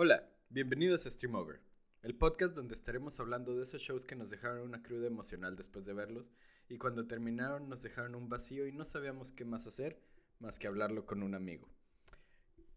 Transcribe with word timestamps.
Hola, 0.00 0.30
bienvenidos 0.48 1.06
a 1.06 1.10
Stream 1.10 1.34
Over, 1.34 1.58
el 2.04 2.14
podcast 2.14 2.54
donde 2.54 2.76
estaremos 2.76 3.18
hablando 3.18 3.56
de 3.56 3.64
esos 3.64 3.82
shows 3.82 4.04
que 4.04 4.14
nos 4.14 4.30
dejaron 4.30 4.60
una 4.60 4.80
cruda 4.80 5.08
emocional 5.08 5.56
después 5.56 5.86
de 5.86 5.92
verlos 5.92 6.30
y 6.68 6.78
cuando 6.78 7.08
terminaron 7.08 7.68
nos 7.68 7.82
dejaron 7.82 8.14
un 8.14 8.28
vacío 8.28 8.68
y 8.68 8.72
no 8.72 8.84
sabíamos 8.84 9.32
qué 9.32 9.44
más 9.44 9.66
hacer 9.66 10.00
más 10.38 10.60
que 10.60 10.68
hablarlo 10.68 11.04
con 11.04 11.24
un 11.24 11.34
amigo. 11.34 11.68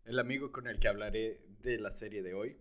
El 0.04 0.18
amigo 0.18 0.52
con 0.52 0.66
el 0.66 0.80
que 0.80 0.88
hablaré 0.88 1.46
de 1.62 1.78
la 1.78 1.92
serie 1.92 2.24
de 2.24 2.34
hoy 2.34 2.58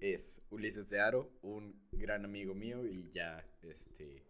es 0.00 0.44
Ulises 0.50 0.90
de 0.90 0.98
Aro, 0.98 1.30
un 1.42 1.86
gran 1.92 2.24
amigo 2.24 2.52
mío 2.52 2.84
y 2.84 3.12
ya, 3.12 3.48
este, 3.62 4.24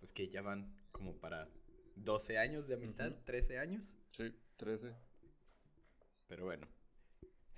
pues 0.00 0.10
que 0.10 0.28
ya 0.28 0.42
van 0.42 0.76
como 0.90 1.14
para 1.20 1.48
12 1.94 2.38
años 2.38 2.66
de 2.66 2.74
amistad, 2.74 3.12
13 3.26 3.60
años. 3.60 3.96
Sí, 4.10 4.34
13. 4.56 4.92
Pero 6.26 6.46
bueno. 6.46 6.75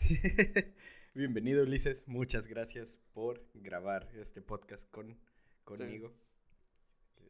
Bienvenido 1.15 1.65
Ulises, 1.65 2.09
muchas 2.09 2.47
gracias 2.47 2.97
por 3.13 3.45
grabar 3.53 4.11
este 4.15 4.41
podcast 4.41 4.91
con, 4.91 5.19
conmigo. 5.65 6.15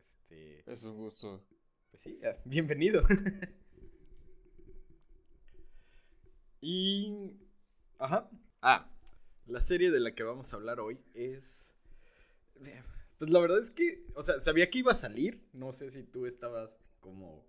Este, 0.00 0.62
es 0.70 0.84
un 0.84 0.96
gusto. 0.96 1.44
Pues 1.90 2.02
sí, 2.02 2.20
ah, 2.24 2.36
bienvenido. 2.44 3.02
y... 6.60 7.36
Ajá. 7.98 8.30
Ah, 8.62 8.88
la 9.46 9.60
serie 9.60 9.90
de 9.90 9.98
la 9.98 10.14
que 10.14 10.22
vamos 10.22 10.52
a 10.52 10.56
hablar 10.56 10.78
hoy 10.78 11.00
es... 11.14 11.74
Pues 13.18 13.30
la 13.30 13.40
verdad 13.40 13.58
es 13.58 13.70
que, 13.70 14.06
o 14.14 14.22
sea, 14.22 14.38
sabía 14.38 14.70
que 14.70 14.78
iba 14.78 14.92
a 14.92 14.96
salir, 14.96 15.48
no 15.52 15.72
sé 15.72 15.90
si 15.90 16.04
tú 16.04 16.26
estabas 16.26 16.78
como 17.00 17.44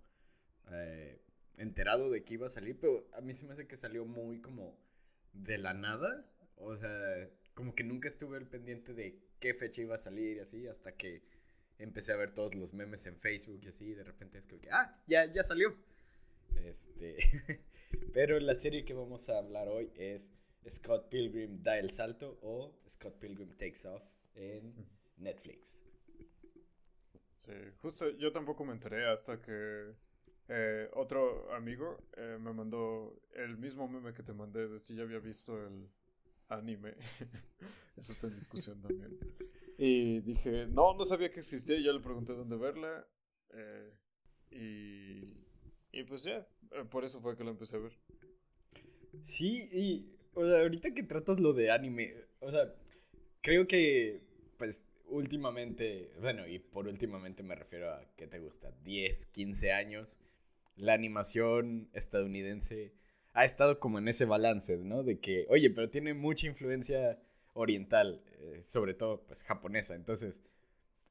eh, 0.71 1.21
enterado 1.57 2.09
de 2.09 2.23
que 2.23 2.33
iba 2.33 2.47
a 2.47 2.49
salir, 2.49 2.79
pero 2.79 3.07
a 3.13 3.21
mí 3.21 3.35
se 3.35 3.45
me 3.45 3.53
hace 3.53 3.67
que 3.67 3.77
salió 3.77 4.05
muy 4.05 4.41
como 4.41 4.88
de 5.33 5.57
la 5.57 5.73
nada. 5.73 6.25
O 6.55 6.75
sea, 6.75 7.29
como 7.53 7.73
que 7.73 7.83
nunca 7.83 8.07
estuve 8.07 8.37
al 8.37 8.47
pendiente 8.47 8.93
de 8.93 9.19
qué 9.39 9.53
fecha 9.53 9.81
iba 9.81 9.95
a 9.95 9.99
salir 9.99 10.37
y 10.37 10.39
así, 10.39 10.67
hasta 10.67 10.95
que 10.95 11.23
empecé 11.77 12.11
a 12.11 12.17
ver 12.17 12.31
todos 12.31 12.55
los 12.55 12.73
memes 12.73 13.05
en 13.05 13.17
Facebook 13.17 13.61
y 13.63 13.69
así, 13.69 13.93
de 13.93 14.03
repente 14.03 14.37
es 14.37 14.47
como 14.47 14.61
que, 14.61 14.69
ah, 14.71 15.01
ya, 15.07 15.31
ya 15.31 15.43
salió. 15.43 15.75
Este, 16.65 17.17
pero 18.13 18.39
la 18.39 18.55
serie 18.55 18.85
que 18.85 18.93
vamos 18.93 19.29
a 19.29 19.37
hablar 19.37 19.67
hoy 19.69 19.91
es 19.95 20.31
Scott 20.69 21.09
Pilgrim 21.09 21.63
da 21.63 21.77
el 21.79 21.89
salto 21.89 22.37
o 22.41 22.77
Scott 22.87 23.17
Pilgrim 23.19 23.55
takes 23.57 23.87
off 23.87 24.03
en 24.35 24.73
Netflix. 25.17 25.81
Sí, 27.37 27.53
justo 27.81 28.09
yo 28.09 28.31
tampoco 28.31 28.65
me 28.65 28.73
enteré 28.73 29.07
hasta 29.07 29.41
que 29.41 29.93
eh, 30.49 30.89
otro 30.93 31.53
amigo 31.53 31.97
eh, 32.17 32.37
me 32.39 32.51
mandó 32.51 33.21
el 33.35 33.57
mismo 33.57 33.87
meme 33.87 34.13
que 34.13 34.23
te 34.23 34.33
mandé 34.33 34.67
de 34.67 34.79
si 34.79 34.95
ya 34.95 35.03
había 35.03 35.19
visto 35.19 35.55
el 35.63 35.87
anime. 36.47 36.95
Eso 37.95 38.11
está 38.13 38.27
en 38.27 38.35
discusión 38.35 38.81
también. 38.81 39.17
Y 39.77 40.21
dije, 40.21 40.65
no, 40.65 40.95
no 40.95 41.05
sabía 41.05 41.29
que 41.31 41.39
existía. 41.39 41.77
Y 41.77 41.83
ya 41.83 41.93
le 41.93 41.99
pregunté 41.99 42.33
dónde 42.33 42.57
verla. 42.57 43.07
Eh, 43.51 43.93
y, 44.51 45.97
y 45.97 46.03
pues 46.03 46.23
ya, 46.23 46.47
por 46.89 47.05
eso 47.05 47.21
fue 47.21 47.37
que 47.37 47.43
lo 47.43 47.51
empecé 47.51 47.77
a 47.77 47.79
ver. 47.79 47.93
Sí, 49.21 49.69
y 49.71 50.19
o 50.33 50.45
sea, 50.45 50.61
ahorita 50.61 50.93
que 50.93 51.03
tratas 51.03 51.39
lo 51.39 51.53
de 51.53 51.69
anime, 51.69 52.13
o 52.39 52.49
sea, 52.49 52.73
creo 53.41 53.67
que, 53.67 54.21
pues, 54.57 54.87
últimamente, 55.07 56.11
bueno, 56.19 56.47
y 56.47 56.59
por 56.59 56.87
últimamente 56.87 57.43
me 57.43 57.55
refiero 57.55 57.91
a, 57.91 58.03
¿qué 58.15 58.27
te 58.27 58.39
gusta? 58.39 58.71
10, 58.83 59.27
15 59.27 59.71
años 59.71 60.19
la 60.79 60.93
animación 60.93 61.89
estadounidense 61.93 62.93
ha 63.33 63.45
estado 63.45 63.79
como 63.79 63.99
en 63.99 64.07
ese 64.07 64.25
balance, 64.25 64.77
¿no? 64.77 65.03
De 65.03 65.19
que, 65.19 65.45
oye, 65.49 65.69
pero 65.69 65.89
tiene 65.89 66.13
mucha 66.13 66.47
influencia 66.47 67.19
oriental, 67.53 68.23
eh, 68.39 68.61
sobre 68.63 68.93
todo, 68.93 69.21
pues, 69.27 69.43
japonesa. 69.43 69.95
Entonces, 69.95 70.39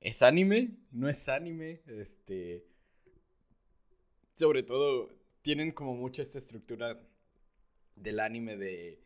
¿es 0.00 0.22
anime? 0.22 0.70
¿No 0.90 1.08
es 1.08 1.28
anime? 1.28 1.80
Este... 1.86 2.64
Sobre 4.34 4.62
todo, 4.62 5.10
tienen 5.42 5.72
como 5.72 5.94
mucha 5.94 6.22
esta 6.22 6.38
estructura 6.38 6.96
del 7.96 8.20
anime 8.20 8.56
de 8.56 9.00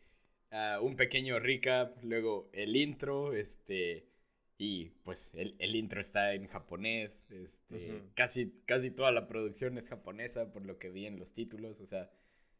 ah, 0.51 0.79
un 0.81 0.95
pequeño 0.95 1.39
recap, 1.39 1.95
luego 2.03 2.49
el 2.53 2.75
intro, 2.75 3.33
este 3.33 4.12
y 4.57 4.91
pues 5.03 5.31
el, 5.33 5.75
intro 5.75 5.99
está 5.99 6.33
en 6.33 6.47
japonés, 6.47 7.25
este, 7.29 8.03
casi, 8.15 8.53
casi 8.65 8.91
toda 8.91 9.11
la 9.11 9.27
producción 9.27 9.77
es 9.77 9.89
japonesa 9.89 10.51
por 10.51 10.65
lo 10.65 10.77
que 10.77 10.89
vi 10.89 11.05
en 11.05 11.19
los 11.19 11.33
títulos, 11.33 11.81
o 11.81 11.85
sea, 11.85 12.11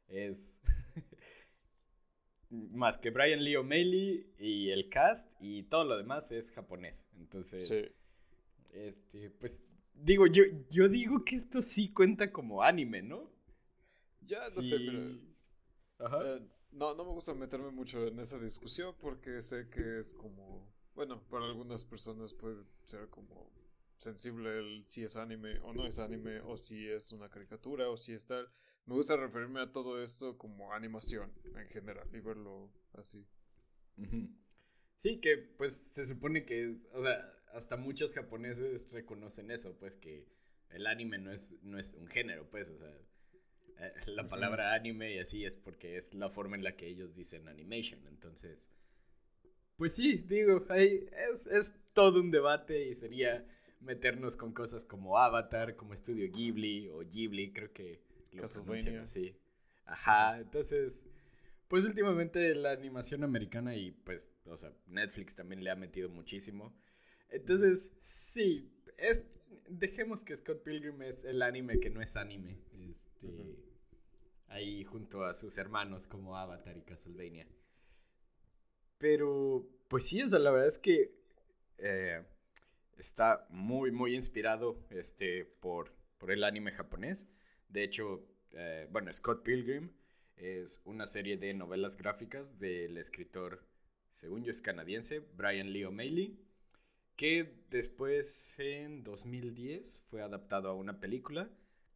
es 0.07 0.59
más 2.49 2.97
que 2.97 3.11
Brian 3.11 3.43
Lee 3.43 3.55
O'Malley 3.55 4.31
y 4.39 4.71
el 4.71 4.89
cast 4.89 5.29
y 5.39 5.63
todo 5.63 5.85
lo 5.85 5.97
demás 5.97 6.31
es 6.31 6.51
japonés, 6.51 7.05
entonces, 7.17 7.91
este, 8.73 9.29
pues 9.29 9.63
digo, 9.93 10.27
yo, 10.27 10.43
yo 10.69 10.89
digo 10.89 11.23
que 11.23 11.35
esto 11.35 11.61
sí 11.61 11.93
cuenta 11.93 12.31
como 12.31 12.63
anime, 12.63 13.01
¿no? 13.01 13.31
Ya, 14.21 14.37
no 14.37 14.43
sé, 14.43 14.77
pero... 14.77 15.19
Ajá. 15.99 16.21
Eh, 16.25 16.41
no, 16.71 16.95
no 16.95 17.05
me 17.05 17.11
gusta 17.11 17.33
meterme 17.33 17.69
mucho 17.69 18.07
en 18.07 18.19
esa 18.19 18.39
discusión 18.39 18.95
porque 18.99 19.41
sé 19.41 19.69
que 19.69 19.99
es 19.99 20.13
como 20.13 20.72
bueno, 20.95 21.21
para 21.29 21.45
algunas 21.45 21.83
personas 21.85 22.33
puede 22.33 22.63
ser 22.85 23.09
como 23.09 23.51
sensible 23.97 24.59
el 24.59 24.85
si 24.85 25.03
es 25.03 25.15
anime 25.15 25.59
o 25.59 25.73
no 25.73 25.87
es 25.87 25.99
anime, 25.99 26.41
o 26.41 26.57
si 26.57 26.87
es 26.87 27.11
una 27.11 27.29
caricatura, 27.29 27.89
o 27.89 27.97
si 27.97 28.13
es 28.13 28.25
tal. 28.25 28.49
Me 28.85 28.95
gusta 28.95 29.15
referirme 29.15 29.61
a 29.61 29.71
todo 29.71 30.03
esto 30.03 30.37
como 30.37 30.73
animación 30.73 31.31
en 31.55 31.67
general 31.69 32.07
y 32.13 32.19
verlo 32.19 32.69
así. 32.93 33.25
Sí, 34.97 35.19
que 35.19 35.37
pues 35.37 35.73
se 35.93 36.05
supone 36.05 36.45
que 36.45 36.69
es, 36.69 36.87
o 36.93 37.01
sea, 37.01 37.31
hasta 37.53 37.77
muchos 37.77 38.13
japoneses 38.13 38.89
reconocen 38.91 39.51
eso, 39.51 39.77
pues 39.77 39.95
que 39.95 40.27
el 40.69 40.87
anime 40.87 41.17
no 41.19 41.31
es, 41.31 41.57
no 41.63 41.77
es 41.77 41.93
un 41.93 42.07
género, 42.07 42.49
pues, 42.49 42.69
o 42.69 42.77
sea, 42.77 42.97
eh, 43.79 43.93
la 44.07 44.27
palabra 44.27 44.73
anime 44.73 45.15
y 45.15 45.19
así 45.19 45.45
es 45.45 45.55
porque 45.55 45.97
es 45.97 46.13
la 46.13 46.29
forma 46.29 46.55
en 46.55 46.63
la 46.63 46.75
que 46.75 46.87
ellos 46.87 47.15
dicen 47.15 47.47
animation, 47.47 48.05
entonces 48.07 48.69
pues 49.77 49.95
sí, 49.95 50.17
digo, 50.27 50.65
es, 50.73 51.47
es 51.47 51.75
todo 51.93 52.21
un 52.21 52.31
debate 52.31 52.87
y 52.87 52.95
sería 52.95 53.45
meternos 53.79 54.37
con 54.37 54.53
cosas 54.53 54.85
como 54.85 55.17
Avatar, 55.17 55.75
como 55.75 55.93
Estudio 55.93 56.31
Ghibli 56.31 56.89
o 56.89 56.99
Ghibli, 56.99 57.51
creo 57.51 57.71
que 57.73 58.01
lo 58.31 58.47
pronuncian 58.47 58.97
así. 58.99 59.35
Ajá, 59.85 60.39
entonces, 60.39 61.03
pues 61.67 61.85
últimamente 61.85 62.55
la 62.55 62.71
animación 62.71 63.23
americana 63.23 63.75
y 63.75 63.91
pues, 63.91 64.31
o 64.45 64.57
sea, 64.57 64.71
Netflix 64.87 65.35
también 65.35 65.63
le 65.63 65.69
ha 65.69 65.75
metido 65.75 66.09
muchísimo. 66.09 66.73
Entonces, 67.29 67.91
sí, 68.01 68.71
es, 68.97 69.27
dejemos 69.67 70.23
que 70.23 70.35
Scott 70.35 70.63
Pilgrim 70.63 71.01
es 71.01 71.25
el 71.25 71.41
anime 71.41 71.79
que 71.79 71.89
no 71.89 72.01
es 72.01 72.15
anime. 72.15 72.59
Este, 72.89 73.57
Ahí 74.53 74.83
junto 74.83 75.25
a 75.25 75.33
sus 75.33 75.57
hermanos 75.57 76.05
como 76.05 76.37
Avatar 76.37 76.77
y 76.77 76.83
Castlevania. 76.83 77.47
Pero, 78.97 79.67
pues 79.87 80.07
sí, 80.07 80.21
la 80.21 80.51
verdad 80.51 80.67
es 80.67 80.79
que 80.79 81.11
eh, 81.77 82.23
está 82.97 83.45
muy, 83.49 83.91
muy 83.91 84.15
inspirado 84.15 84.77
este, 84.89 85.45
por, 85.45 85.91
por 86.17 86.31
el 86.31 86.43
anime 86.43 86.71
japonés. 86.71 87.27
De 87.69 87.83
hecho, 87.83 88.25
eh, 88.51 88.87
bueno, 88.91 89.11
Scott 89.11 89.43
Pilgrim 89.43 89.91
es 90.37 90.81
una 90.85 91.07
serie 91.07 91.37
de 91.37 91.53
novelas 91.53 91.97
gráficas 91.97 92.59
del 92.59 92.97
escritor, 92.97 93.63
según 94.09 94.43
yo 94.43 94.51
es 94.51 94.61
canadiense, 94.61 95.19
Brian 95.35 95.71
Lee 95.71 95.85
O'Malley, 95.85 96.39
que 97.15 97.65
después 97.69 98.55
en 98.59 99.03
2010 99.03 100.03
fue 100.05 100.21
adaptado 100.21 100.69
a 100.69 100.73
una 100.73 100.99
película 100.99 101.49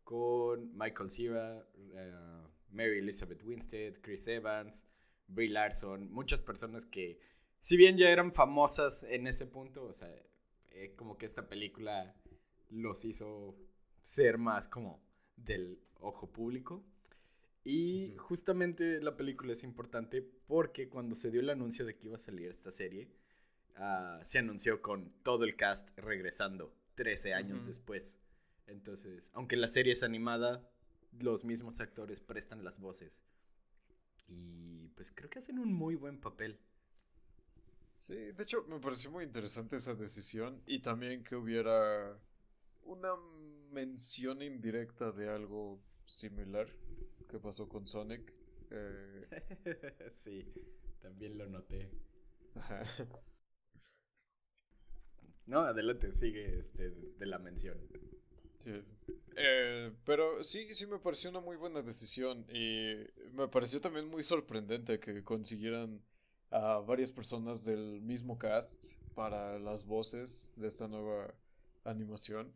con 0.04 0.78
Michael 0.78 1.10
Cera, 1.10 1.68
eh, 1.94 2.14
Mary 2.72 3.00
Elizabeth 3.00 3.44
Winstead, 3.44 3.96
Chris 4.02 4.28
Evans, 4.28 4.86
Brie 5.28 5.50
Larson, 5.50 6.12
muchas 6.12 6.42
personas 6.42 6.86
que, 6.86 7.20
si 7.60 7.78
bien 7.78 7.98
ya 7.98 8.10
eran 8.10 8.32
famosas 8.32 9.04
en 9.04 9.28
ese 9.28 9.46
punto, 9.46 9.86
o 9.86 9.94
sea, 9.94 10.14
eh, 10.72 10.94
como 10.96 11.18
que 11.18 11.26
esta 11.26 11.48
película 11.50 12.16
los 12.70 13.06
hizo 13.06 13.56
ser 14.02 14.38
más 14.38 14.68
como 14.68 15.02
del 15.36 15.80
ojo 16.00 16.32
público. 16.32 16.84
Y 17.64 18.16
justamente 18.18 19.02
la 19.02 19.18
película 19.18 19.52
es 19.52 19.64
importante 19.64 20.22
porque 20.22 20.88
cuando 20.88 21.16
se 21.16 21.32
dio 21.32 21.42
el 21.42 21.50
anuncio 21.50 21.86
de 21.86 21.98
que 21.98 22.08
iba 22.08 22.16
a 22.16 22.20
salir 22.20 22.50
esta 22.50 22.72
serie, 22.72 23.10
ah, 23.76 24.22
se 24.24 24.40
anunció 24.40 24.82
con 24.82 25.12
todo 25.24 25.44
el 25.44 25.58
cast 25.58 25.90
regresando 25.98 26.74
13 26.96 27.34
años 27.34 27.66
después. 27.66 28.20
Entonces, 28.68 29.32
aunque 29.34 29.58
la 29.58 29.68
serie 29.68 29.94
es 29.94 30.04
animada, 30.04 30.70
los 31.20 31.44
mismos 31.44 31.82
actores 31.82 32.22
prestan 32.22 32.64
las 32.64 32.80
voces. 32.80 33.22
Y 34.28 34.57
pues 34.98 35.12
creo 35.12 35.30
que 35.30 35.38
hacen 35.38 35.60
un 35.60 35.72
muy 35.72 35.96
buen 35.96 36.20
papel. 36.20 36.60
Sí, 37.94 38.16
de 38.16 38.44
hecho 38.44 38.64
me 38.68 38.80
pareció 38.80 39.12
muy 39.12 39.24
interesante 39.24 39.78
esa 39.78 39.94
decisión 39.94 40.62
y 40.66 40.82
también 40.82 41.24
que 41.24 41.36
hubiera 41.36 42.20
una 42.82 43.14
mención 43.72 44.42
indirecta 44.42 45.12
de 45.12 45.30
algo 45.30 45.80
similar 46.06 46.68
que 47.30 47.38
pasó 47.38 47.70
con 47.70 47.88
Sonic. 47.88 48.34
Eh, 48.72 49.28
sí. 50.12 50.52
también 51.00 51.38
lo 51.38 51.48
noté. 51.48 51.92
No, 55.46 55.60
adelante, 55.60 56.12
sigue 56.12 56.58
este, 56.58 56.90
de 56.90 57.26
la 57.26 57.38
mención. 57.38 57.78
Eh, 59.36 59.92
pero 60.04 60.44
sí, 60.44 60.74
sí 60.74 60.88
me 60.88 61.00
pareció 61.00 61.30
una 61.30 61.40
muy 61.40 61.56
buena 61.58 61.82
decisión 61.82 62.46
y 62.50 62.96
me 63.34 63.48
pareció 63.48 63.80
también 63.80 64.08
muy 64.08 64.24
sorprendente 64.24 65.00
que 65.00 65.24
consiguieran 65.24 66.02
a 66.50 66.80
varias 66.80 67.12
personas 67.12 67.66
del 67.66 68.02
mismo 68.02 68.38
cast 68.38 68.86
para 69.16 69.60
las 69.60 69.86
voces 69.86 70.54
de 70.56 70.68
esta 70.68 70.88
nueva 70.88 71.34
animación. 71.84 72.54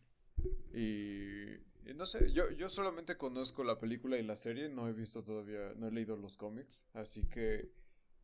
Y, 0.73 1.93
no 1.95 2.05
sé, 2.05 2.31
yo, 2.31 2.49
yo 2.51 2.69
solamente 2.69 3.17
conozco 3.17 3.63
la 3.63 3.77
película 3.77 4.17
y 4.17 4.23
la 4.23 4.37
serie, 4.37 4.69
no 4.69 4.87
he 4.87 4.93
visto 4.93 5.23
todavía, 5.23 5.73
no 5.75 5.87
he 5.87 5.91
leído 5.91 6.15
los 6.15 6.37
cómics, 6.37 6.87
así 6.93 7.27
que 7.27 7.69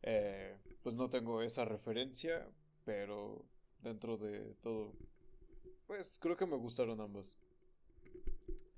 eh, 0.02 0.56
pues 0.82 0.94
no 0.94 1.10
tengo 1.10 1.42
esa 1.42 1.64
referencia, 1.64 2.48
pero 2.84 3.44
dentro 3.82 4.16
de 4.16 4.54
todo, 4.62 4.94
pues 5.86 6.18
creo 6.20 6.36
que 6.36 6.46
me 6.46 6.56
gustaron 6.56 7.00
ambas. 7.00 7.38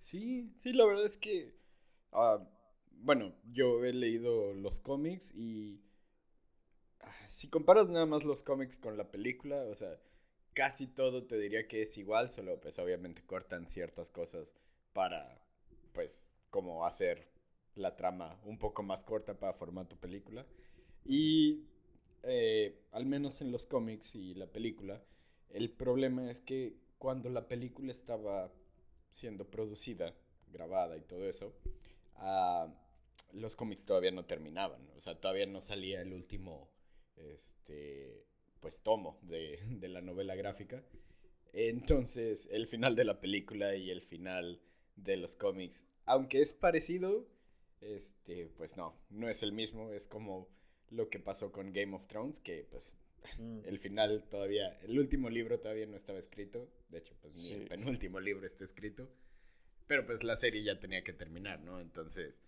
Sí, 0.00 0.52
sí, 0.56 0.73
la 0.73 0.85
verdad 0.87 1.05
es 1.05 1.19
que, 1.19 1.55
ah, 2.12 2.38
bueno, 2.93 3.35
yo 3.52 3.85
he 3.85 3.93
leído 3.93 4.55
los 4.55 4.81
cómics 4.81 5.35
y 5.35 5.81
ah, 7.00 7.12
si 7.29 7.49
comparas 7.49 7.88
nada 7.88 8.06
más 8.06 8.25
los 8.25 8.43
cómics 8.43 8.76
con 8.76 8.97
la 8.97 9.11
película, 9.11 9.62
o 9.64 9.75
sea, 9.75 9.99
casi 10.55 10.87
todo 10.87 11.26
te 11.26 11.38
diría 11.38 11.69
que 11.69 11.82
es 11.82 11.97
igual, 11.99 12.29
solo 12.31 12.61
pues 12.61 12.79
obviamente 12.79 13.23
cortan 13.25 13.69
ciertas 13.69 14.11
cosas 14.11 14.55
para, 14.93 15.41
pues, 15.93 16.29
como 16.50 16.87
hacer 16.87 17.29
la 17.76 17.97
trama 17.97 18.41
un 18.44 18.58
poco 18.58 18.82
más 18.82 19.05
corta 19.05 19.38
para 19.38 19.52
formato 19.52 19.97
película. 19.97 20.47
Y 21.05 21.67
eh, 22.25 22.87
al 22.93 23.06
menos 23.06 23.41
en 23.43 23.52
los 23.52 23.67
cómics 23.67 24.14
y 24.14 24.35
la 24.35 24.47
película, 24.47 25.02
el 25.50 25.70
problema 25.70 26.31
es 26.31 26.41
que 26.41 26.76
cuando 26.99 27.31
la 27.31 27.49
película 27.49 27.93
estaba 27.93 28.52
siendo 29.11 29.45
producida, 29.49 30.15
grabada 30.53 30.97
y 30.97 31.03
todo 31.03 31.29
eso, 31.29 31.55
ah, 32.17 32.73
los 33.33 33.57
cómics 33.57 33.87
todavía 33.87 34.11
no 34.11 34.25
terminaban, 34.25 34.89
o 34.97 35.01
sea, 35.01 35.19
todavía 35.21 35.47
no 35.47 35.61
salía 35.61 36.01
el 36.01 36.12
último, 36.12 36.71
este, 37.17 38.27
pues 38.61 38.83
tomo 38.83 39.19
de, 39.23 39.61
de 39.69 39.89
la 39.89 40.01
novela 40.01 40.35
gráfica. 40.35 40.83
Entonces, 41.53 42.49
el 42.53 42.67
final 42.67 42.95
de 42.95 43.05
la 43.05 43.21
película 43.21 43.75
y 43.75 43.91
el 43.91 44.03
final 44.03 44.61
de 44.97 45.17
los 45.17 45.35
cómics, 45.37 45.87
aunque 46.05 46.41
es 46.41 46.53
parecido, 46.53 47.27
este, 47.81 48.47
pues 48.57 48.77
no, 48.77 48.95
no 49.11 49.29
es 49.29 49.43
el 49.43 49.53
mismo, 49.53 49.91
es 49.93 50.07
como 50.07 50.49
lo 50.91 51.09
que 51.09 51.19
pasó 51.19 51.53
con 51.53 51.73
Game 51.73 51.95
of 51.95 52.07
Thrones, 52.07 52.39
que 52.39 52.67
pues 52.71 52.97
mm. 53.38 53.61
el 53.64 53.78
final 53.78 54.25
todavía, 54.28 54.78
el 54.82 54.99
último 54.99 55.31
libro 55.31 55.61
todavía 55.61 55.87
no 55.87 55.96
estaba 55.96 56.19
escrito, 56.19 56.69
de 56.88 56.99
hecho 56.99 57.14
pues 57.20 57.44
ni 57.44 57.52
el 57.52 57.69
penúltimo 57.69 58.20
libro 58.20 58.46
está 58.46 58.64
escrito, 58.64 59.08
pero 59.87 60.06
pues 60.06 60.22
la 60.25 60.37
serie 60.37 60.62
ya 60.62 60.78
tenía 60.78 61.02
que 61.02 61.12
terminar, 61.12 61.61
¿no? 61.61 61.81
Entonces, 61.81 62.43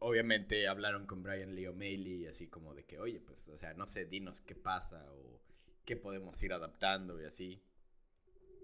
obviamente 0.00 0.66
hablaron 0.68 1.06
con 1.06 1.22
Brian 1.22 1.54
Lee 1.54 1.66
O'Malley 1.66 2.26
así 2.26 2.48
como 2.48 2.74
de 2.74 2.84
que, 2.84 2.98
oye, 2.98 3.20
pues, 3.20 3.48
o 3.48 3.58
sea, 3.58 3.74
no 3.74 3.86
sé, 3.86 4.06
dinos 4.06 4.40
qué 4.40 4.54
pasa 4.54 5.04
o 5.12 5.40
qué 5.84 5.96
podemos 5.96 6.42
ir 6.42 6.52
adaptando 6.52 7.20
y 7.20 7.24
así. 7.24 7.62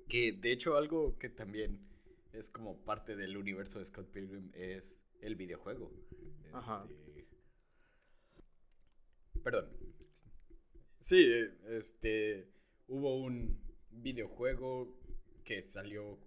Que 0.08 0.32
de 0.32 0.52
hecho 0.52 0.76
algo 0.76 1.18
que 1.18 1.28
también 1.28 1.88
es 2.32 2.50
como 2.50 2.84
parte 2.84 3.16
del 3.16 3.36
universo 3.36 3.78
de 3.78 3.86
Scott 3.86 4.10
Pilgrim 4.10 4.50
es 4.54 5.00
el 5.20 5.36
videojuego. 5.36 5.90
Ajá. 6.52 6.86
Este, 6.90 7.26
perdón. 9.42 9.70
Sí, 11.04 11.30
este, 11.68 12.48
hubo 12.88 13.14
un 13.14 13.58
videojuego 13.90 14.88
que 15.44 15.60
salió 15.60 16.18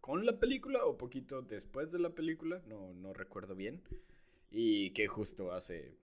con 0.00 0.24
la 0.24 0.40
película 0.40 0.86
o 0.86 0.96
poquito 0.96 1.42
después 1.42 1.92
de 1.92 1.98
la 1.98 2.08
película, 2.14 2.62
no, 2.66 2.94
no 2.94 3.12
recuerdo 3.12 3.54
bien, 3.54 3.82
y 4.50 4.92
que 4.92 5.06
justo 5.06 5.52
hace 5.52 5.98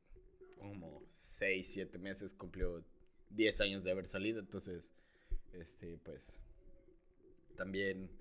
como 0.60 1.02
6, 1.10 1.68
7 1.68 1.98
meses 1.98 2.36
cumplió 2.36 2.86
10 3.32 3.62
años 3.62 3.84
de 3.84 3.90
haber 3.90 4.06
salido, 4.06 4.40
entonces, 4.40 4.92
este, 5.52 5.98
pues, 6.04 6.40
también 7.56 8.12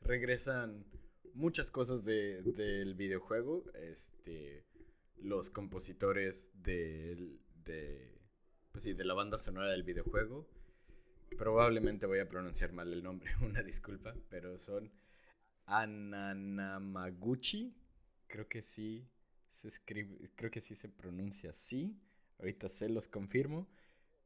regresan 0.00 0.84
muchas 1.34 1.70
cosas 1.70 2.04
del 2.04 2.94
videojuego, 2.96 3.62
este, 3.74 4.64
los 5.22 5.50
compositores 5.50 6.50
del 6.64 7.38
de, 7.64 8.23
pues 8.74 8.82
sí, 8.82 8.92
de 8.92 9.04
la 9.04 9.14
banda 9.14 9.38
sonora 9.38 9.70
del 9.70 9.84
videojuego. 9.84 10.48
Probablemente 11.38 12.06
voy 12.06 12.18
a 12.18 12.28
pronunciar 12.28 12.72
mal 12.72 12.92
el 12.92 13.04
nombre, 13.04 13.30
una 13.40 13.62
disculpa, 13.62 14.16
pero 14.28 14.58
son 14.58 14.90
Ananamaguchi. 15.66 17.72
Creo 18.26 18.48
que 18.48 18.62
sí 18.62 19.06
se 19.52 19.68
escribe, 19.68 20.28
creo 20.34 20.50
que 20.50 20.60
sí 20.60 20.74
se 20.74 20.88
pronuncia 20.88 21.50
así. 21.50 21.96
Ahorita 22.40 22.68
se 22.68 22.88
los 22.88 23.06
confirmo. 23.06 23.68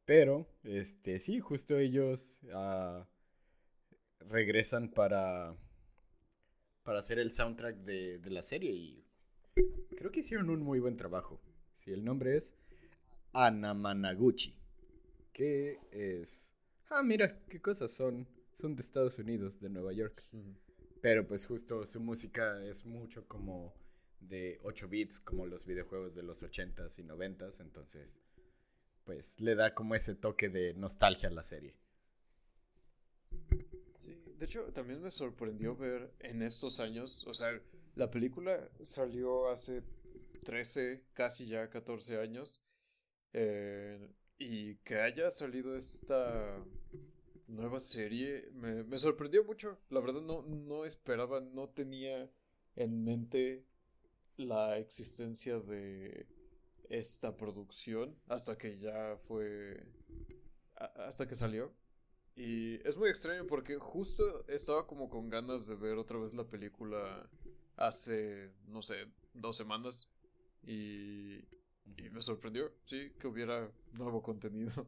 Pero, 0.07 0.49
este, 0.65 1.21
sí, 1.21 1.41
justo 1.41 1.77
ellos 1.77 2.41
uh, 2.45 3.05
regresan 4.31 4.89
para, 4.89 5.55
para 6.85 7.01
hacer 7.01 7.19
el 7.19 7.33
soundtrack 7.33 7.77
de, 7.81 8.19
de 8.19 8.31
la 8.31 8.41
serie 8.41 8.73
y 8.73 9.05
creo 9.95 10.11
que 10.11 10.21
hicieron 10.21 10.49
un 10.49 10.63
muy 10.63 10.81
buen 10.81 10.97
trabajo. 10.97 11.39
Si 11.75 11.93
el 11.93 12.03
nombre 12.03 12.35
es 12.35 12.55
Anamanaguchi, 13.33 14.55
que 15.33 15.79
es... 15.91 16.55
Ah, 16.91 17.03
mira, 17.03 17.39
qué 17.49 17.61
cosas 17.61 17.93
son. 17.93 18.27
Son 18.55 18.75
de 18.75 18.83
Estados 18.83 19.19
Unidos, 19.19 19.61
de 19.61 19.69
Nueva 19.69 19.93
York. 19.93 20.23
Pero 21.01 21.27
pues 21.27 21.47
justo 21.47 21.87
su 21.87 22.01
música 22.01 22.65
es 22.65 22.85
mucho 22.85 23.27
como 23.29 23.75
de 24.21 24.59
8 24.63 24.89
bits, 24.89 25.21
como 25.21 25.47
los 25.47 25.65
videojuegos 25.65 26.15
de 26.15 26.23
los 26.23 26.43
80s 26.43 26.99
y 26.99 27.05
90s, 27.05 27.61
entonces 27.61 28.19
pues 29.05 29.41
le 29.41 29.55
da 29.55 29.75
como 29.75 29.95
ese 29.95 30.15
toque 30.15 30.49
de 30.49 30.75
nostalgia 30.75 31.29
a 31.29 31.33
la 31.33 31.43
serie. 31.43 31.75
Sí, 33.95 34.23
de 34.37 34.45
hecho 34.45 34.65
también 34.73 35.01
me 35.01 35.11
sorprendió 35.11 35.77
ver 35.77 36.13
en 36.21 36.43
estos 36.43 36.79
años, 36.79 37.27
o 37.27 37.33
sea, 37.33 37.59
la 37.95 38.11
película 38.11 38.69
salió 38.83 39.49
hace 39.51 39.83
13, 40.45 41.05
casi 41.15 41.47
ya 41.47 41.71
14 41.71 42.21
años, 42.21 42.63
eh, 43.33 44.09
y 44.39 44.77
que 44.77 45.01
haya 45.01 45.31
salido 45.31 45.77
esta 45.77 46.65
nueva 47.49 47.81
serie 47.81 48.51
me, 48.53 48.99
sorprendió 48.99 49.45
mucho. 49.45 49.79
La 49.91 50.01
verdad 50.01 50.21
no, 50.21 50.43
no 50.43 50.85
esperaba, 50.85 51.41
no 51.41 51.69
tenía 51.69 52.31
en 52.77 53.05
mente 53.05 53.65
la 54.37 54.79
existencia 54.79 55.59
de 55.59 56.27
esta 56.89 57.37
producción 57.37 58.17
hasta 58.29 58.57
que 58.57 58.79
ya 58.79 59.17
fue... 59.27 59.85
hasta 60.77 61.27
que 61.27 61.35
salió. 61.35 61.73
Y 62.37 62.77
es 62.87 62.97
muy 62.97 63.09
extraño 63.09 63.47
porque 63.49 63.79
justo 63.79 64.47
estaba 64.47 64.87
como 64.87 65.11
con 65.11 65.29
ganas 65.29 65.67
de 65.67 65.75
ver 65.75 65.99
otra 65.99 66.19
vez 66.19 66.33
la 66.35 66.45
película 66.45 67.29
hace, 67.77 68.53
no 68.69 68.81
sé, 68.81 69.07
dos 69.35 69.57
semanas. 69.57 70.09
Y 70.63 71.41
y 71.97 72.11
me 72.11 72.23
sorprendió, 72.23 72.73
sí, 72.85 73.13
que 73.19 73.27
hubiera 73.27 73.71
nuevo 73.93 74.23
contenido. 74.23 74.87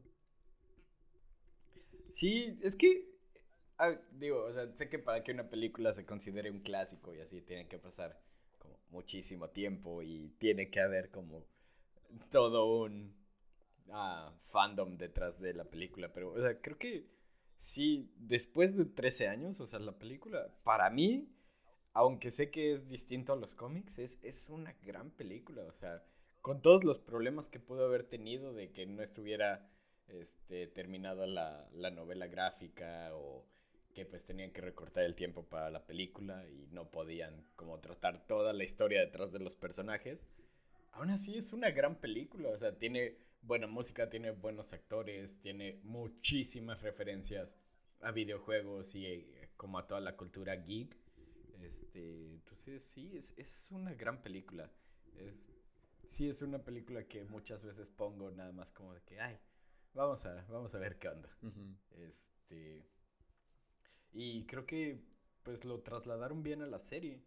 Sí, 2.09 2.57
es 2.61 2.75
que, 2.75 3.09
ah, 3.77 3.95
digo, 4.11 4.43
o 4.43 4.53
sea, 4.53 4.75
sé 4.75 4.89
que 4.89 4.99
para 4.99 5.23
que 5.23 5.31
una 5.31 5.49
película 5.49 5.93
se 5.93 6.05
considere 6.05 6.51
un 6.51 6.59
clásico 6.59 7.15
y 7.15 7.21
así 7.21 7.41
tiene 7.41 7.67
que 7.67 7.79
pasar 7.79 8.21
como 8.59 8.77
muchísimo 8.89 9.49
tiempo 9.49 10.01
y 10.01 10.29
tiene 10.37 10.69
que 10.69 10.81
haber 10.81 11.09
como 11.09 11.45
todo 12.29 12.83
un 12.83 13.15
ah, 13.91 14.33
fandom 14.41 14.97
detrás 14.97 15.39
de 15.39 15.53
la 15.53 15.65
película, 15.65 16.11
pero, 16.13 16.33
o 16.33 16.39
sea, 16.39 16.59
creo 16.59 16.77
que 16.77 17.07
sí, 17.57 18.11
después 18.17 18.75
de 18.75 18.85
13 18.85 19.29
años, 19.29 19.59
o 19.61 19.67
sea, 19.67 19.79
la 19.79 19.97
película, 19.97 20.53
para 20.63 20.89
mí, 20.89 21.29
aunque 21.93 22.31
sé 22.31 22.51
que 22.51 22.73
es 22.73 22.89
distinto 22.89 23.33
a 23.33 23.37
los 23.37 23.55
cómics, 23.55 23.99
es, 23.99 24.19
es 24.23 24.49
una 24.49 24.73
gran 24.83 25.11
película, 25.11 25.63
o 25.63 25.73
sea, 25.73 26.03
con 26.41 26.61
todos 26.61 26.83
los 26.83 26.97
problemas 26.99 27.49
que 27.49 27.59
pudo 27.59 27.85
haber 27.85 28.03
tenido 28.03 28.53
de 28.53 28.71
que 28.71 28.85
no 28.85 29.01
estuviera 29.01 29.69
este, 30.07 30.67
terminada 30.67 31.27
la, 31.27 31.69
la, 31.73 31.91
novela 31.91 32.27
gráfica 32.27 33.15
o 33.15 33.45
que 33.93 34.05
pues 34.05 34.25
tenían 34.25 34.51
que 34.51 34.61
recortar 34.61 35.03
el 35.03 35.15
tiempo 35.15 35.45
para 35.45 35.69
la 35.69 35.85
película 35.85 36.45
y 36.47 36.67
no 36.71 36.89
podían 36.89 37.45
como 37.55 37.79
tratar 37.79 38.25
toda 38.25 38.53
la 38.53 38.63
historia 38.63 39.01
detrás 39.01 39.31
de 39.31 39.39
los 39.39 39.55
personajes. 39.55 40.27
Aún 40.91 41.09
así 41.09 41.37
es 41.37 41.53
una 41.53 41.71
gran 41.71 41.95
película, 41.95 42.49
o 42.49 42.57
sea, 42.57 42.77
tiene 42.77 43.17
buena 43.41 43.67
música, 43.67 44.09
tiene 44.09 44.31
buenos 44.31 44.73
actores, 44.73 45.39
tiene 45.41 45.79
muchísimas 45.83 46.81
referencias 46.81 47.57
a 48.01 48.11
videojuegos 48.11 48.95
y 48.95 49.05
eh, 49.05 49.49
como 49.55 49.77
a 49.77 49.87
toda 49.87 50.01
la 50.01 50.17
cultura 50.17 50.55
geek. 50.55 50.97
Este, 51.61 52.31
entonces 52.31 52.83
sí, 52.83 53.11
es, 53.15 53.37
es 53.37 53.69
una 53.71 53.93
gran 53.93 54.21
película. 54.21 54.71
Es 55.15 55.49
sí 56.11 56.27
es 56.27 56.41
una 56.41 56.61
película 56.61 57.07
que 57.07 57.23
muchas 57.23 57.63
veces 57.63 57.89
pongo 57.89 58.31
nada 58.31 58.51
más 58.51 58.73
como 58.73 58.93
de 58.93 59.01
que, 59.03 59.21
ay, 59.21 59.39
vamos 59.93 60.25
a, 60.25 60.45
vamos 60.49 60.75
a 60.75 60.79
ver 60.79 60.99
qué 60.99 61.07
onda. 61.07 61.29
Este. 61.91 62.85
Y 64.11 64.45
creo 64.45 64.65
que 64.65 65.01
pues 65.43 65.63
lo 65.63 65.79
trasladaron 65.79 66.43
bien 66.43 66.61
a 66.61 66.67
la 66.67 66.79
serie. 66.79 67.23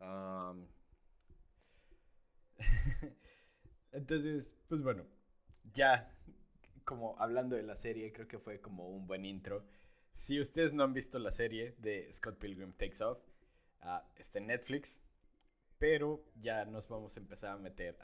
Entonces, 3.92 4.56
pues 4.68 4.82
bueno, 4.82 5.04
ya 5.74 6.10
como 6.84 7.14
hablando 7.18 7.56
de 7.56 7.62
la 7.62 7.76
serie, 7.76 8.10
creo 8.12 8.26
que 8.26 8.38
fue 8.38 8.62
como 8.62 8.88
un 8.88 9.06
buen 9.06 9.26
intro. 9.26 9.66
Si 10.14 10.40
ustedes 10.40 10.72
no 10.72 10.82
han 10.82 10.94
visto 10.94 11.18
la 11.18 11.30
serie 11.30 11.74
de 11.78 12.10
Scott 12.10 12.38
Pilgrim 12.38 12.72
Takes 12.72 13.04
Off, 13.04 13.20
uh, 13.82 14.00
está 14.16 14.38
en 14.38 14.46
Netflix, 14.46 15.02
pero 15.78 16.24
ya 16.34 16.64
nos 16.64 16.88
vamos 16.88 17.16
a 17.16 17.20
empezar 17.20 17.52
a 17.52 17.58
meter 17.58 17.98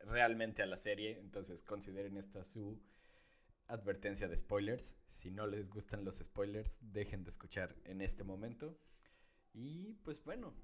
realmente 0.00 0.62
a 0.62 0.66
la 0.66 0.76
serie, 0.76 1.18
entonces 1.18 1.62
consideren 1.62 2.16
esta 2.16 2.44
su 2.44 2.80
advertencia 3.66 4.28
de 4.28 4.36
spoilers. 4.36 4.96
Si 5.08 5.30
no 5.30 5.46
les 5.46 5.70
gustan 5.70 6.04
los 6.04 6.18
spoilers, 6.18 6.78
dejen 6.80 7.22
de 7.22 7.30
escuchar 7.30 7.76
en 7.84 8.00
este 8.00 8.24
momento. 8.24 8.78
Y 9.52 9.94
pues 10.04 10.22
bueno, 10.24 10.54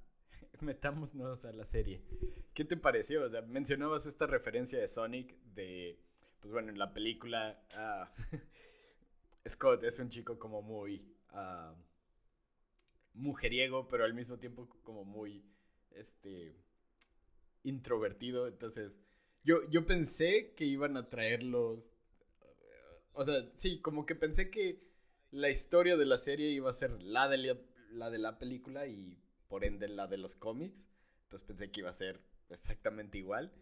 metámonos 0.60 1.44
a 1.44 1.52
la 1.52 1.64
serie. 1.64 2.02
¿Qué 2.54 2.64
te 2.64 2.76
pareció? 2.76 3.24
O 3.24 3.30
sea, 3.30 3.42
mencionabas 3.42 4.06
esta 4.06 4.26
referencia 4.26 4.78
de 4.78 4.88
Sonic 4.88 5.36
de, 5.54 6.00
pues 6.40 6.52
bueno, 6.52 6.70
en 6.70 6.78
la 6.78 6.92
película 6.92 7.62
ah, 7.74 8.12
Scott 9.48 9.84
es 9.84 9.98
un 10.00 10.08
chico 10.08 10.38
como 10.38 10.62
muy 10.62 11.14
uh, 11.32 11.74
mujeriego, 13.14 13.88
pero 13.88 14.04
al 14.04 14.14
mismo 14.14 14.38
tiempo 14.38 14.68
como 14.82 15.04
muy, 15.04 15.44
este, 15.92 16.54
introvertido. 17.62 18.46
Entonces, 18.46 18.98
yo, 19.44 19.68
yo 19.70 19.86
pensé 19.86 20.54
que 20.54 20.64
iban 20.64 20.96
a 20.96 21.08
traerlos, 21.08 21.92
o 23.12 23.24
sea, 23.24 23.48
sí, 23.54 23.80
como 23.80 24.06
que 24.06 24.14
pensé 24.14 24.50
que 24.50 24.86
la 25.30 25.50
historia 25.50 25.96
de 25.96 26.06
la 26.06 26.18
serie 26.18 26.50
iba 26.50 26.70
a 26.70 26.74
ser 26.74 27.02
la 27.02 27.28
de 27.28 27.38
la, 27.38 27.56
la 27.90 28.10
de 28.10 28.18
la 28.18 28.38
película 28.38 28.86
y 28.86 29.18
por 29.48 29.64
ende 29.64 29.88
la 29.88 30.06
de 30.06 30.18
los 30.18 30.36
cómics. 30.36 30.88
Entonces 31.24 31.46
pensé 31.46 31.70
que 31.70 31.80
iba 31.80 31.90
a 31.90 31.94
ser 31.94 32.20
exactamente 32.50 33.18
igual. 33.18 33.52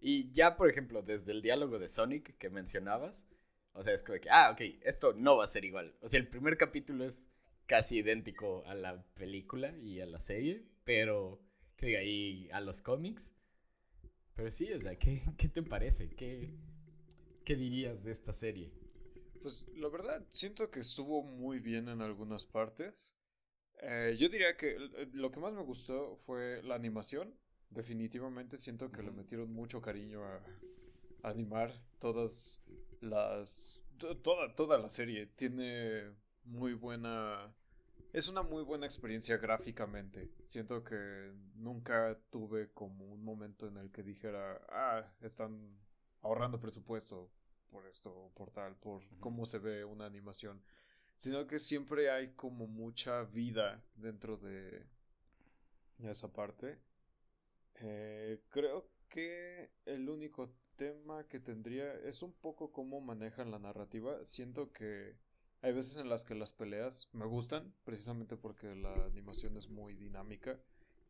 Y 0.00 0.32
ya, 0.32 0.56
por 0.56 0.68
ejemplo, 0.68 1.02
desde 1.02 1.32
el 1.32 1.42
diálogo 1.42 1.78
de 1.78 1.88
Sonic 1.88 2.36
que 2.36 2.50
mencionabas, 2.50 3.26
o 3.72 3.82
sea, 3.82 3.94
es 3.94 4.02
como 4.02 4.18
que, 4.20 4.28
ah, 4.30 4.50
ok, 4.52 4.60
esto 4.82 5.12
no 5.14 5.36
va 5.36 5.44
a 5.44 5.48
ser 5.48 5.64
igual. 5.64 5.94
O 6.00 6.08
sea, 6.08 6.20
el 6.20 6.28
primer 6.28 6.56
capítulo 6.56 7.04
es 7.04 7.28
casi 7.66 7.98
idéntico 7.98 8.64
a 8.66 8.74
la 8.74 9.02
película 9.14 9.74
y 9.78 10.00
a 10.00 10.06
la 10.06 10.20
serie, 10.20 10.64
pero 10.84 11.40
que 11.88 11.96
ahí 11.96 12.48
a 12.52 12.60
los 12.60 12.80
cómics. 12.80 13.34
Pero 14.34 14.50
sí, 14.50 14.72
o 14.72 14.80
sea, 14.80 14.96
¿qué, 14.96 15.22
qué 15.38 15.48
te 15.48 15.62
parece? 15.62 16.14
¿Qué, 16.14 16.54
¿Qué 17.44 17.56
dirías 17.56 18.04
de 18.04 18.12
esta 18.12 18.32
serie? 18.32 18.72
Pues 19.42 19.68
la 19.74 19.88
verdad, 19.88 20.24
siento 20.30 20.70
que 20.70 20.80
estuvo 20.80 21.22
muy 21.24 21.58
bien 21.58 21.88
en 21.88 22.00
algunas 22.00 22.46
partes. 22.46 23.16
Eh, 23.80 24.14
yo 24.16 24.28
diría 24.28 24.56
que 24.56 24.76
lo 25.12 25.32
que 25.32 25.40
más 25.40 25.52
me 25.52 25.62
gustó 25.62 26.16
fue 26.24 26.62
la 26.62 26.76
animación. 26.76 27.34
Definitivamente 27.70 28.58
siento 28.58 28.92
que 28.92 29.02
le 29.02 29.10
metieron 29.10 29.52
mucho 29.52 29.80
cariño 29.80 30.24
a, 30.24 30.40
animar 31.24 31.72
todas 32.00 32.64
las... 33.00 33.80
Toda, 34.22 34.54
toda 34.56 34.78
la 34.78 34.88
serie 34.88 35.26
tiene 35.26 36.12
muy 36.44 36.74
buena... 36.74 37.52
Es 38.12 38.28
una 38.28 38.42
muy 38.42 38.62
buena 38.62 38.86
experiencia 38.86 39.36
gráficamente. 39.38 40.30
Siento 40.44 40.84
que 40.84 41.32
nunca 41.54 42.18
tuve 42.30 42.70
como 42.72 43.06
un 43.06 43.24
momento 43.24 43.66
en 43.66 43.78
el 43.78 43.90
que 43.90 44.02
dijera, 44.02 44.60
ah, 44.68 45.10
están 45.20 45.78
ahorrando 46.20 46.60
presupuesto 46.60 47.30
por 47.70 47.86
esto, 47.86 48.30
por 48.34 48.50
tal, 48.50 48.76
por 48.76 49.02
cómo 49.18 49.46
se 49.46 49.58
ve 49.58 49.84
una 49.84 50.04
animación 50.04 50.62
sino 51.22 51.46
que 51.46 51.60
siempre 51.60 52.10
hay 52.10 52.32
como 52.32 52.66
mucha 52.66 53.22
vida 53.22 53.80
dentro 53.94 54.36
de 54.38 54.84
esa 56.02 56.32
parte. 56.32 56.80
Eh, 57.76 58.42
creo 58.48 58.88
que 59.08 59.70
el 59.86 60.08
único 60.08 60.52
tema 60.74 61.28
que 61.28 61.38
tendría 61.38 61.94
es 62.00 62.24
un 62.24 62.32
poco 62.32 62.72
cómo 62.72 63.00
manejan 63.00 63.52
la 63.52 63.60
narrativa. 63.60 64.24
Siento 64.24 64.72
que 64.72 65.14
hay 65.62 65.72
veces 65.72 65.96
en 65.96 66.08
las 66.08 66.24
que 66.24 66.34
las 66.34 66.52
peleas 66.52 67.08
me 67.12 67.24
gustan, 67.24 67.72
precisamente 67.84 68.36
porque 68.36 68.74
la 68.74 68.92
animación 69.06 69.56
es 69.56 69.68
muy 69.68 69.94
dinámica, 69.94 70.58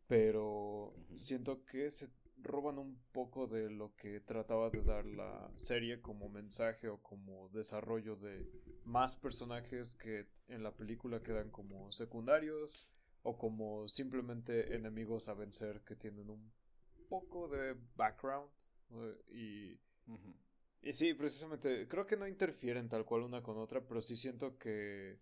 pero 0.09 0.95
siento 1.15 1.65
que 1.65 1.91
se 1.91 2.11
roban 2.43 2.79
un 2.79 2.99
poco 3.13 3.47
de 3.47 3.71
lo 3.71 3.95
que 3.97 4.21
trataba 4.21 4.69
de 4.69 4.83
dar 4.83 5.07
la 5.07 5.51
serie 5.57 6.01
como 6.01 6.29
mensaje 6.29 6.89
o 6.89 6.99
como 6.99 7.49
desarrollo 7.51 8.17
de 8.17 8.47
más 8.85 9.17
personajes 9.17 9.97
que 9.97 10.27
en 10.49 10.63
la 10.63 10.73
película 10.73 11.23
quedan 11.23 11.51
como 11.51 11.91
secundarios 11.93 12.91
o 13.23 13.39
como 13.39 13.89
simplemente 13.89 14.75
enemigos 14.75 15.29
a 15.29 15.35
vencer 15.35 15.83
que 15.83 15.97
tienen 15.97 16.29
un 16.29 16.53
poco 17.09 17.49
de 17.49 17.77
background 17.97 18.51
y, 19.31 19.79
y 20.83 20.93
sí, 20.93 21.15
precisamente 21.15 21.87
creo 21.89 22.07
que 22.07 22.17
no 22.17 22.27
interfieren 22.27 22.89
tal 22.89 23.05
cual 23.05 23.23
una 23.23 23.43
con 23.43 23.59
otra, 23.59 23.81
pero 23.81 24.01
sí 24.01 24.17
siento 24.17 24.59
que 24.59 25.19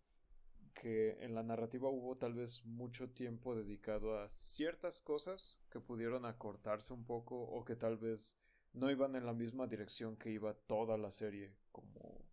que 0.75 1.17
en 1.21 1.35
la 1.35 1.43
narrativa 1.43 1.89
hubo 1.89 2.17
tal 2.17 2.35
vez 2.35 2.65
mucho 2.65 3.11
tiempo 3.11 3.55
dedicado 3.55 4.19
a 4.19 4.31
ciertas 4.31 5.03
cosas 5.03 5.61
que 5.71 5.81
pudieron 5.81 6.25
acortarse 6.25 6.93
un 6.93 7.05
poco 7.05 7.37
o 7.37 7.65
que 7.65 7.77
tal 7.77 7.97
vez 7.97 8.39
no 8.73 8.91
iban 8.91 9.17
en 9.17 9.27
la 9.27 9.33
misma 9.33 9.67
dirección 9.67 10.17
que 10.17 10.31
iba 10.31 10.55
toda 10.55 10.97
la 10.97 11.11
serie 11.11 11.53
como 11.73 12.25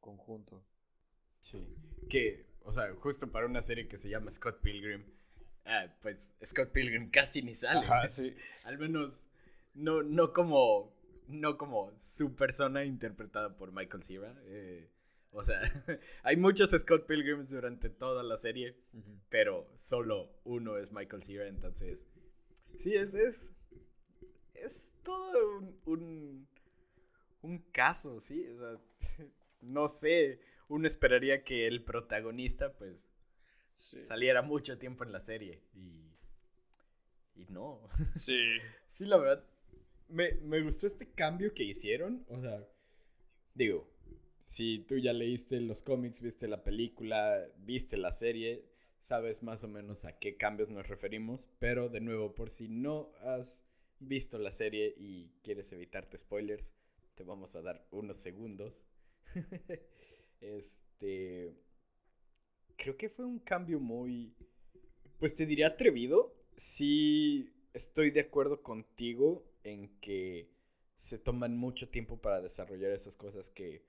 conjunto. 0.00 0.64
Sí, 1.40 1.76
que, 2.08 2.46
o 2.62 2.72
sea, 2.72 2.94
justo 2.94 3.30
para 3.30 3.46
una 3.46 3.60
serie 3.60 3.86
que 3.86 3.96
se 3.96 4.08
llama 4.08 4.30
Scott 4.30 4.60
Pilgrim, 4.60 5.04
ah, 5.66 5.86
pues 6.00 6.32
Scott 6.44 6.70
Pilgrim 6.72 7.10
casi 7.10 7.42
ni 7.42 7.54
sale. 7.54 7.86
sí. 8.08 8.34
Al 8.64 8.78
menos 8.78 9.26
no, 9.74 10.02
no 10.02 10.32
como 10.32 10.94
no 11.26 11.56
como 11.56 11.92
su 12.00 12.34
persona 12.34 12.84
interpretada 12.84 13.56
por 13.56 13.72
Michael 13.72 14.02
Cera. 14.02 14.34
Eh, 14.44 14.90
o 15.30 15.42
sea, 15.42 15.60
hay 16.22 16.36
muchos 16.36 16.70
Scott 16.70 17.06
Pilgrims 17.06 17.50
durante 17.50 17.90
toda 17.90 18.22
la 18.22 18.36
serie, 18.36 18.76
pero 19.28 19.68
solo 19.76 20.30
uno 20.44 20.76
es 20.78 20.92
Michael 20.92 21.22
Cera, 21.22 21.48
entonces... 21.48 22.06
Sí, 22.78 22.94
es, 22.94 23.14
es, 23.14 23.52
es 24.54 24.94
todo 25.02 25.60
un, 25.84 26.48
un, 27.42 27.58
caso, 27.70 28.20
sí. 28.20 28.46
O 28.48 28.56
sea, 28.56 28.78
no 29.60 29.88
sé, 29.88 30.40
uno 30.68 30.86
esperaría 30.86 31.44
que 31.44 31.66
el 31.66 31.84
protagonista, 31.84 32.72
pues, 32.72 33.10
saliera 33.72 34.42
mucho 34.42 34.78
tiempo 34.78 35.04
en 35.04 35.12
la 35.12 35.20
serie 35.20 35.62
y, 35.74 36.14
y 37.34 37.46
no. 37.46 37.88
Sí. 38.10 38.44
sí, 38.88 39.04
la 39.04 39.16
verdad, 39.18 39.44
me, 40.08 40.34
me 40.42 40.62
gustó 40.62 40.86
este 40.86 41.10
cambio 41.10 41.54
que 41.54 41.64
hicieron, 41.64 42.24
o 42.28 42.40
sea, 42.40 42.66
digo, 43.54 43.88
si 44.44 44.80
tú 44.80 44.98
ya 44.98 45.12
leíste 45.12 45.60
los 45.60 45.82
cómics, 45.82 46.20
viste 46.20 46.48
la 46.48 46.62
película, 46.62 47.46
viste 47.58 47.96
la 47.96 48.12
serie, 48.12 48.64
sabes 48.98 49.42
más 49.42 49.64
o 49.64 49.68
menos 49.68 50.04
a 50.04 50.18
qué 50.18 50.36
cambios 50.36 50.70
nos 50.70 50.86
referimos, 50.86 51.48
pero 51.58 51.88
de 51.88 52.00
nuevo, 52.00 52.34
por 52.34 52.50
si 52.50 52.68
no 52.68 53.12
has 53.20 53.62
visto 53.98 54.38
la 54.38 54.52
serie 54.52 54.94
y 54.96 55.30
quieres 55.42 55.72
evitarte 55.72 56.18
spoilers, 56.18 56.74
te 57.14 57.24
vamos 57.24 57.56
a 57.56 57.62
dar 57.62 57.86
unos 57.90 58.18
segundos. 58.18 58.84
este 60.40 61.54
creo 62.76 62.96
que 62.96 63.08
fue 63.08 63.24
un 63.24 63.38
cambio 63.38 63.80
muy 63.80 64.34
pues 65.18 65.34
te 65.34 65.46
diría 65.46 65.68
atrevido. 65.68 66.34
Sí 66.56 67.50
estoy 67.72 68.10
de 68.10 68.20
acuerdo 68.20 68.62
contigo 68.62 69.44
en 69.64 69.98
que 70.00 70.50
se 70.96 71.18
toman 71.18 71.56
mucho 71.56 71.88
tiempo 71.88 72.18
para 72.18 72.40
desarrollar 72.40 72.92
esas 72.92 73.16
cosas 73.16 73.50
que 73.50 73.84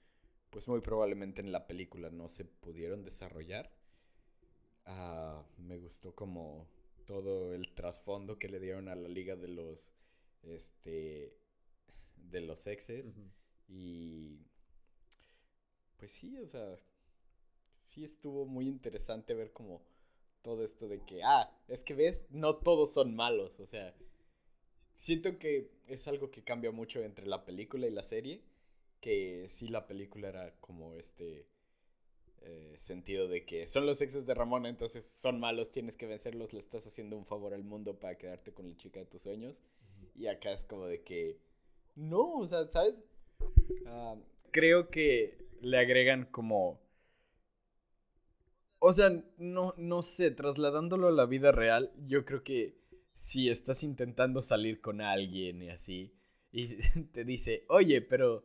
pues 0.50 0.67
muy 0.67 0.82
probablemente 0.82 1.41
en 1.41 1.51
la 1.51 1.67
película 1.67 2.10
no 2.10 2.29
se 2.29 2.46
pudieron 2.46 3.03
desarrollar. 3.03 3.72
Ah, 4.86 5.44
me 5.58 5.77
gustó 5.77 6.15
como 6.15 6.67
todo 7.05 7.53
el 7.53 7.74
trasfondo 7.74 8.39
que 8.39 8.50
le 8.50 8.60
dieron 8.60 8.88
a 8.88 8.96
la 8.96 9.10
liga 9.10 9.36
de 9.36 9.50
los 9.50 9.94
este 10.44 11.38
de 12.15 12.41
los 12.41 12.67
exes 12.67 13.15
y 13.67 14.39
pues 15.98 16.12
sí, 16.12 16.38
o 16.38 16.48
sea, 16.48 16.77
sí 17.74 18.03
estuvo 18.03 18.46
muy 18.46 18.67
interesante 18.67 19.34
ver 19.34 19.51
como 19.51 19.82
todo 20.41 20.63
esto 20.63 20.88
de 20.88 21.00
que 21.00 21.24
ah, 21.24 21.51
es 21.67 21.84
que 21.84 21.94
ves, 21.94 22.27
no 22.29 22.58
todos 22.58 22.94
son 22.94 23.15
malos, 23.15 23.60
o 23.60 23.67
sea, 23.67 23.96
siento 24.95 25.37
que 25.37 25.69
es 25.87 26.07
algo 26.07 26.31
que 26.31 26.43
cambia 26.43 26.71
mucho 26.71 27.01
entre 27.01 27.27
la 27.27 27.45
película 27.45 27.87
y 27.87 27.91
la 27.91 28.03
serie 28.03 28.41
que 29.05 29.45
sí 29.49 29.67
la 29.67 29.85
película 29.85 30.29
era 30.29 30.55
como 30.59 30.95
este 30.95 31.45
eh, 32.41 32.75
sentido 32.77 33.27
de 33.27 33.45
que 33.45 33.67
son 33.67 33.85
los 33.85 34.01
exes 34.01 34.25
de 34.25 34.33
Ramona, 34.33 34.67
entonces 34.67 35.05
son 35.05 35.39
malos, 35.39 35.71
tienes 35.71 35.95
que 35.95 36.07
vencerlos, 36.07 36.53
le 36.53 36.59
estás 36.59 36.87
haciendo 36.87 37.15
un 37.15 37.25
favor 37.25 37.53
al 37.53 37.63
mundo 37.63 37.99
para 37.99 38.17
quedarte 38.17 38.51
con 38.51 38.67
la 38.67 38.77
chica 38.77 38.99
de 38.99 39.05
tus 39.05 39.21
sueños. 39.21 39.61
Y 40.15 40.27
acá 40.27 40.51
es 40.51 40.65
como 40.65 40.85
de 40.85 41.03
que 41.03 41.37
no, 41.95 42.39
o 42.39 42.47
sea, 42.47 42.67
¿sabes? 42.67 43.03
Ah, 43.85 44.15
creo 44.51 44.89
que 44.89 45.37
le 45.61 45.77
agregan 45.77 46.25
como... 46.25 46.79
O 48.79 48.93
sea, 48.93 49.09
no, 49.37 49.73
no 49.77 50.03
sé, 50.03 50.31
trasladándolo 50.31 51.07
a 51.07 51.11
la 51.11 51.25
vida 51.25 51.51
real, 51.51 51.91
yo 52.07 52.25
creo 52.25 52.43
que 52.43 52.77
si 53.15 53.50
estás 53.50 53.81
intentando 53.81 54.43
salir 54.43 54.81
con 54.81 55.01
alguien 55.01 55.63
y 55.63 55.69
así, 55.69 56.13
y 56.51 56.75
te 57.13 57.24
dice, 57.24 57.65
oye, 57.69 58.01
pero 58.01 58.43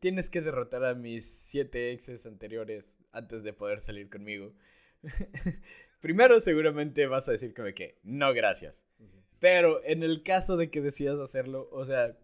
tienes 0.00 0.30
que 0.30 0.40
derrotar 0.40 0.84
a 0.84 0.94
mis 0.94 1.26
siete 1.28 1.92
exes 1.92 2.26
anteriores 2.26 2.98
antes 3.12 3.42
de 3.42 3.52
poder 3.52 3.80
salir 3.80 4.08
conmigo. 4.08 4.54
Primero 6.00 6.40
seguramente 6.40 7.06
vas 7.06 7.28
a 7.28 7.32
decir 7.32 7.54
como 7.54 7.72
que 7.74 7.98
no, 8.02 8.32
gracias. 8.32 8.86
Pero 9.40 9.82
en 9.84 10.02
el 10.02 10.22
caso 10.22 10.56
de 10.56 10.70
que 10.70 10.80
decidas 10.80 11.18
hacerlo, 11.18 11.68
o 11.72 11.84
sea, 11.84 12.16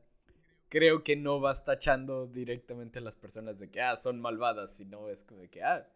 creo 0.68 1.02
que 1.02 1.16
no 1.16 1.40
vas 1.40 1.64
tachando 1.64 2.26
directamente 2.26 2.98
a 2.98 3.02
las 3.02 3.16
personas 3.16 3.58
de 3.58 3.70
que, 3.70 3.80
ah, 3.80 3.96
son 3.96 4.20
malvadas, 4.20 4.76
sino 4.76 5.08
es 5.08 5.24
como 5.24 5.40
de 5.40 5.48
que, 5.48 5.62
ah, 5.62 5.88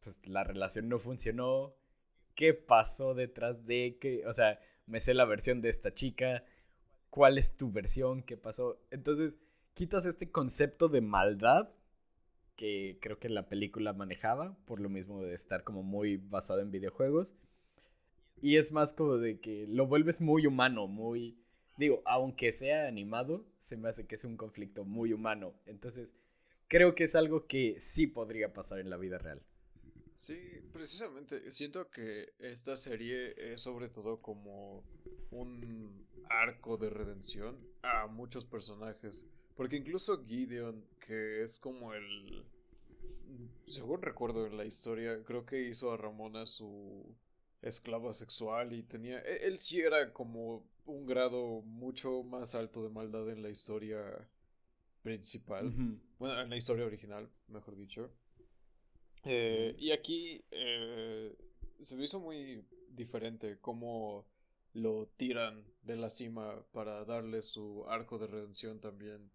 pues 0.00 0.26
la 0.26 0.44
relación 0.44 0.88
no 0.88 0.98
funcionó, 0.98 1.74
qué 2.34 2.54
pasó 2.54 3.14
detrás 3.14 3.66
de 3.66 3.98
que, 4.00 4.26
o 4.26 4.32
sea, 4.32 4.58
me 4.86 5.00
sé 5.00 5.14
la 5.14 5.24
versión 5.24 5.60
de 5.60 5.70
esta 5.70 5.92
chica, 5.94 6.44
cuál 7.10 7.38
es 7.38 7.56
tu 7.56 7.70
versión, 7.70 8.22
qué 8.22 8.36
pasó. 8.36 8.78
Entonces, 8.90 9.38
quitas 9.74 10.06
este 10.06 10.30
concepto 10.30 10.88
de 10.88 11.00
maldad 11.00 11.70
que 12.56 12.98
creo 13.00 13.18
que 13.18 13.28
la 13.28 13.48
película 13.48 13.92
manejaba, 13.92 14.56
por 14.64 14.80
lo 14.80 14.88
mismo 14.88 15.22
de 15.22 15.34
estar 15.34 15.64
como 15.64 15.82
muy 15.82 16.16
basado 16.16 16.60
en 16.60 16.70
videojuegos. 16.70 17.32
Y 18.40 18.56
es 18.56 18.72
más 18.72 18.94
como 18.94 19.16
de 19.16 19.40
que 19.40 19.66
lo 19.68 19.86
vuelves 19.86 20.20
muy 20.20 20.46
humano, 20.46 20.86
muy... 20.86 21.38
Digo, 21.76 22.02
aunque 22.04 22.52
sea 22.52 22.86
animado, 22.86 23.44
se 23.58 23.76
me 23.76 23.88
hace 23.88 24.06
que 24.06 24.14
es 24.14 24.24
un 24.24 24.36
conflicto 24.36 24.84
muy 24.84 25.12
humano. 25.12 25.54
Entonces, 25.66 26.14
creo 26.68 26.94
que 26.94 27.04
es 27.04 27.16
algo 27.16 27.46
que 27.46 27.76
sí 27.80 28.06
podría 28.06 28.52
pasar 28.52 28.78
en 28.78 28.90
la 28.90 28.96
vida 28.96 29.18
real. 29.18 29.42
Sí, 30.16 30.38
precisamente. 30.72 31.50
Siento 31.50 31.90
que 31.90 32.32
esta 32.38 32.76
serie 32.76 33.34
es 33.36 33.62
sobre 33.62 33.88
todo 33.88 34.20
como 34.20 34.84
un 35.30 36.06
arco 36.28 36.76
de 36.76 36.90
redención 36.90 37.58
a 37.82 38.06
muchos 38.06 38.44
personajes. 38.44 39.24
Porque 39.56 39.76
incluso 39.76 40.24
Gideon, 40.24 40.84
que 41.00 41.42
es 41.42 41.58
como 41.58 41.94
el... 41.94 42.44
Según 43.66 44.02
recuerdo 44.02 44.46
en 44.46 44.56
la 44.56 44.64
historia, 44.64 45.22
creo 45.24 45.44
que 45.44 45.68
hizo 45.68 45.92
a 45.92 45.96
Ramona 45.96 46.46
su 46.46 47.14
esclava 47.62 48.12
sexual 48.12 48.72
y 48.72 48.82
tenía... 48.82 49.20
E, 49.20 49.46
él 49.46 49.58
sí 49.58 49.80
era 49.80 50.12
como 50.12 50.66
un 50.86 51.06
grado 51.06 51.62
mucho 51.62 52.22
más 52.22 52.54
alto 52.54 52.82
de 52.82 52.90
maldad 52.90 53.30
en 53.30 53.42
la 53.42 53.50
historia 53.50 54.00
principal. 55.02 55.70
Bueno, 56.18 56.40
en 56.40 56.50
la 56.50 56.56
historia 56.56 56.86
original, 56.86 57.28
mejor 57.48 57.76
dicho. 57.76 58.10
Eh, 59.24 59.74
y 59.78 59.90
aquí 59.90 60.44
eh, 60.50 61.34
se 61.82 61.96
me 61.96 62.04
hizo 62.04 62.20
muy 62.20 62.64
diferente 62.88 63.58
cómo 63.60 64.26
lo 64.74 65.06
tiran 65.16 65.64
de 65.82 65.96
la 65.96 66.10
cima 66.10 66.62
para 66.72 67.04
darle 67.04 67.42
su 67.42 67.84
arco 67.88 68.18
de 68.18 68.26
redención 68.26 68.80
también 68.80 69.30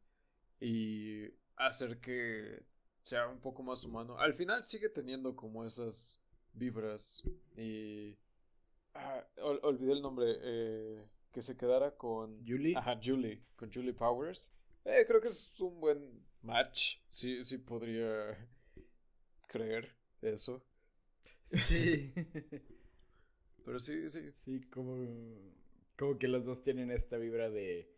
y 0.60 1.26
hacer 1.56 2.00
que 2.00 2.64
sea 3.04 3.28
un 3.28 3.40
poco 3.40 3.64
más 3.64 3.84
humano. 3.84 4.20
Al 4.20 4.34
final 4.34 4.64
sigue 4.66 4.90
teniendo 4.90 5.36
como 5.36 5.66
esas 5.66 6.22
vibras 6.54 7.28
y... 7.58 8.16
Ah, 8.94 9.24
olvidé 9.42 9.94
el 9.94 10.02
nombre. 10.02 10.36
Eh, 10.42 11.06
que 11.32 11.42
se 11.42 11.56
quedara 11.56 11.96
con... 11.96 12.46
Julie. 12.46 12.76
Ajá, 12.76 13.00
Julie. 13.02 13.42
Con 13.56 13.72
Julie 13.72 13.94
Powers. 13.94 14.52
Eh, 14.86 15.06
creo 15.08 15.22
que 15.22 15.30
es 15.30 15.54
un 15.60 15.80
buen 15.80 16.26
match. 16.42 16.98
Sí, 17.08 17.44
sí 17.44 17.58
podría 17.58 18.38
creer 19.50 19.94
eso. 20.22 20.64
Sí. 21.44 22.14
Pero 23.66 23.80
sí, 23.80 24.10
sí. 24.10 24.32
Sí, 24.36 24.62
como, 24.70 25.06
como 25.98 26.18
que 26.18 26.28
los 26.28 26.46
dos 26.46 26.64
tienen 26.64 26.92
esta 26.92 27.18
vibra 27.18 27.50
de 27.50 27.92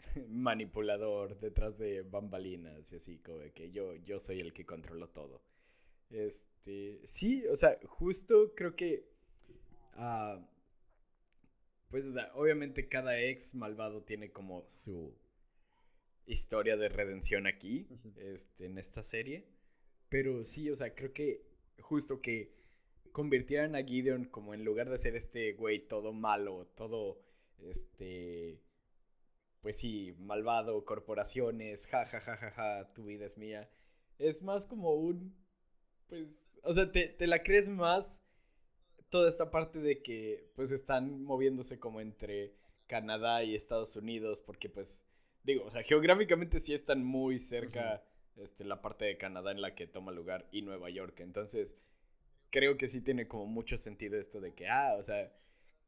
manipulador 0.28 1.38
detrás 1.40 1.78
de 1.78 2.02
bambalinas 2.02 2.92
y 2.92 2.96
así, 2.96 3.18
como 3.18 3.40
que 3.54 3.70
yo, 3.70 3.94
yo 3.94 4.18
soy 4.18 4.40
el 4.40 4.52
que 4.52 4.66
controlo 4.66 5.08
todo. 5.08 5.42
Este, 6.10 7.00
sí, 7.04 7.44
o 7.46 7.56
sea, 7.56 7.78
justo 7.86 8.52
creo 8.54 8.76
que, 8.76 9.08
uh, 9.96 10.40
pues, 11.88 12.06
o 12.06 12.12
sea, 12.12 12.30
obviamente 12.34 12.88
cada 12.88 13.20
ex 13.20 13.54
malvado 13.54 14.02
tiene 14.02 14.30
como 14.30 14.66
su 14.68 15.16
historia 16.26 16.76
de 16.76 16.88
redención 16.88 17.46
aquí, 17.46 17.88
este, 18.16 18.66
en 18.66 18.78
esta 18.78 19.02
serie, 19.02 19.55
pero 20.08 20.44
sí, 20.44 20.70
o 20.70 20.76
sea, 20.76 20.94
creo 20.94 21.12
que 21.12 21.46
justo 21.80 22.20
que 22.20 22.54
convirtieran 23.12 23.74
a 23.74 23.82
Gideon 23.82 24.24
como 24.26 24.54
en 24.54 24.64
lugar 24.64 24.90
de 24.90 24.98
ser 24.98 25.16
este 25.16 25.54
güey 25.54 25.86
todo 25.86 26.12
malo, 26.12 26.66
todo, 26.74 27.22
este, 27.58 28.60
pues 29.60 29.78
sí, 29.78 30.14
malvado, 30.18 30.84
corporaciones, 30.84 31.86
ja, 31.86 32.06
ja, 32.06 32.20
ja, 32.20 32.36
ja, 32.36 32.50
ja, 32.50 32.92
tu 32.92 33.06
vida 33.06 33.24
es 33.26 33.38
mía. 33.38 33.70
Es 34.18 34.42
más 34.42 34.66
como 34.66 34.94
un, 34.94 35.34
pues, 36.08 36.58
o 36.62 36.72
sea, 36.72 36.92
te, 36.92 37.08
te 37.08 37.26
la 37.26 37.42
crees 37.42 37.68
más 37.68 38.22
toda 39.08 39.28
esta 39.28 39.50
parte 39.50 39.80
de 39.80 40.02
que, 40.02 40.50
pues, 40.54 40.70
están 40.70 41.22
moviéndose 41.22 41.78
como 41.78 42.00
entre 42.00 42.54
Canadá 42.86 43.42
y 43.44 43.54
Estados 43.54 43.96
Unidos, 43.96 44.40
porque, 44.40 44.68
pues, 44.68 45.04
digo, 45.42 45.64
o 45.64 45.70
sea, 45.70 45.82
geográficamente 45.82 46.60
sí 46.60 46.74
están 46.74 47.04
muy 47.04 47.38
cerca, 47.38 48.04
este, 48.36 48.64
la 48.64 48.82
parte 48.82 49.04
de 49.04 49.18
Canadá 49.18 49.52
en 49.52 49.62
la 49.62 49.74
que 49.74 49.86
toma 49.86 50.12
lugar 50.12 50.48
y 50.52 50.62
Nueva 50.62 50.90
York. 50.90 51.20
Entonces, 51.20 51.76
creo 52.50 52.76
que 52.76 52.88
sí 52.88 53.00
tiene 53.00 53.28
como 53.28 53.46
mucho 53.46 53.78
sentido 53.78 54.18
esto 54.18 54.40
de 54.40 54.54
que, 54.54 54.68
ah, 54.68 54.96
o 54.98 55.04
sea, 55.04 55.32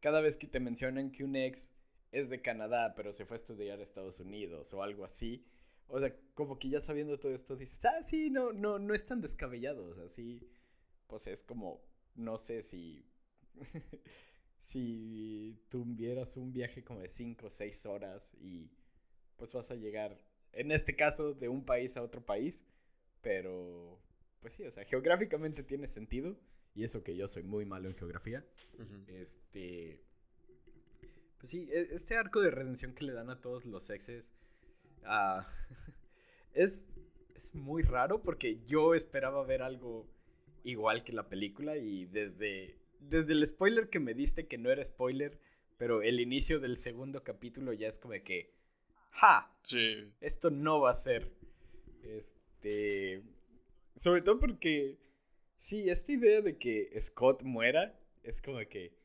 cada 0.01 0.21
vez 0.21 0.37
que 0.37 0.47
te 0.47 0.61
mencionan 0.61 1.11
que 1.11 1.25
un 1.25 1.37
ex 1.37 1.73
es 2.13 2.31
de 2.31 2.41
Canadá, 2.41 2.95
pero 2.95 3.13
se 3.13 3.27
fue 3.27 3.35
a 3.35 3.39
estudiar 3.39 3.81
a 3.81 3.83
Estados 3.83 4.21
Unidos 4.21 4.73
o 4.73 4.83
algo 4.83 5.05
así. 5.05 5.45
O 5.89 6.01
sea, 6.01 6.15
como 6.35 6.59
que 6.59 6.69
ya 6.69 6.81
sabiendo 6.81 7.19
todo 7.19 7.35
esto 7.35 7.57
dices, 7.57 7.85
ah, 7.85 8.03
sí, 8.03 8.31
no, 8.31 8.53
no, 8.53 8.79
no 8.79 8.95
es 8.95 9.07
tan 9.07 9.21
descabellado. 9.21 9.85
O 9.87 9.95
sea, 9.95 10.09
sí, 10.09 10.49
pues 11.07 11.27
es 11.27 11.43
como, 11.43 11.83
no 12.15 12.39
sé 12.39 12.63
si, 12.63 13.05
si 14.59 15.59
tuvieras 15.69 16.37
un 16.37 16.53
viaje 16.53 16.85
como 16.85 17.01
de 17.01 17.09
5 17.09 17.47
o 17.47 17.51
6 17.51 17.87
horas 17.87 18.35
y 18.41 18.71
pues 19.37 19.53
vas 19.53 19.71
a 19.71 19.77
llegar, 19.77 20.19
en 20.53 20.73
este 20.73 20.97
caso, 20.97 21.35
de 21.35 21.49
un 21.49 21.65
país 21.65 21.97
a 21.97 22.03
otro 22.03 22.25
país, 22.25 22.65
pero, 23.23 24.01
pues 24.41 24.55
sí, 24.55 24.65
o 24.65 24.71
sea, 24.71 24.85
geográficamente 24.85 25.63
tiene 25.63 25.87
sentido. 25.87 26.39
Y 26.75 26.85
eso 26.85 27.03
que 27.03 27.17
yo 27.17 27.27
soy 27.27 27.43
muy 27.43 27.65
malo 27.65 27.89
en 27.89 27.97
geografía. 27.97 28.45
Este 29.09 30.01
pues 31.39 31.51
sí, 31.51 31.69
e, 31.73 31.95
este 31.95 32.17
arco 32.17 32.41
de 32.41 32.51
redención 32.51 32.95
que 32.95 33.05
le 33.05 33.13
dan 33.13 33.31
a 33.31 33.41
todos 33.41 33.65
los 33.65 33.91
exes 33.91 34.33
ah, 35.05 35.49
es, 36.53 36.91
es 37.35 37.55
muy 37.55 37.83
raro 37.83 38.23
porque 38.23 38.61
yo 38.67 38.95
esperaba 38.95 39.45
ver 39.45 39.63
algo 39.63 40.07
igual 40.65 41.05
que 41.05 41.13
la 41.13 41.29
película 41.29 41.77
y 41.77 42.07
desde, 42.07 42.77
desde 43.01 43.33
el 43.33 43.47
spoiler 43.47 43.89
que 43.89 44.01
me 44.01 44.15
diste, 44.15 44.47
que 44.47 44.59
no 44.59 44.71
era 44.71 44.85
spoiler, 44.85 45.39
pero 45.77 46.03
el 46.03 46.21
inicio 46.21 46.59
del 46.61 46.77
segundo 46.77 47.23
capítulo 47.23 47.73
ya 47.73 47.89
es 47.89 47.99
como 47.99 48.13
de 48.13 48.23
que, 48.23 48.53
¡ja! 49.11 49.53
Sí. 49.63 50.13
Esto 50.21 50.51
no 50.51 50.81
va 50.81 50.91
a 50.91 50.95
ser. 50.95 51.33
Este. 52.03 53.23
Sobre 53.95 54.23
todo 54.23 54.39
porque. 54.39 54.99
Sí, 55.59 55.91
esta 55.91 56.13
idea 56.13 56.41
de 56.41 56.57
que 56.57 56.97
Scott 57.01 57.43
muera 57.43 57.99
es 58.23 58.41
como 58.41 58.59
que 58.69 58.99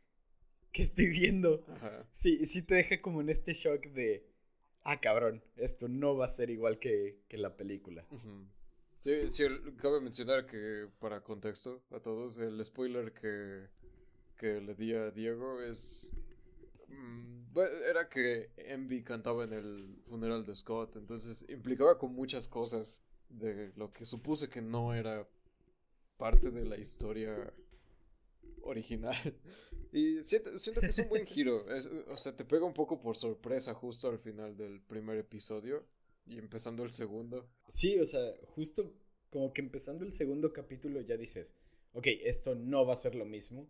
que 0.74 0.82
estoy 0.82 1.08
viendo. 1.08 1.63
Sí, 2.12 2.46
sí 2.46 2.63
te 2.63 2.76
deja 2.76 3.00
como 3.02 3.22
en 3.22 3.30
este 3.30 3.54
shock 3.54 3.86
de, 3.88 4.26
ah, 4.84 5.00
cabrón, 5.00 5.42
esto 5.56 5.88
no 5.88 6.18
va 6.18 6.26
a 6.26 6.30
ser 6.30 6.50
igual 6.50 6.80
que, 6.80 7.22
la 7.30 7.56
película. 7.56 8.06
Sí, 8.96 9.30
sí, 9.30 9.44
cabe 9.82 10.02
mencionar 10.02 10.46
que 10.48 10.89
para 11.00 11.22
contexto 11.22 11.84
a 11.92 12.00
todos, 12.00 12.39
el 12.39 12.63
spoiler 12.66 13.13
que, 13.13 13.68
que 14.38 14.60
le 14.60 14.74
di 14.74 14.94
a 14.94 15.12
Diego 15.12 15.62
es... 15.62 16.16
Mm, 16.93 17.58
era 17.88 18.10
que 18.10 18.51
Envy 18.58 19.03
cantaba 19.03 19.43
en 19.43 19.53
el 19.53 20.01
funeral 20.08 20.45
de 20.45 20.56
Scott, 20.56 20.95
entonces 20.95 21.45
implicaba 21.49 21.97
con 21.97 22.13
muchas 22.13 22.47
cosas 22.47 23.03
de 23.29 23.71
lo 23.75 23.91
que 23.91 24.06
supuse 24.06 24.49
que 24.49 24.62
no 24.62 24.93
era 24.93 25.27
parte 26.17 26.51
de 26.51 26.65
la 26.65 26.77
historia 26.77 27.53
original. 28.62 29.15
Y 29.95 30.23
siento, 30.23 30.58
siento 30.58 30.82
que 30.82 30.88
es 30.88 30.97
un 30.97 31.10
buen 31.10 31.27
giro. 31.27 31.63
o 32.10 32.17
sea, 32.17 32.36
te 32.36 32.43
pega 32.43 32.65
un 32.65 32.73
poco 32.73 32.99
por 32.99 33.15
sorpresa 33.15 33.75
justo 33.75 34.10
al 34.10 34.17
final 34.17 34.58
del 34.58 34.82
primer 34.82 35.19
episodio 35.19 35.86
y 36.25 36.39
empezando 36.39 36.84
el 36.84 36.89
segundo. 36.89 37.47
Sí, 37.67 37.99
o 37.99 38.08
sea, 38.08 38.34
justo 38.56 38.91
como 39.29 39.53
que 39.53 39.62
empezando 39.62 40.03
el 40.03 40.12
segundo 40.12 40.51
capítulo 40.51 40.99
ya 41.01 41.15
dices, 41.15 41.53
ok, 41.93 42.08
esto 42.23 42.56
no 42.56 42.88
va 42.88 42.93
a 42.93 42.97
ser 42.97 43.13
lo 43.13 43.25
mismo. 43.25 43.67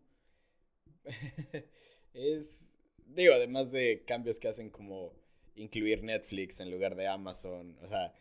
es, 2.14 2.73
digo, 3.08 3.34
además 3.34 3.72
de 3.72 4.04
cambios 4.06 4.40
que 4.40 4.48
hacen 4.48 4.70
como 4.70 5.14
incluir 5.56 6.04
Netflix 6.04 6.60
en 6.60 6.72
lugar 6.72 6.96
de 6.96 7.08
Amazon. 7.08 7.78
O 7.82 7.88
sea, 7.88 8.14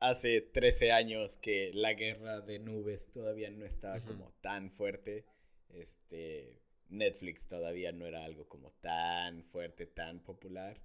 hace 0.00 0.40
13 0.40 0.92
años 0.92 1.36
que 1.36 1.72
la 1.72 1.94
guerra 1.94 2.40
de 2.40 2.58
nubes 2.58 3.10
todavía 3.12 3.50
no 3.50 3.64
estaba 3.64 4.00
como 4.00 4.32
tan 4.40 4.70
fuerte. 4.70 5.24
Este, 5.70 6.60
Netflix 6.88 7.46
todavía 7.46 7.92
no 7.92 8.06
era 8.06 8.24
algo 8.24 8.46
como 8.48 8.70
tan 8.80 9.42
fuerte, 9.42 9.86
tan 9.86 10.20
popular. 10.22 10.80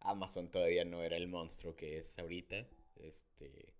Amazon 0.00 0.50
todavía 0.50 0.84
no 0.84 1.02
era 1.02 1.16
el 1.16 1.28
monstruo 1.28 1.76
que 1.76 1.98
es 1.98 2.18
ahorita. 2.18 2.66
Este, 2.96 3.74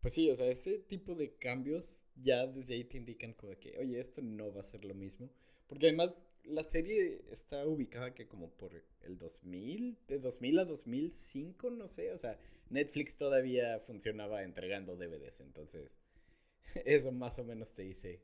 pues 0.00 0.14
sí, 0.14 0.30
o 0.30 0.34
sea, 0.34 0.46
ese 0.46 0.78
tipo 0.78 1.14
de 1.14 1.34
cambios 1.36 2.06
ya 2.16 2.46
desde 2.46 2.74
ahí 2.74 2.84
te 2.84 2.96
indican 2.96 3.34
como 3.34 3.58
que, 3.58 3.78
oye, 3.78 4.00
esto 4.00 4.22
no 4.22 4.52
va 4.52 4.60
a 4.60 4.64
ser 4.64 4.84
lo 4.84 4.94
mismo. 4.94 5.30
Porque 5.66 5.86
además 5.86 6.22
la 6.44 6.64
serie 6.64 7.22
está 7.30 7.66
ubicada 7.66 8.14
que 8.14 8.26
como 8.26 8.50
por 8.50 8.72
el 9.02 9.18
2000, 9.18 9.98
de 10.08 10.18
2000 10.18 10.58
a 10.58 10.64
2005, 10.64 11.70
no 11.70 11.88
sé, 11.88 12.12
o 12.12 12.18
sea, 12.18 12.38
Netflix 12.68 13.16
todavía 13.16 13.78
funcionaba 13.80 14.42
entregando 14.42 14.96
DVDs, 14.96 15.40
entonces 15.40 15.96
eso 16.84 17.12
más 17.12 17.38
o 17.38 17.44
menos 17.44 17.74
te 17.74 17.82
dice 17.82 18.22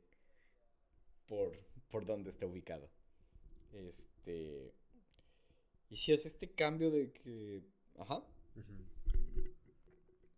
por, 1.27 1.59
por 1.91 2.05
dónde 2.05 2.31
está 2.31 2.47
ubicado. 2.47 2.89
Este... 3.73 4.73
Y 5.89 5.97
si 5.97 6.13
es 6.13 6.27
este 6.27 6.51
cambio 6.51 6.91
de 6.91 7.13
que... 7.13 7.63
Ajá. 7.99 8.25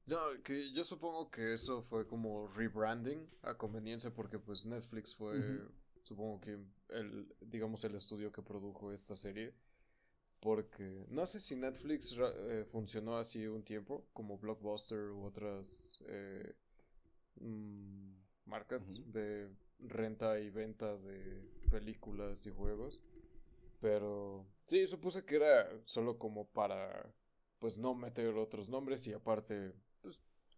No, 0.06 0.42
que 0.42 0.72
yo 0.72 0.84
supongo 0.84 1.30
que 1.30 1.54
eso 1.54 1.82
fue 1.82 2.06
como 2.06 2.48
rebranding 2.48 3.28
a 3.42 3.56
conveniencia 3.56 4.10
porque 4.10 4.38
pues 4.38 4.64
Netflix 4.64 5.14
fue, 5.14 5.60
supongo 6.08 6.40
que 6.40 6.58
el, 6.88 7.34
digamos, 7.40 7.84
el 7.84 7.94
estudio 7.94 8.32
que 8.32 8.42
produjo 8.42 8.92
esta 8.92 9.14
serie. 9.14 9.52
Porque 10.40 11.04
no 11.08 11.26
sé 11.26 11.40
si 11.40 11.56
Netflix 11.56 12.16
eh, 12.16 12.64
funcionó 12.70 13.16
así 13.16 13.46
un 13.46 13.64
tiempo, 13.64 14.06
como 14.12 14.38
Blockbuster 14.38 15.10
u 15.10 15.24
otras 15.24 16.02
eh, 16.06 16.54
mm, 17.40 18.12
marcas 18.46 19.00
de 19.12 19.50
renta 19.80 20.38
y 20.38 20.50
venta 20.50 20.96
de 20.96 21.42
películas 21.70 22.46
y 22.46 22.50
juegos. 22.50 23.02
Pero 23.80 24.46
sí, 24.66 24.86
supuse 24.86 25.24
que 25.24 25.36
era 25.36 25.68
solo 25.84 26.18
como 26.18 26.46
para, 26.46 27.12
pues 27.58 27.78
no 27.78 27.94
meter 27.94 28.36
otros 28.36 28.68
nombres 28.68 29.06
y 29.08 29.12
aparte 29.12 29.74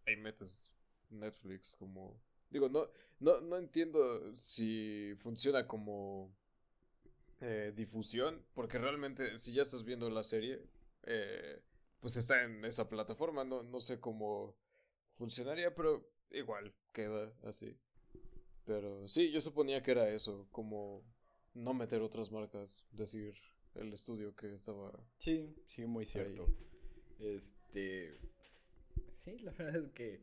ahí 0.05 0.15
metes 0.17 0.75
Netflix 1.09 1.75
como... 1.75 2.19
Digo, 2.51 2.69
no, 2.69 2.87
no, 3.19 3.41
no 3.41 3.57
entiendo 3.57 4.35
si 4.35 5.13
funciona 5.17 5.67
como 5.67 6.31
eh, 7.39 7.73
difusión, 7.75 8.45
porque 8.53 8.77
realmente 8.77 9.39
si 9.39 9.53
ya 9.53 9.63
estás 9.63 9.83
viendo 9.83 10.09
la 10.09 10.23
serie, 10.23 10.61
eh, 11.03 11.61
pues 11.99 12.17
está 12.17 12.43
en 12.43 12.63
esa 12.65 12.89
plataforma, 12.89 13.43
no, 13.43 13.63
no 13.63 13.79
sé 13.79 13.99
cómo 13.99 14.55
funcionaría, 15.17 15.73
pero 15.73 16.07
igual 16.29 16.73
queda 16.93 17.33
así. 17.43 17.75
Pero 18.65 19.07
sí, 19.07 19.31
yo 19.31 19.41
suponía 19.41 19.81
que 19.81 19.91
era 19.91 20.09
eso, 20.09 20.47
como 20.51 21.03
no 21.53 21.73
meter 21.73 22.01
otras 22.01 22.31
marcas, 22.31 22.87
decir 22.91 23.35
el 23.75 23.93
estudio 23.93 24.35
que 24.35 24.53
estaba. 24.53 24.91
Sí, 25.17 25.55
sí, 25.65 25.85
muy 25.85 26.05
cierto. 26.05 26.47
Este, 27.19 28.19
Sí, 29.21 29.37
la 29.43 29.51
verdad 29.57 29.75
es 29.75 29.89
que, 29.89 30.19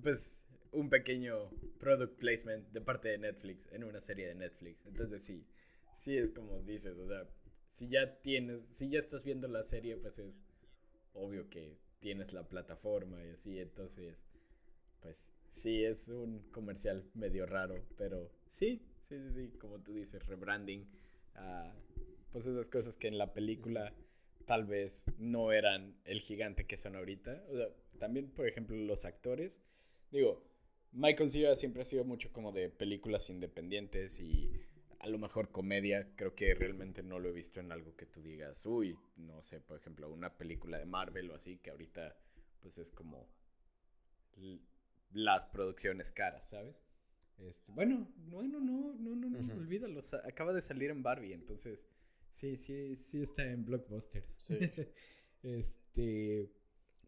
pues, 0.00 0.42
un 0.72 0.90
pequeño 0.90 1.50
product 1.78 2.18
placement 2.18 2.68
de 2.72 2.80
parte 2.80 3.08
de 3.08 3.18
Netflix 3.18 3.68
en 3.72 3.84
una 3.84 4.00
serie 4.00 4.28
de 4.28 4.34
Netflix. 4.34 4.84
Entonces, 4.86 5.22
sí, 5.24 5.46
sí 5.94 6.16
es 6.16 6.30
como 6.30 6.62
dices, 6.62 6.96
o 6.96 7.06
sea, 7.06 7.28
si 7.68 7.88
ya 7.88 8.20
tienes, 8.20 8.64
si 8.64 8.88
ya 8.88 8.98
estás 8.98 9.24
viendo 9.24 9.48
la 9.48 9.62
serie, 9.62 9.96
pues 9.96 10.18
es 10.18 10.40
obvio 11.12 11.48
que 11.48 11.78
tienes 12.00 12.32
la 12.32 12.48
plataforma 12.48 13.24
y 13.24 13.30
así, 13.30 13.58
entonces, 13.58 14.24
pues, 15.00 15.32
sí, 15.50 15.84
es 15.84 16.08
un 16.08 16.50
comercial 16.50 17.04
medio 17.14 17.46
raro, 17.46 17.84
pero 17.96 18.30
sí, 18.48 18.82
sí, 19.00 19.16
sí, 19.18 19.32
sí, 19.32 19.58
como 19.58 19.80
tú 19.80 19.94
dices, 19.94 20.24
rebranding, 20.26 20.88
uh, 21.36 21.72
pues 22.30 22.46
esas 22.46 22.68
cosas 22.68 22.96
que 22.96 23.08
en 23.08 23.18
la 23.18 23.32
película 23.32 23.94
tal 24.48 24.64
vez 24.64 25.04
no 25.18 25.52
eran 25.52 25.94
el 26.04 26.20
gigante 26.20 26.66
que 26.66 26.78
son 26.78 26.96
ahorita. 26.96 27.44
O 27.50 27.56
sea, 27.56 27.68
también, 27.98 28.30
por 28.30 28.48
ejemplo, 28.48 28.76
los 28.76 29.04
actores. 29.04 29.60
Digo, 30.10 30.42
Michael 30.92 31.30
Cera 31.30 31.54
siempre 31.54 31.82
ha 31.82 31.84
sido 31.84 32.04
mucho 32.04 32.32
como 32.32 32.52
de 32.52 32.70
películas 32.70 33.30
independientes 33.30 34.18
y 34.20 34.50
a 35.00 35.08
lo 35.08 35.18
mejor 35.18 35.50
comedia. 35.50 36.08
Creo 36.16 36.34
que 36.34 36.54
realmente 36.54 37.02
no 37.02 37.18
lo 37.18 37.28
he 37.28 37.32
visto 37.32 37.60
en 37.60 37.72
algo 37.72 37.96
que 37.96 38.06
tú 38.06 38.22
digas, 38.22 38.64
uy, 38.66 38.98
no 39.16 39.42
sé, 39.42 39.60
por 39.60 39.78
ejemplo, 39.78 40.10
una 40.10 40.36
película 40.36 40.78
de 40.78 40.86
Marvel 40.86 41.30
o 41.30 41.34
así, 41.34 41.58
que 41.58 41.70
ahorita 41.70 42.16
pues 42.60 42.78
es 42.78 42.90
como 42.90 43.28
las 45.12 45.46
producciones 45.46 46.12
caras, 46.12 46.48
¿sabes? 46.48 46.80
Este, 47.38 47.72
bueno, 47.72 48.08
no, 48.16 48.42
no, 48.42 48.60
no, 48.60 48.94
no, 48.94 49.14
no, 49.14 49.28
no, 49.30 49.54
olvídalo. 49.54 50.00
acaba 50.24 50.52
de 50.52 50.60
salir 50.60 50.90
en 50.90 51.02
Barbie, 51.02 51.32
entonces 51.32 51.86
sí, 52.30 52.56
sí, 52.56 52.96
sí 52.96 53.22
está 53.22 53.44
en 53.44 53.64
Blockbusters. 53.64 54.34
Sí. 54.38 54.58
este, 55.42 56.50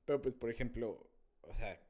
pero 0.05 0.23
pues, 0.23 0.35
por 0.35 0.51
ejemplo, 0.51 1.11
o 1.43 1.55
sea, 1.55 1.81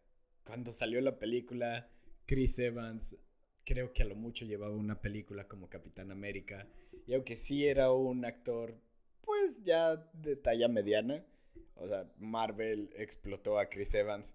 cuando 0.50 0.72
salió 0.72 1.00
la 1.00 1.16
película, 1.16 1.88
Chris 2.26 2.58
Evans 2.58 3.16
creo 3.64 3.92
que 3.92 4.02
a 4.02 4.06
lo 4.06 4.16
mucho 4.16 4.44
llevaba 4.44 4.74
una 4.74 5.00
película 5.00 5.46
como 5.46 5.68
Capitán 5.68 6.10
América. 6.10 6.66
Y 7.06 7.14
aunque 7.14 7.36
sí 7.36 7.68
era 7.68 7.92
un 7.92 8.24
actor, 8.24 8.76
pues 9.20 9.62
ya 9.62 9.94
de 10.12 10.34
talla 10.34 10.66
mediana. 10.66 11.24
O 11.76 11.86
sea, 11.86 12.12
Marvel 12.18 12.90
explotó 12.96 13.60
a 13.60 13.68
Chris 13.68 13.94
Evans 13.94 14.34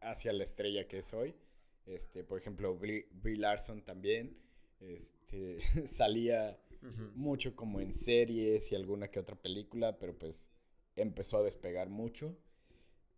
hacia 0.00 0.32
la 0.32 0.42
estrella 0.42 0.88
que 0.88 0.98
es 0.98 1.14
hoy. 1.14 1.32
Este, 1.86 2.24
por 2.24 2.40
ejemplo, 2.40 2.76
Brie, 2.76 3.06
Larson 3.22 3.82
también. 3.82 4.36
Este, 4.80 5.60
salía 5.86 6.58
mucho 7.14 7.54
como 7.54 7.80
en 7.80 7.92
series 7.92 8.72
y 8.72 8.74
alguna 8.74 9.12
que 9.12 9.20
otra 9.20 9.36
película, 9.36 9.96
pero 9.96 10.18
pues 10.18 10.50
empezó 10.96 11.38
a 11.38 11.44
despegar 11.44 11.88
mucho. 11.88 12.36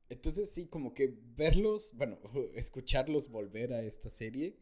Entonces 0.09 0.51
sí, 0.51 0.67
como 0.67 0.95
que 0.95 1.15
verlos, 1.37 1.93
bueno, 1.95 2.19
escucharlos 2.55 3.31
volver 3.31 3.73
a 3.73 3.83
esta 3.83 4.11
serie 4.11 4.57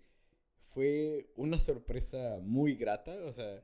fue 0.61 1.31
una 1.37 1.59
sorpresa 1.59 2.39
muy 2.43 2.77
grata. 2.77 3.25
O 3.25 3.33
sea, 3.33 3.63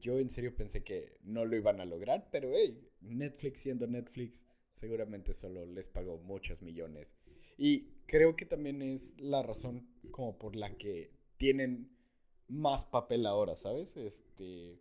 yo 0.00 0.18
en 0.18 0.30
serio 0.30 0.54
pensé 0.54 0.84
que 0.84 1.18
no 1.22 1.44
lo 1.44 1.56
iban 1.56 1.80
a 1.80 1.84
lograr, 1.84 2.28
pero 2.30 2.50
hey, 2.54 2.88
Netflix 3.00 3.60
siendo 3.60 3.86
Netflix 3.86 4.44
seguramente 4.74 5.34
solo 5.34 5.66
les 5.66 5.88
pagó 5.88 6.18
muchos 6.18 6.62
millones. 6.62 7.16
Y 7.56 7.88
creo 8.06 8.36
que 8.36 8.44
también 8.44 8.82
es 8.82 9.18
la 9.18 9.42
razón 9.42 9.88
como 10.10 10.38
por 10.38 10.54
la 10.54 10.76
que 10.76 11.10
tienen 11.38 11.90
más 12.48 12.84
papel 12.84 13.26
ahora, 13.26 13.56
¿sabes? 13.56 13.96
Este, 13.96 14.78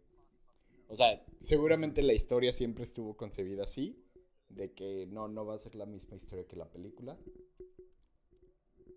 o 0.87 0.95
sea, 0.95 1.25
seguramente 1.39 2.03
la 2.03 2.13
historia 2.13 2.51
siempre 2.51 2.83
estuvo 2.83 3.15
concebida 3.15 3.63
así, 3.63 4.04
de 4.49 4.73
que 4.73 5.05
no, 5.07 5.27
no 5.27 5.45
va 5.45 5.55
a 5.55 5.59
ser 5.59 5.75
la 5.75 5.85
misma 5.85 6.15
historia 6.15 6.47
que 6.47 6.55
la 6.55 6.69
película. 6.69 7.17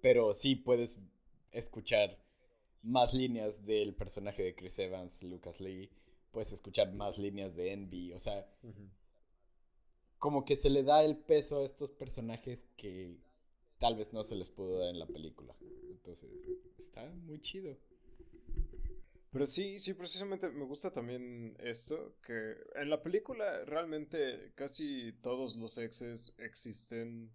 Pero 0.01 0.33
sí 0.33 0.55
puedes 0.57 1.01
escuchar 1.53 2.19
más 2.83 3.15
líneas 3.15 3.65
del 3.65 3.95
personaje 3.95 4.43
de 4.43 4.55
Chris 4.55 4.79
Evans, 4.79 5.23
Lucas 5.23 5.61
Lee. 5.61 5.91
Puedes 6.31 6.53
escuchar 6.53 6.93
más 6.95 7.19
líneas 7.19 7.57
de 7.57 7.73
Envy. 7.73 8.13
O 8.13 8.21
sea, 8.21 8.49
como 10.19 10.45
que 10.45 10.57
se 10.57 10.71
le 10.71 10.83
da 10.83 11.05
el 11.05 11.17
peso 11.17 11.59
a 11.59 11.65
estos 11.65 11.91
personajes 11.91 12.67
que 12.77 13.17
tal 13.79 13.97
vez 13.97 14.13
no 14.13 14.23
se 14.25 14.37
les 14.37 14.51
pudo 14.51 14.79
dar 14.79 14.91
en 14.91 14.99
la 14.99 15.07
película. 15.07 15.57
Entonces, 15.91 16.31
está 16.79 17.07
muy 17.27 17.41
chido. 17.41 17.77
Pero 19.31 19.47
sí, 19.47 19.79
sí, 19.79 19.93
precisamente 19.93 20.49
me 20.49 20.64
gusta 20.64 20.91
también 20.91 21.55
esto, 21.59 22.14
que 22.23 22.57
en 22.77 22.88
la 22.88 23.03
película 23.03 23.64
realmente 23.67 24.53
casi 24.55 25.12
todos 25.23 25.57
los 25.57 25.77
exes 25.77 26.35
existen 26.38 27.31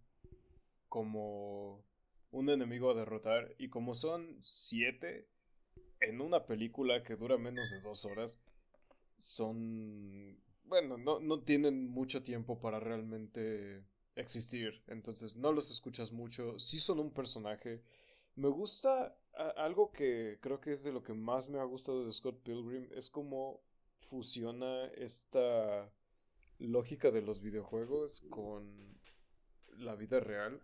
como 0.89 1.85
un 2.31 2.49
enemigo 2.49 2.89
a 2.89 2.95
derrotar 2.95 3.53
y 3.59 3.69
como 3.69 3.93
son 3.93 4.37
siete 4.41 5.27
en 5.99 6.19
una 6.19 6.45
película 6.45 7.03
que 7.03 7.15
dura 7.15 7.37
menos 7.37 7.69
de 7.69 7.79
dos 7.81 8.05
horas, 8.05 8.39
son... 9.17 10.37
bueno, 10.65 10.97
no, 10.97 11.19
no 11.19 11.41
tienen 11.41 11.89
mucho 11.89 12.23
tiempo 12.23 12.59
para 12.59 12.79
realmente 12.79 13.83
existir, 14.15 14.83
entonces 14.87 15.35
no 15.35 15.51
los 15.51 15.69
escuchas 15.69 16.11
mucho, 16.11 16.59
sí 16.59 16.79
son 16.79 16.99
un 16.99 17.13
personaje. 17.13 17.81
Me 18.35 18.49
gusta 18.49 19.15
algo 19.57 19.91
que 19.91 20.37
creo 20.41 20.59
que 20.59 20.71
es 20.71 20.83
de 20.83 20.91
lo 20.91 21.03
que 21.03 21.13
más 21.13 21.49
me 21.49 21.59
ha 21.59 21.63
gustado 21.63 22.05
de 22.05 22.11
Scott 22.11 22.41
Pilgrim 22.43 22.87
es 22.91 23.09
cómo 23.09 23.61
fusiona 24.09 24.85
esta 24.95 25.91
lógica 26.59 27.11
de 27.11 27.21
los 27.21 27.41
videojuegos 27.41 28.21
con 28.29 28.99
la 29.77 29.95
vida 29.95 30.19
real. 30.19 30.61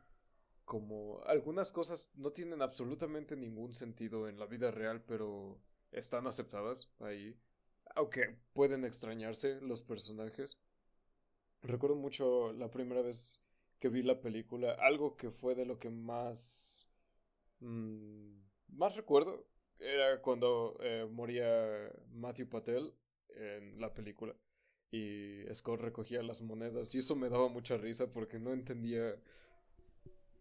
Como 0.66 1.22
algunas 1.26 1.72
cosas 1.72 2.12
no 2.16 2.32
tienen 2.32 2.62
absolutamente 2.62 3.36
ningún 3.36 3.74
sentido 3.74 4.28
en 4.28 4.40
la 4.40 4.46
vida 4.46 4.70
real, 4.72 5.04
pero 5.08 5.60
están 5.92 6.28
aceptadas 6.28 6.92
ahí. 7.00 7.36
Aunque 7.96 8.36
pueden 8.54 8.86
extrañarse 8.86 9.60
los 9.62 9.82
personajes. 9.82 10.62
recuerdo 11.62 11.96
mucho 11.96 12.54
la 12.54 12.72
primera 12.72 13.02
vez 13.02 13.50
que 13.80 13.90
vi 13.90 14.04
la 14.04 14.22
película, 14.22 14.74
algo 14.80 15.16
que 15.18 15.32
fue 15.32 15.56
de 15.56 15.66
lo 15.66 15.80
que 15.80 15.90
más, 15.90 16.90
mm, 17.60 18.40
más 18.72 18.96
recuerdo, 18.96 19.46
era 19.80 20.22
cuando 20.22 20.78
eh, 20.82 21.08
moría 21.10 21.92
Matthew 22.12 22.50
Patel 22.50 22.94
en 23.36 23.80
la 23.80 23.94
película 23.94 24.36
y 24.92 25.44
Scott 25.54 25.82
recogía 25.82 26.24
las 26.24 26.42
monedas 26.42 26.94
y 26.96 27.00
eso 27.00 27.16
me 27.16 27.30
daba 27.30 27.48
mucha 27.48 27.78
risa 27.78 28.12
porque 28.12 28.40
no 28.40 28.52
entendía 28.52 29.16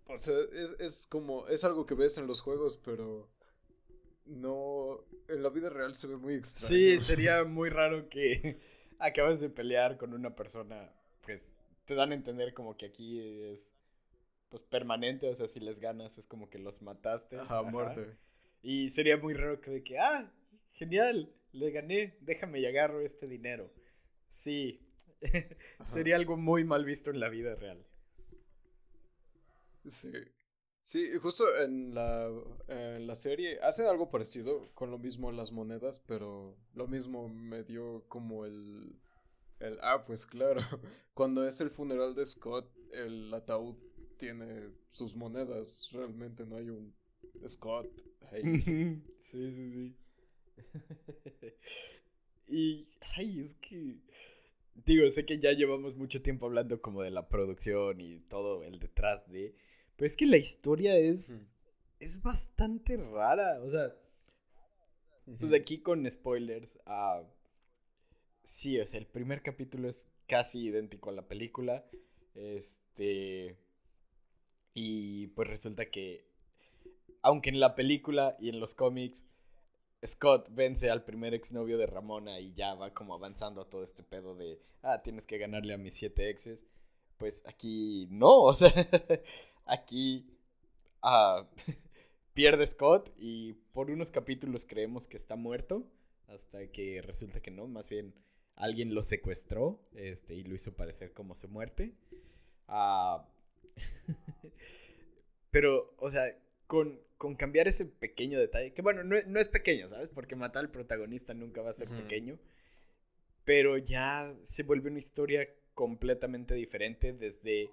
o 0.06 0.16
sea 0.16 0.36
es, 0.52 0.74
es 0.78 1.06
como 1.06 1.46
es 1.48 1.64
algo 1.64 1.84
que 1.84 1.94
ves 1.94 2.16
en 2.18 2.26
los 2.26 2.40
juegos 2.40 2.80
pero 2.82 3.28
no 4.24 5.04
en 5.28 5.42
la 5.42 5.50
vida 5.50 5.68
real 5.68 5.94
se 5.94 6.06
ve 6.06 6.16
muy 6.16 6.34
extraño. 6.34 6.68
sí 6.68 6.98
sería 6.98 7.44
muy 7.44 7.68
raro 7.68 8.08
que 8.08 8.58
acabas 8.98 9.40
de 9.40 9.50
pelear 9.50 9.98
con 9.98 10.14
una 10.14 10.34
persona 10.34 10.92
pues 11.24 11.54
te 11.84 11.94
dan 11.94 12.12
a 12.12 12.14
entender 12.14 12.54
como 12.54 12.76
que 12.76 12.86
aquí 12.86 13.20
es 13.20 13.74
pues 14.48 14.62
permanente 14.62 15.28
o 15.28 15.34
sea 15.34 15.48
si 15.48 15.60
les 15.60 15.80
ganas 15.80 16.18
es 16.18 16.26
como 16.26 16.48
que 16.50 16.58
los 16.58 16.82
mataste. 16.82 17.38
Ajá, 17.38 17.62
muerte. 17.62 18.16
Y 18.62 18.88
sería 18.90 19.16
muy 19.16 19.34
raro 19.34 19.60
que 19.60 19.70
de 19.70 19.82
que 19.82 19.98
ah 19.98 20.32
genial 20.68 21.34
le 21.52 21.70
gané 21.70 22.16
déjame 22.20 22.60
y 22.60 22.66
agarro 22.66 23.00
este 23.00 23.26
dinero 23.26 23.72
Sí, 24.30 24.80
sería 25.84 26.16
algo 26.16 26.36
muy 26.36 26.64
mal 26.64 26.84
visto 26.84 27.10
en 27.10 27.20
la 27.20 27.28
vida 27.28 27.54
real. 27.54 27.84
Sí. 29.86 30.12
Sí, 30.82 31.18
justo 31.18 31.44
en 31.60 31.94
la, 31.94 32.30
en 32.68 33.06
la 33.06 33.14
serie 33.14 33.60
hace 33.60 33.86
algo 33.86 34.10
parecido 34.10 34.72
con 34.74 34.90
lo 34.90 34.98
mismo 34.98 35.30
las 35.32 35.52
monedas, 35.52 36.00
pero 36.00 36.56
lo 36.72 36.86
mismo 36.86 37.28
me 37.28 37.62
dio 37.62 38.04
como 38.08 38.46
el, 38.46 38.98
el... 39.60 39.78
Ah, 39.82 40.04
pues 40.06 40.24
claro, 40.24 40.62
cuando 41.14 41.46
es 41.46 41.60
el 41.60 41.70
funeral 41.70 42.14
de 42.14 42.24
Scott, 42.24 42.72
el 42.92 43.32
ataúd 43.34 43.76
tiene 44.18 44.70
sus 44.90 45.16
monedas, 45.16 45.88
realmente 45.92 46.44
no 46.44 46.56
hay 46.56 46.68
un 46.68 46.94
Scott. 47.48 47.88
sí, 48.32 49.02
sí, 49.20 49.72
sí. 49.72 49.96
Y, 52.48 52.88
ay, 53.16 53.40
es 53.40 53.54
que, 53.56 53.98
digo, 54.74 55.08
sé 55.10 55.26
que 55.26 55.38
ya 55.38 55.52
llevamos 55.52 55.96
mucho 55.96 56.22
tiempo 56.22 56.46
hablando 56.46 56.80
como 56.80 57.02
de 57.02 57.10
la 57.10 57.28
producción 57.28 58.00
y 58.00 58.20
todo 58.20 58.64
el 58.64 58.78
detrás 58.78 59.30
de, 59.30 59.54
pero 59.96 60.06
es 60.06 60.16
que 60.16 60.24
la 60.24 60.38
historia 60.38 60.96
es, 60.96 61.42
es 62.00 62.22
bastante 62.22 62.96
rara, 62.96 63.60
o 63.62 63.70
sea, 63.70 63.94
pues 65.38 65.52
aquí 65.52 65.82
con 65.82 66.10
spoilers, 66.10 66.78
ah, 66.86 67.22
sí, 68.44 68.80
o 68.80 68.86
sea, 68.86 68.98
el 68.98 69.06
primer 69.06 69.42
capítulo 69.42 69.90
es 69.90 70.08
casi 70.26 70.68
idéntico 70.68 71.10
a 71.10 71.14
la 71.14 71.28
película, 71.28 71.84
este, 72.34 73.58
y 74.74 75.28
pues 75.28 75.48
resulta 75.48 75.86
que, 75.86 76.24
aunque 77.22 77.50
en 77.50 77.60
la 77.60 77.74
película 77.74 78.36
y 78.40 78.48
en 78.48 78.60
los 78.60 78.74
cómics, 78.74 79.26
Scott 80.06 80.48
vence 80.52 80.90
al 80.90 81.04
primer 81.04 81.34
exnovio 81.34 81.78
de 81.78 81.86
Ramona 81.86 82.38
y 82.40 82.52
ya 82.52 82.74
va 82.74 82.94
como 82.94 83.14
avanzando 83.14 83.62
a 83.62 83.68
todo 83.68 83.82
este 83.82 84.02
pedo 84.02 84.34
de, 84.36 84.60
ah, 84.82 85.02
tienes 85.02 85.26
que 85.26 85.38
ganarle 85.38 85.74
a 85.74 85.78
mis 85.78 85.94
siete 85.94 86.30
exes. 86.30 86.64
Pues 87.16 87.42
aquí 87.46 88.06
no, 88.10 88.38
o 88.42 88.54
sea, 88.54 88.72
aquí 89.66 90.26
ah, 91.02 91.48
pierde 92.34 92.66
Scott 92.66 93.12
y 93.18 93.54
por 93.72 93.90
unos 93.90 94.10
capítulos 94.10 94.64
creemos 94.66 95.08
que 95.08 95.16
está 95.16 95.34
muerto, 95.36 95.84
hasta 96.28 96.70
que 96.70 97.02
resulta 97.02 97.40
que 97.40 97.50
no, 97.50 97.66
más 97.66 97.88
bien 97.88 98.14
alguien 98.54 98.94
lo 98.94 99.02
secuestró 99.02 99.80
este, 99.94 100.34
y 100.34 100.44
lo 100.44 100.54
hizo 100.54 100.76
parecer 100.76 101.12
como 101.12 101.34
su 101.34 101.48
muerte. 101.48 101.94
Ah, 102.68 103.26
pero, 105.50 105.94
o 105.98 106.10
sea, 106.10 106.36
con, 106.66 107.00
con 107.16 107.34
cambiar 107.34 107.68
ese 107.68 107.86
pequeño 107.86 108.38
detalle, 108.38 108.72
que 108.72 108.82
bueno, 108.82 109.02
no, 109.02 109.40
es 109.40 109.48
pequeño, 109.48 109.88
¿sabes? 109.88 110.08
Porque 110.08 110.36
matar 110.36 110.64
al 110.64 110.70
protagonista 110.70 111.34
nunca 111.34 111.62
va 111.62 111.70
a 111.70 111.74
ser 111.74 111.88
pequeño, 111.88 112.38
pero 113.44 113.78
ya 113.78 114.34
se 114.42 114.62
vuelve 114.62 114.90
una 114.90 114.98
historia 114.98 115.48
completamente 115.74 116.54
diferente 116.54 117.12
desde 117.12 117.70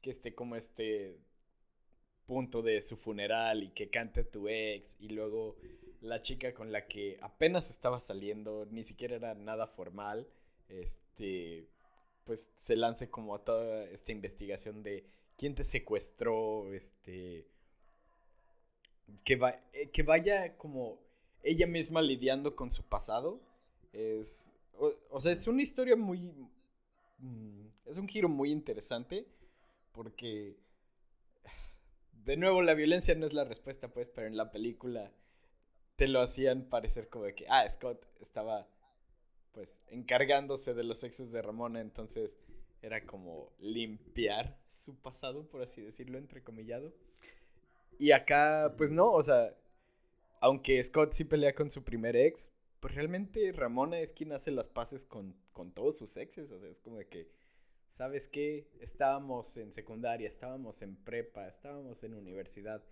que 0.00 0.10
esté 0.10 0.34
como 0.34 0.56
este 0.56 1.18
punto 2.26 2.62
de 2.62 2.82
su 2.82 2.96
funeral 2.96 3.62
y 3.62 3.70
que 3.70 3.88
cante 3.88 4.22
tu 4.22 4.48
ex 4.48 4.96
y 5.00 5.08
luego 5.08 5.56
la 6.00 6.20
chica 6.20 6.52
con 6.54 6.72
la 6.72 6.86
que 6.86 7.18
apenas 7.22 7.70
estaba 7.70 8.00
saliendo, 8.00 8.66
ni 8.70 8.84
siquiera 8.84 9.16
era 9.16 9.34
nada 9.34 9.66
formal, 9.66 10.28
este, 10.68 11.66
pues 12.24 12.52
se 12.54 12.76
lance 12.76 13.08
como 13.08 13.34
a 13.34 13.44
toda 13.44 13.84
esta 13.90 14.12
investigación 14.12 14.82
de 14.82 15.04
quién 15.38 15.54
te 15.54 15.64
secuestró, 15.64 16.74
este, 16.74 17.46
que, 19.24 19.36
va, 19.36 19.58
eh, 19.72 19.88
que 19.90 20.02
vaya 20.02 20.56
como 20.56 20.98
ella 21.42 21.66
misma 21.66 22.02
lidiando 22.02 22.54
con 22.56 22.70
su 22.70 22.82
pasado. 22.82 23.40
Es, 23.92 24.52
o, 25.10 25.20
sea, 25.20 25.32
es 25.32 25.46
una 25.46 25.62
historia 25.62 25.96
muy... 25.96 26.30
Mm, 27.18 27.68
es 27.86 27.96
un 27.96 28.08
giro 28.08 28.28
muy 28.28 28.50
interesante 28.50 29.26
porque... 29.92 30.56
De 32.12 32.36
nuevo, 32.36 32.60
la 32.60 32.74
violencia 32.74 33.14
no 33.14 33.24
es 33.24 33.32
la 33.32 33.44
respuesta, 33.44 33.88
pues, 33.88 34.10
pero 34.10 34.26
en 34.26 34.36
la 34.36 34.50
película 34.50 35.10
te 35.96 36.08
lo 36.08 36.20
hacían 36.20 36.68
parecer 36.68 37.08
como 37.08 37.24
de 37.24 37.34
que, 37.34 37.46
ah, 37.48 37.66
Scott 37.70 38.04
estaba, 38.20 38.68
pues, 39.52 39.82
encargándose 39.88 40.74
de 40.74 40.84
los 40.84 40.98
sexos 40.98 41.32
de 41.32 41.40
Ramona, 41.40 41.80
entonces 41.80 42.36
era 42.82 43.04
como 43.06 43.52
limpiar 43.58 44.58
su 44.66 45.00
pasado, 45.00 45.48
por 45.48 45.62
así 45.62 45.80
decirlo, 45.82 46.18
entrecomillado. 46.18 46.92
Y 47.98 48.12
acá, 48.12 48.74
pues 48.76 48.92
no, 48.92 49.10
o 49.12 49.22
sea, 49.22 49.54
aunque 50.40 50.82
Scott 50.82 51.12
sí 51.12 51.24
pelea 51.24 51.54
con 51.54 51.70
su 51.70 51.82
primer 51.82 52.16
ex, 52.16 52.52
pues 52.80 52.94
realmente 52.94 53.52
Ramona 53.52 53.98
es 53.98 54.12
quien 54.12 54.32
hace 54.32 54.50
las 54.50 54.68
paces 54.68 55.04
con, 55.04 55.34
con 55.52 55.72
todos 55.72 55.98
sus 55.98 56.16
exes. 56.16 56.50
O 56.52 56.60
sea, 56.60 56.70
es 56.70 56.80
como 56.80 56.98
de 56.98 57.08
que, 57.08 57.28
¿sabes 57.88 58.28
qué? 58.28 58.68
Estábamos 58.80 59.56
en 59.56 59.72
secundaria, 59.72 60.28
estábamos 60.28 60.82
en 60.82 60.96
prepa, 60.96 61.48
estábamos 61.48 62.02
en 62.04 62.14
universidad. 62.14 62.84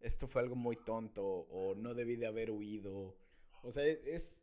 Esto 0.00 0.26
fue 0.26 0.42
algo 0.42 0.56
muy 0.56 0.76
tonto 0.76 1.24
o 1.24 1.76
no 1.76 1.94
debí 1.94 2.16
de 2.16 2.26
haber 2.26 2.50
huido. 2.50 3.16
O 3.62 3.70
sea, 3.70 3.84
es, 3.86 4.42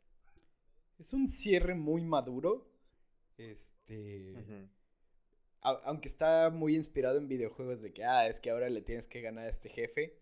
es 0.98 1.14
un 1.14 1.28
cierre 1.28 1.76
muy 1.76 2.06
maduro. 2.06 2.66
Este 3.40 4.70
aunque 5.62 6.08
está 6.08 6.50
muy 6.50 6.76
inspirado 6.76 7.18
en 7.18 7.28
videojuegos 7.28 7.82
de 7.82 7.92
que, 7.92 8.04
ah, 8.06 8.28
es 8.28 8.40
que 8.40 8.50
ahora 8.50 8.70
le 8.70 8.82
tienes 8.82 9.08
que 9.08 9.22
ganar 9.22 9.46
a 9.46 9.50
este 9.50 9.70
jefe. 9.70 10.18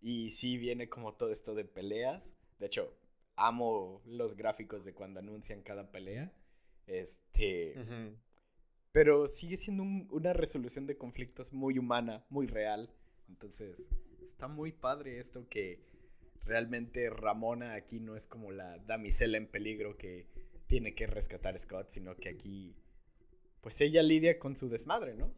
Y 0.00 0.30
sí 0.30 0.56
viene 0.56 0.88
como 0.88 1.14
todo 1.14 1.30
esto 1.30 1.54
de 1.54 1.64
peleas. 1.64 2.34
De 2.58 2.66
hecho, 2.66 2.96
amo 3.36 4.02
los 4.06 4.34
gráficos 4.34 4.84
de 4.84 4.94
cuando 4.94 5.20
anuncian 5.20 5.62
cada 5.62 5.90
pelea. 5.90 6.32
Este. 6.86 7.74
Pero 8.92 9.28
sigue 9.28 9.56
siendo 9.56 9.84
una 10.10 10.32
resolución 10.32 10.86
de 10.86 10.96
conflictos 10.96 11.52
muy 11.52 11.78
humana, 11.78 12.24
muy 12.28 12.46
real. 12.46 12.90
Entonces, 13.28 13.88
está 14.24 14.48
muy 14.48 14.72
padre 14.72 15.20
esto 15.20 15.48
que 15.48 15.84
realmente 16.44 17.08
Ramona 17.10 17.74
aquí 17.74 18.00
no 18.00 18.16
es 18.16 18.26
como 18.26 18.50
la 18.50 18.78
damisela 18.78 19.36
en 19.36 19.46
peligro 19.46 19.96
que 19.96 20.26
tiene 20.70 20.94
que 20.94 21.08
rescatar 21.08 21.56
a 21.56 21.58
Scott, 21.58 21.88
sino 21.88 22.14
que 22.14 22.28
aquí 22.28 22.76
pues 23.60 23.80
ella 23.80 24.04
lidia 24.04 24.38
con 24.38 24.54
su 24.54 24.68
desmadre, 24.68 25.16
¿no? 25.16 25.34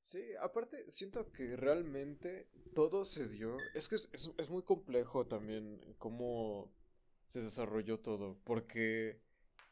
Sí, 0.00 0.22
aparte 0.40 0.90
siento 0.90 1.30
que 1.32 1.54
realmente 1.54 2.48
todo 2.74 3.04
se 3.04 3.28
dio. 3.28 3.58
Es 3.74 3.88
que 3.88 3.96
es, 3.96 4.48
muy 4.48 4.62
complejo 4.62 5.26
también 5.26 5.78
cómo 5.98 6.72
se 7.26 7.42
desarrolló 7.42 8.00
todo, 8.00 8.38
porque 8.44 9.20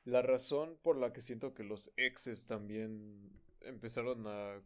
la 0.05 0.21
razón 0.21 0.79
por 0.83 0.99
la 0.99 1.15
que 1.15 1.23
siento 1.23 1.55
que 1.55 1.65
los 1.65 1.91
exes 1.97 2.47
también 2.47 3.33
empezaron 3.63 4.27
a 4.27 4.63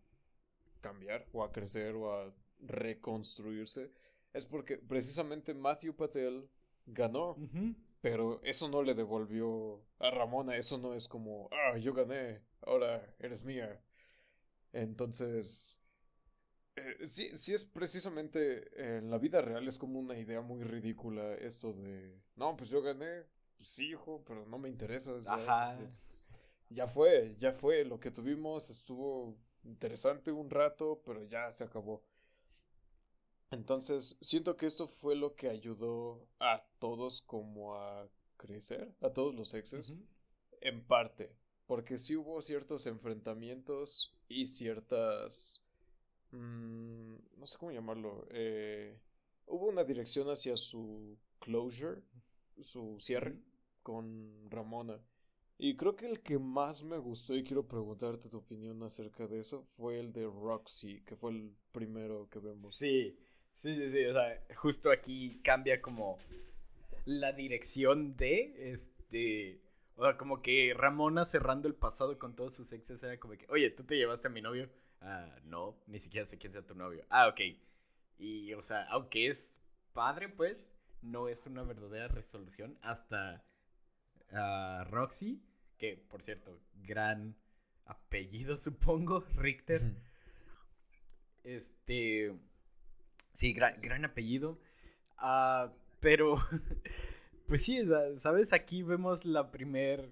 cambiar 0.81 1.29
o 1.33 1.45
a 1.45 1.53
crecer 1.53 1.95
o 1.95 2.13
a 2.13 2.35
reconstruirse 2.59 3.93
es 4.33 4.47
porque 4.47 4.79
precisamente 4.79 5.55
Matthew 5.55 5.95
Patel 5.95 6.51
ganó. 6.93 7.37
Pero 8.01 8.41
eso 8.45 8.69
no 8.69 8.83
le 8.83 8.95
devolvió 8.95 9.83
a 9.99 10.11
Ramona, 10.11 10.57
eso 10.57 10.79
no 10.79 10.95
es 10.95 11.07
como, 11.07 11.49
ah, 11.53 11.77
yo 11.77 11.93
gané, 11.93 12.41
ahora 12.63 13.15
eres 13.19 13.45
mía. 13.45 13.79
Entonces, 14.73 15.85
eh, 16.77 17.07
sí, 17.07 17.37
sí 17.37 17.53
es 17.53 17.65
precisamente 17.65 18.97
en 18.97 19.11
la 19.11 19.19
vida 19.19 19.43
real 19.43 19.69
es 19.69 19.79
como 19.79 19.99
una 19.99 20.19
idea 20.19 20.41
muy 20.41 20.63
ridícula 20.63 21.35
esto 21.35 21.75
de, 21.75 22.19
no, 22.37 22.57
pues 22.57 22.71
yo 22.71 22.81
gané, 22.81 23.25
pues 23.57 23.69
sí, 23.69 23.91
hijo, 23.91 24.23
pero 24.27 24.47
no 24.47 24.59
me 24.59 24.71
interesa. 24.71 25.13
Ajá. 25.27 25.79
ya 26.71 26.87
fue, 26.87 27.37
ya 27.39 27.53
fue, 27.53 27.85
lo 27.85 28.01
que 28.01 28.11
tuvimos 28.11 28.71
estuvo 28.71 29.37
interesante 29.65 30.33
un 30.33 30.49
rato, 30.49 31.03
pero 31.05 31.23
ya 31.25 31.53
se 31.53 31.65
acabó. 31.65 32.03
Entonces, 33.51 34.17
siento 34.21 34.57
que 34.57 34.67
esto 34.67 34.87
fue 34.87 35.17
lo 35.17 35.35
que 35.35 35.49
ayudó 35.49 36.29
a 36.39 36.65
todos 36.79 37.23
como 37.23 37.75
a 37.75 38.09
crecer, 38.37 38.95
a 39.01 39.11
todos 39.11 39.35
los 39.35 39.55
exes. 39.55 39.99
en 40.61 40.85
parte, 40.87 41.35
porque 41.67 41.97
sí 41.99 42.17
hubo 42.17 42.41
ciertos 42.43 42.87
enfrentamientos 42.87 44.15
y 44.29 44.47
ciertas... 44.47 45.67
Mm, 46.33 47.17
no 47.39 47.47
sé 47.47 47.59
cómo 47.59 47.73
llamarlo. 47.73 48.27
Eh, 48.31 48.99
hubo 49.47 49.67
una 49.67 49.85
dirección 49.85 50.29
hacia 50.31 50.57
su 50.57 51.19
closure, 51.41 52.03
su 52.61 52.99
cierre 53.01 53.37
con 53.83 54.49
Ramona. 54.51 55.01
Y 55.59 55.77
creo 55.77 55.97
que 55.97 56.07
el 56.07 56.21
que 56.21 56.39
más 56.39 56.83
me 56.85 56.99
gustó 56.99 57.35
y 57.37 57.45
quiero 57.45 57.67
preguntarte 57.67 58.29
tu 58.29 58.39
opinión 58.39 58.83
acerca 58.83 59.27
de 59.27 59.41
eso 59.41 59.65
fue 59.77 59.99
el 59.99 60.13
de 60.13 60.25
Roxy, 60.25 61.03
que 61.03 61.17
fue 61.17 61.33
el 61.33 61.55
primero 61.73 62.29
que 62.31 62.39
vemos. 62.39 62.79
Sí, 62.79 63.19
sí, 63.55 63.75
sí, 63.75 63.89
sí, 63.89 64.05
o 64.05 64.13
sea, 64.13 64.43
justo 64.57 64.91
aquí 64.91 65.41
cambia 65.43 65.81
como 65.81 66.19
la 67.05 67.33
dirección 67.33 68.17
de, 68.17 68.73
este, 68.73 69.61
o 69.97 70.05
sea, 70.05 70.17
como 70.17 70.43
que 70.43 70.75
Ramona 70.77 71.25
cerrando 71.25 71.69
el 71.69 71.75
pasado 71.75 72.19
con 72.19 72.35
todos 72.35 72.55
sus 72.55 72.73
exes 72.73 73.03
era 73.03 73.19
como 73.19 73.35
que, 73.37 73.47
oye, 73.49 73.71
¿tú 73.71 73.85
te 73.85 73.97
llevaste 73.97 74.29
a 74.29 74.31
mi 74.31 74.41
novio? 74.41 74.71
Ah, 75.01 75.35
no, 75.45 75.77
ni 75.87 75.99
siquiera 75.99 76.27
sé 76.27 76.39
quién 76.39 76.53
sea 76.53 76.63
tu 76.63 76.75
novio. 76.75 77.05
Ah, 77.11 77.29
ok. 77.29 77.41
Y, 78.19 78.53
o 78.55 78.63
sea, 78.63 78.85
aunque 78.91 79.29
es 79.29 79.55
padre, 79.93 80.29
pues, 80.29 80.73
no 81.03 81.29
es 81.29 81.47
una 81.47 81.63
verdadera 81.63 82.09
resolución 82.09 82.79
hasta 82.83 83.45
uh, 84.33 84.85
Roxy 84.85 85.43
que 85.81 85.97
por 85.97 86.23
cierto, 86.23 86.61
gran 86.75 87.35
apellido 87.87 88.57
supongo, 88.59 89.25
Richter. 89.35 89.97
Este, 91.43 92.39
sí, 93.33 93.53
gran, 93.53 94.05
apellido. 94.05 94.59
Ah, 95.17 95.73
pero, 96.01 96.37
pues 97.47 97.65
sí, 97.65 97.83
¿sabes? 98.17 98.53
Aquí 98.53 98.83
vemos 98.83 99.25
la 99.25 99.51
primer 99.51 100.11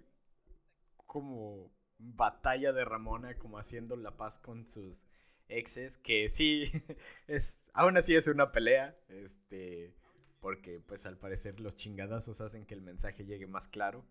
como 1.06 1.70
batalla 1.98 2.72
de 2.72 2.84
Ramona, 2.84 3.38
como 3.38 3.58
haciendo 3.58 3.96
la 3.96 4.16
paz 4.16 4.38
con 4.38 4.66
sus 4.66 5.06
exes, 5.48 5.98
que 5.98 6.28
sí, 6.28 6.70
es, 7.26 7.64
aún 7.72 7.96
así 7.96 8.14
es 8.14 8.28
una 8.28 8.52
pelea, 8.52 8.96
este, 9.08 9.94
porque 10.40 10.80
pues 10.80 11.06
al 11.06 11.16
parecer 11.18 11.60
los 11.60 11.76
chingadazos 11.76 12.40
hacen 12.40 12.66
que 12.66 12.74
el 12.74 12.82
mensaje 12.82 13.24
llegue 13.24 13.46
más 13.46 13.68
claro. 13.68 14.04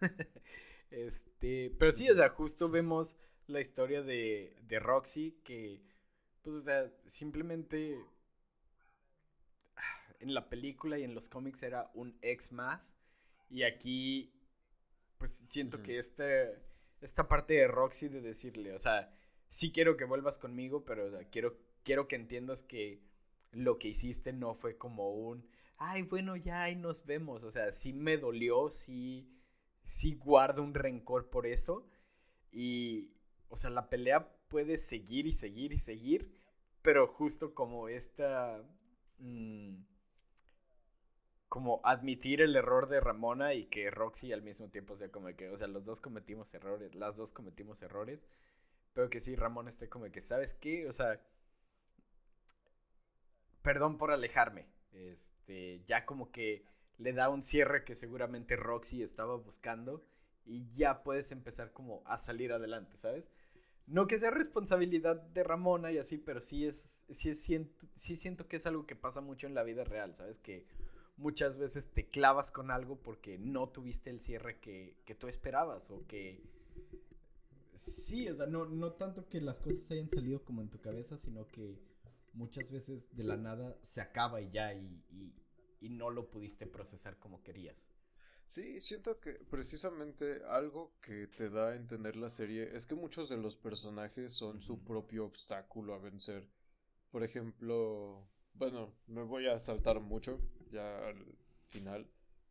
Este, 0.90 1.74
pero 1.76 1.90
sí, 1.90 2.08
o 2.08 2.14
sea, 2.14 2.28
justo 2.28 2.68
vemos 2.68 3.16
la 3.48 3.60
historia 3.60 4.02
de, 4.02 4.56
de 4.62 4.78
Roxy 4.78 5.32
que, 5.42 5.82
pues, 6.42 6.54
o 6.54 6.58
sea, 6.60 6.88
simplemente 7.06 7.98
en 10.20 10.34
la 10.34 10.48
película 10.48 10.98
y 10.98 11.04
en 11.04 11.14
los 11.14 11.28
cómics 11.28 11.62
era 11.62 11.90
un 11.94 12.16
ex 12.22 12.52
más. 12.52 12.94
Y 13.50 13.62
aquí, 13.62 14.32
pues 15.18 15.30
siento 15.30 15.82
que 15.82 15.98
este, 15.98 16.58
esta 17.00 17.28
parte 17.28 17.54
de 17.54 17.68
Roxy 17.68 18.08
de 18.08 18.20
decirle, 18.20 18.72
o 18.72 18.78
sea, 18.78 19.14
sí 19.48 19.72
quiero 19.72 19.96
que 19.96 20.04
vuelvas 20.04 20.38
conmigo, 20.38 20.84
pero 20.84 21.06
o 21.06 21.10
sea, 21.10 21.28
quiero, 21.30 21.56
quiero 21.82 22.08
que 22.08 22.16
entiendas 22.16 22.62
que 22.62 23.00
lo 23.52 23.78
que 23.78 23.88
hiciste 23.88 24.32
no 24.32 24.54
fue 24.54 24.76
como 24.76 25.12
un, 25.12 25.48
ay, 25.76 26.02
bueno, 26.02 26.36
ya 26.36 26.62
ahí 26.62 26.76
nos 26.76 27.06
vemos. 27.06 27.42
O 27.42 27.52
sea, 27.52 27.70
sí 27.72 27.92
me 27.92 28.16
dolió, 28.16 28.70
sí 28.70 29.30
sí 29.86 30.14
guardo 30.14 30.62
un 30.62 30.74
rencor 30.74 31.30
por 31.30 31.46
eso. 31.46 31.86
Y, 32.52 33.10
o 33.48 33.56
sea, 33.56 33.70
la 33.70 33.88
pelea 33.88 34.28
puede 34.48 34.78
seguir 34.78 35.26
y 35.26 35.32
seguir 35.32 35.72
y 35.72 35.78
seguir, 35.78 36.32
pero 36.82 37.06
justo 37.06 37.54
como 37.54 37.88
esta... 37.88 38.62
Mm, 39.18 39.84
como 41.54 41.80
admitir 41.84 42.42
el 42.42 42.56
error 42.56 42.88
de 42.88 42.98
Ramona 42.98 43.54
y 43.54 43.66
que 43.66 43.88
Roxy 43.88 44.32
al 44.32 44.42
mismo 44.42 44.70
tiempo 44.70 44.96
sea 44.96 45.12
como 45.12 45.28
que, 45.36 45.50
o 45.50 45.56
sea, 45.56 45.68
los 45.68 45.84
dos 45.84 46.00
cometimos 46.00 46.52
errores, 46.52 46.96
las 46.96 47.16
dos 47.16 47.30
cometimos 47.30 47.80
errores, 47.80 48.26
pero 48.92 49.08
que 49.08 49.20
sí, 49.20 49.36
Ramona 49.36 49.68
esté 49.68 49.88
como 49.88 50.10
que, 50.10 50.20
¿sabes 50.20 50.52
qué? 50.52 50.88
O 50.88 50.92
sea, 50.92 51.20
perdón 53.62 53.98
por 53.98 54.10
alejarme, 54.10 54.66
este, 54.90 55.80
ya 55.84 56.04
como 56.04 56.32
que 56.32 56.64
le 56.98 57.12
da 57.12 57.28
un 57.28 57.40
cierre 57.40 57.84
que 57.84 57.94
seguramente 57.94 58.56
Roxy 58.56 59.04
estaba 59.04 59.36
buscando 59.36 60.04
y 60.44 60.68
ya 60.72 61.04
puedes 61.04 61.30
empezar 61.30 61.72
como 61.72 62.02
a 62.04 62.16
salir 62.16 62.52
adelante, 62.52 62.96
¿sabes? 62.96 63.30
No 63.86 64.08
que 64.08 64.18
sea 64.18 64.32
responsabilidad 64.32 65.22
de 65.22 65.44
Ramona 65.44 65.92
y 65.92 65.98
así, 65.98 66.18
pero 66.18 66.40
sí 66.40 66.66
es, 66.66 67.04
sí 67.10 67.32
siento, 67.32 67.86
sí 67.94 68.16
siento 68.16 68.48
que 68.48 68.56
es 68.56 68.66
algo 68.66 68.86
que 68.86 68.96
pasa 68.96 69.20
mucho 69.20 69.46
en 69.46 69.54
la 69.54 69.62
vida 69.62 69.84
real, 69.84 70.16
¿sabes? 70.16 70.40
Que 70.40 70.66
muchas 71.16 71.56
veces 71.56 71.90
te 71.90 72.06
clavas 72.06 72.50
con 72.50 72.70
algo 72.70 72.96
porque 72.96 73.38
no 73.38 73.68
tuviste 73.68 74.10
el 74.10 74.20
cierre 74.20 74.58
que, 74.60 74.96
que 75.04 75.14
tú 75.14 75.28
esperabas 75.28 75.90
o 75.90 76.06
que... 76.06 76.42
Sí, 77.76 78.28
o 78.28 78.34
sea, 78.34 78.46
no, 78.46 78.66
no 78.66 78.92
tanto 78.92 79.28
que 79.28 79.40
las 79.40 79.60
cosas 79.60 79.90
hayan 79.90 80.08
salido 80.08 80.44
como 80.44 80.62
en 80.62 80.70
tu 80.70 80.80
cabeza, 80.80 81.18
sino 81.18 81.48
que 81.48 81.78
muchas 82.32 82.70
veces 82.70 83.14
de 83.14 83.24
la 83.24 83.36
nada 83.36 83.76
se 83.82 84.00
acaba 84.00 84.40
y 84.40 84.50
ya 84.50 84.72
y, 84.74 85.02
y 85.80 85.88
no 85.90 86.10
lo 86.10 86.30
pudiste 86.30 86.66
procesar 86.66 87.18
como 87.18 87.42
querías. 87.42 87.90
Sí, 88.46 88.78
siento 88.80 89.20
que 89.20 89.32
precisamente 89.32 90.42
algo 90.44 90.92
que 91.00 91.26
te 91.28 91.48
da 91.48 91.70
a 91.70 91.76
entender 91.76 92.16
la 92.16 92.28
serie 92.28 92.76
es 92.76 92.84
que 92.84 92.94
muchos 92.94 93.28
de 93.30 93.38
los 93.38 93.56
personajes 93.56 94.34
son 94.34 94.62
su 94.62 94.84
propio 94.84 95.24
obstáculo 95.24 95.94
a 95.94 95.98
vencer. 95.98 96.50
Por 97.10 97.24
ejemplo, 97.24 98.28
bueno, 98.52 98.94
me 99.06 99.22
voy 99.22 99.46
a 99.46 99.58
saltar 99.58 100.00
mucho 100.00 100.40
ya 100.74 101.08
al 101.08 101.24
final. 101.68 102.06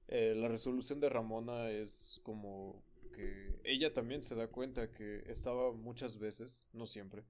Eh, 0.07 0.33
la 0.35 0.47
resolución 0.47 0.99
de 0.99 1.09
Ramona 1.09 1.69
es 1.69 2.19
como 2.23 2.83
que 3.13 3.59
ella 3.63 3.93
también 3.93 4.23
se 4.23 4.35
da 4.35 4.47
cuenta 4.47 4.91
que 4.91 5.23
estaba 5.27 5.71
muchas 5.73 6.17
veces, 6.17 6.69
no 6.73 6.87
siempre, 6.87 7.23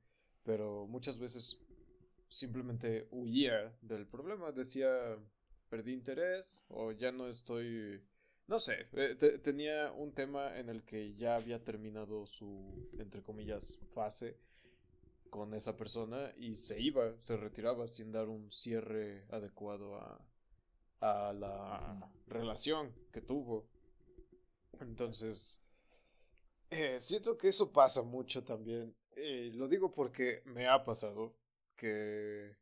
pero 0.44 0.88
muchas 0.88 1.20
veces 1.20 1.60
simplemente 2.30 3.08
huía 3.12 3.76
del 3.82 4.08
problema. 4.08 4.52
Decía, 4.52 4.90
perdí 5.70 5.94
interés 5.94 6.64
o 6.70 6.92
ya 6.92 7.12
no 7.12 7.28
estoy... 7.28 8.02
No 8.46 8.60
sé, 8.60 8.88
eh, 8.92 9.16
tenía 9.42 9.94
un 9.94 10.14
tema 10.14 10.60
en 10.60 10.68
el 10.68 10.84
que 10.84 11.14
ya 11.16 11.38
había 11.38 11.64
terminado 11.64 12.28
su, 12.28 12.90
entre 13.00 13.24
comillas, 13.24 13.80
fase 13.94 14.38
con 15.30 15.54
esa 15.54 15.78
persona 15.78 16.34
y 16.38 16.58
se 16.58 16.80
iba, 16.82 17.16
se 17.20 17.38
retiraba 17.38 17.88
sin 17.88 18.12
dar 18.12 18.28
un 18.28 18.52
cierre 18.52 19.26
adecuado 19.30 19.96
a, 19.96 20.22
a 21.04 21.34
la 21.34 22.10
relación 22.28 22.94
que 23.12 23.22
tuvo. 23.22 23.68
Entonces, 24.80 25.62
eh, 26.70 27.00
siento 27.00 27.38
que 27.38 27.50
eso 27.50 27.72
pasa 27.72 28.02
mucho 28.02 28.44
también. 28.44 28.96
Eh, 29.16 29.52
lo 29.54 29.68
digo 29.68 29.92
porque 29.92 30.42
me 30.46 30.68
ha 30.68 30.84
pasado 30.86 31.36
que 31.76 32.56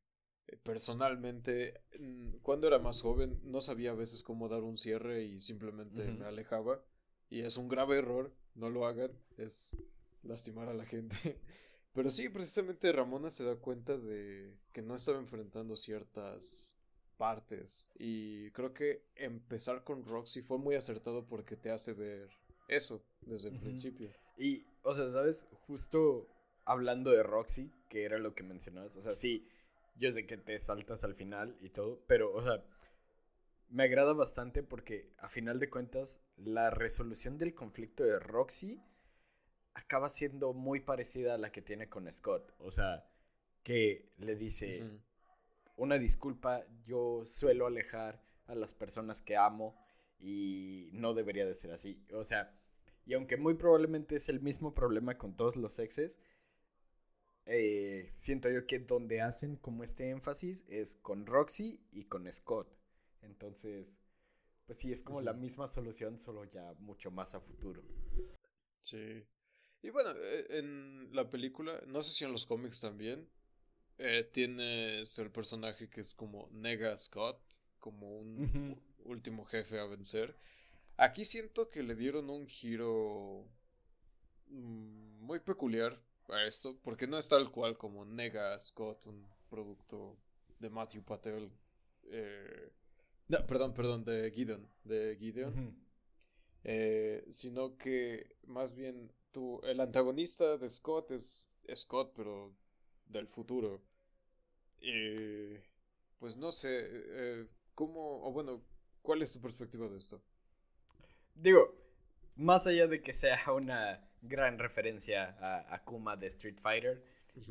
personalmente, 0.63 1.81
mm, 1.99 2.37
cuando 2.41 2.67
era 2.67 2.79
más 2.79 3.01
joven, 3.01 3.39
no 3.43 3.61
sabía 3.61 3.91
a 3.91 3.95
veces 3.95 4.23
cómo 4.23 4.49
dar 4.49 4.63
un 4.63 4.77
cierre 4.77 5.23
y 5.23 5.39
simplemente 5.39 6.11
me 6.11 6.25
alejaba. 6.25 6.83
Y 7.29 7.41
es 7.41 7.57
un 7.57 7.69
grave 7.69 7.99
error, 7.99 8.33
no 8.55 8.69
lo 8.69 8.85
hagan, 8.87 9.11
es 9.37 9.77
lastimar 10.23 10.67
a 10.67 10.73
la 10.73 10.85
gente. 10.85 11.15
Pero 11.93 12.09
sí, 12.09 12.29
precisamente 12.29 12.91
Ramona 12.91 13.29
se 13.29 13.43
da 13.43 13.55
cuenta 13.55 13.97
de 13.97 14.57
que 14.73 14.81
no 14.81 14.95
estaba 14.95 15.19
enfrentando 15.19 15.75
ciertas 15.75 16.80
partes. 17.21 17.91
Y 17.99 18.49
creo 18.49 18.73
que 18.73 19.03
empezar 19.15 19.83
con 19.83 20.03
Roxy 20.03 20.41
fue 20.41 20.57
muy 20.57 20.73
acertado 20.73 21.27
porque 21.27 21.55
te 21.55 21.69
hace 21.69 21.93
ver 21.93 22.31
eso 22.67 23.03
desde 23.21 23.49
el 23.49 23.59
principio. 23.59 24.09
Y, 24.39 24.65
o 24.81 24.95
sea, 24.95 25.07
¿sabes? 25.07 25.47
Justo 25.67 26.27
hablando 26.65 27.11
de 27.11 27.21
Roxy, 27.21 27.71
que 27.89 28.05
era 28.05 28.17
lo 28.17 28.33
que 28.33 28.41
mencionabas, 28.41 28.95
o 28.95 29.03
sea, 29.03 29.13
sí 29.13 29.47
yo 29.97 30.11
sé 30.11 30.25
que 30.25 30.37
te 30.37 30.57
saltas 30.57 31.03
al 31.03 31.13
final 31.13 31.55
y 31.61 31.69
todo, 31.69 32.03
pero, 32.07 32.33
o 32.33 32.41
sea, 32.41 32.63
me 33.69 33.83
agrada 33.83 34.13
bastante 34.13 34.63
porque 34.63 35.11
a 35.19 35.29
final 35.29 35.59
de 35.59 35.69
cuentas 35.69 36.21
la 36.37 36.71
resolución 36.71 37.37
del 37.37 37.53
conflicto 37.53 38.03
de 38.03 38.19
Roxy 38.19 38.81
acaba 39.75 40.09
siendo 40.09 40.53
muy 40.53 40.79
parecida 40.79 41.35
a 41.35 41.37
la 41.37 41.51
que 41.51 41.61
tiene 41.61 41.87
con 41.87 42.11
Scott. 42.11 42.51
O 42.57 42.71
sea, 42.71 43.07
que 43.61 44.09
le 44.17 44.35
dice, 44.35 44.83
una 45.81 45.97
disculpa, 45.97 46.63
yo 46.85 47.23
suelo 47.25 47.65
alejar 47.65 48.21
a 48.45 48.53
las 48.53 48.71
personas 48.71 49.19
que 49.19 49.35
amo 49.35 49.75
y 50.19 50.91
no 50.93 51.15
debería 51.15 51.43
de 51.43 51.55
ser 51.55 51.71
así. 51.71 52.05
O 52.13 52.23
sea, 52.23 52.55
y 53.07 53.15
aunque 53.15 53.35
muy 53.35 53.55
probablemente 53.55 54.15
es 54.15 54.29
el 54.29 54.41
mismo 54.41 54.75
problema 54.75 55.17
con 55.17 55.35
todos 55.35 55.55
los 55.55 55.79
exes, 55.79 56.19
eh, 57.47 58.07
siento 58.13 58.47
yo 58.51 58.67
que 58.67 58.77
donde 58.77 59.21
hacen 59.21 59.55
como 59.55 59.83
este 59.83 60.11
énfasis 60.11 60.65
es 60.69 60.95
con 60.95 61.25
Roxy 61.25 61.79
y 61.91 62.03
con 62.03 62.31
Scott. 62.31 62.71
Entonces, 63.23 63.99
pues 64.67 64.77
sí, 64.77 64.93
es 64.93 65.01
como 65.01 65.19
la 65.21 65.33
misma 65.33 65.67
solución, 65.67 66.19
solo 66.19 66.45
ya 66.45 66.75
mucho 66.77 67.09
más 67.09 67.33
a 67.33 67.41
futuro. 67.41 67.81
Sí. 68.81 69.23
Y 69.81 69.89
bueno, 69.89 70.11
eh, 70.15 70.59
en 70.59 71.09
la 71.15 71.31
película, 71.31 71.81
no 71.87 72.03
sé 72.03 72.11
si 72.11 72.23
en 72.23 72.33
los 72.33 72.45
cómics 72.45 72.81
también, 72.81 73.27
eh, 74.03 74.23
tienes 74.23 75.19
el 75.19 75.29
personaje 75.29 75.87
que 75.87 76.01
es 76.01 76.15
como 76.15 76.49
Nega 76.51 76.97
Scott, 76.97 77.39
como 77.79 78.17
un 78.17 78.81
último 79.05 79.45
jefe 79.45 79.79
a 79.79 79.85
vencer. 79.85 80.35
Aquí 80.97 81.23
siento 81.23 81.67
que 81.67 81.83
le 81.83 81.93
dieron 81.95 82.31
un 82.31 82.47
giro 82.47 83.45
mm, 84.47 85.19
muy 85.23 85.39
peculiar 85.39 86.01
a 86.29 86.45
esto, 86.45 86.79
porque 86.81 87.05
no 87.05 87.19
es 87.19 87.29
tal 87.29 87.51
cual 87.51 87.77
como 87.77 88.03
Nega 88.03 88.59
Scott, 88.59 89.05
un 89.05 89.23
producto 89.51 90.17
de 90.57 90.71
Matthew 90.71 91.03
Patel. 91.03 91.51
Eh, 92.05 92.71
no, 93.27 93.45
perdón, 93.45 93.75
perdón, 93.75 94.03
de 94.03 94.31
Gideon. 94.31 94.67
De 94.83 95.15
Gideon. 95.19 95.79
Eh, 96.63 97.25
sino 97.29 97.75
que 97.75 98.35
más 98.43 98.75
bien 98.75 99.11
tu, 99.31 99.59
el 99.63 99.79
antagonista 99.79 100.57
de 100.57 100.69
Scott 100.69 101.09
es 101.09 101.49
Scott, 101.73 102.13
pero 102.15 102.53
del 103.07 103.27
futuro. 103.27 103.81
Y 104.81 105.57
pues 106.19 106.37
no 106.37 106.51
sé, 106.51 106.69
eh, 106.71 107.47
¿cómo, 107.75 108.23
o 108.23 108.31
bueno, 108.31 108.61
cuál 109.01 109.21
es 109.21 109.31
tu 109.33 109.41
perspectiva 109.41 109.87
de 109.87 109.97
esto? 109.97 110.21
Digo, 111.35 111.73
más 112.35 112.67
allá 112.67 112.87
de 112.87 113.01
que 113.01 113.13
sea 113.13 113.39
una 113.53 114.07
gran 114.21 114.59
referencia 114.59 115.35
a 115.39 115.75
Akuma 115.75 116.15
de 116.17 116.27
Street 116.27 116.57
Fighter, 116.59 117.03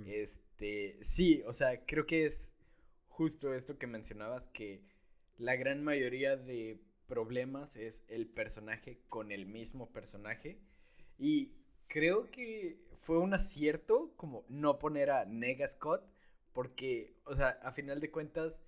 este, 0.07 0.99
sí, 1.01 1.43
o 1.47 1.55
sea, 1.55 1.85
creo 1.87 2.07
que 2.07 2.26
es 2.26 2.53
justo 3.09 3.55
esto 3.55 3.78
que 3.78 3.87
mencionabas, 3.87 4.49
que 4.49 4.83
la 5.39 5.57
gran 5.57 5.83
mayoría 5.83 6.37
de 6.37 6.81
problemas 7.07 7.76
es 7.76 8.05
el 8.09 8.26
personaje 8.28 9.01
con 9.09 9.33
el 9.33 9.47
mismo 9.47 9.91
personaje. 9.91 10.59
Y 11.18 11.53
creo 11.89 12.31
que 12.31 12.78
fue 12.95 13.18
un 13.18 13.35
acierto 13.35 14.12
como 14.16 14.45
no 14.49 14.78
poner 14.78 15.11
a 15.11 15.24
Nega 15.24 15.66
Scott, 15.66 16.03
porque, 16.53 17.15
o 17.25 17.35
sea, 17.35 17.59
a 17.63 17.73
final 17.73 18.01
de 18.01 18.11
cuentas, 18.11 18.63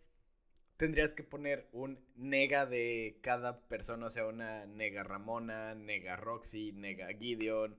tendrías 0.76 1.14
que 1.14 1.22
poner 1.22 1.68
un 1.72 1.98
nega 2.16 2.66
de 2.66 3.18
cada 3.22 3.60
persona, 3.68 4.06
o 4.06 4.10
sea, 4.10 4.26
una 4.26 4.66
nega 4.66 5.02
Ramona, 5.04 5.74
nega 5.74 6.16
Roxy, 6.16 6.72
nega 6.72 7.08
Gideon, 7.16 7.76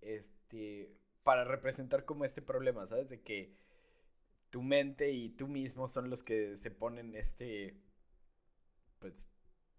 este, 0.00 0.90
para 1.22 1.44
representar 1.44 2.04
como 2.04 2.24
este 2.24 2.42
problema, 2.42 2.86
¿sabes? 2.86 3.08
De 3.08 3.22
que 3.22 3.54
tu 4.50 4.62
mente 4.62 5.10
y 5.10 5.30
tú 5.30 5.48
mismo 5.48 5.88
son 5.88 6.10
los 6.10 6.22
que 6.22 6.56
se 6.56 6.70
ponen 6.70 7.16
este, 7.16 7.76
pues, 8.98 9.28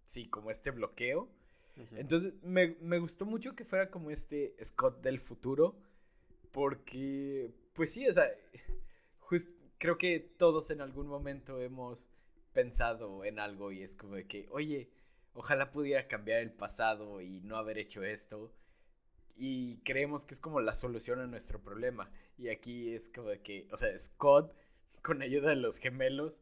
sí, 0.04 0.28
como 0.28 0.52
este 0.52 0.72
bloqueo. 0.72 1.30
Entonces, 1.92 2.36
me, 2.42 3.00
gustó 3.00 3.26
mucho 3.26 3.56
que 3.56 3.66
fuera 3.66 3.90
como 3.90 4.10
este 4.10 4.56
Scott 4.64 5.02
del 5.02 5.20
futuro, 5.20 5.78
porque, 6.52 7.54
pues 7.74 7.94
sí, 7.94 8.08
o 8.08 8.14
sea, 8.14 8.26
creo 9.78 9.98
que 9.98 10.20
todos 10.20 10.72
en 10.72 10.82
algún 10.82 11.08
momento 11.08 11.62
hemos 11.62 12.10
pensado 12.54 13.26
en 13.26 13.40
algo 13.40 13.72
y 13.72 13.82
es 13.84 13.96
como 13.96 14.16
de 14.16 14.28
que, 14.28 14.48
oye, 14.52 14.90
ojalá 15.34 15.72
pudiera 15.72 16.08
cambiar 16.08 16.42
el 16.42 16.52
pasado 16.52 17.22
y 17.22 17.42
no 17.42 17.58
haber 17.58 17.78
hecho 17.78 18.04
esto. 18.04 18.54
Y 19.36 19.78
creemos 19.80 20.26
que 20.26 20.34
es 20.34 20.40
como 20.40 20.62
la 20.62 20.74
solución 20.74 21.20
a 21.20 21.28
nuestro 21.28 21.62
problema. 21.62 22.10
Y 22.38 22.50
aquí 22.50 22.94
es 22.94 23.10
como 23.10 23.30
de 23.30 23.42
que, 23.42 23.68
o 23.72 23.78
sea, 23.78 23.98
Scott, 23.98 24.56
con 25.02 25.22
ayuda 25.22 25.50
de 25.50 25.58
los 25.58 25.78
gemelos, 25.78 26.40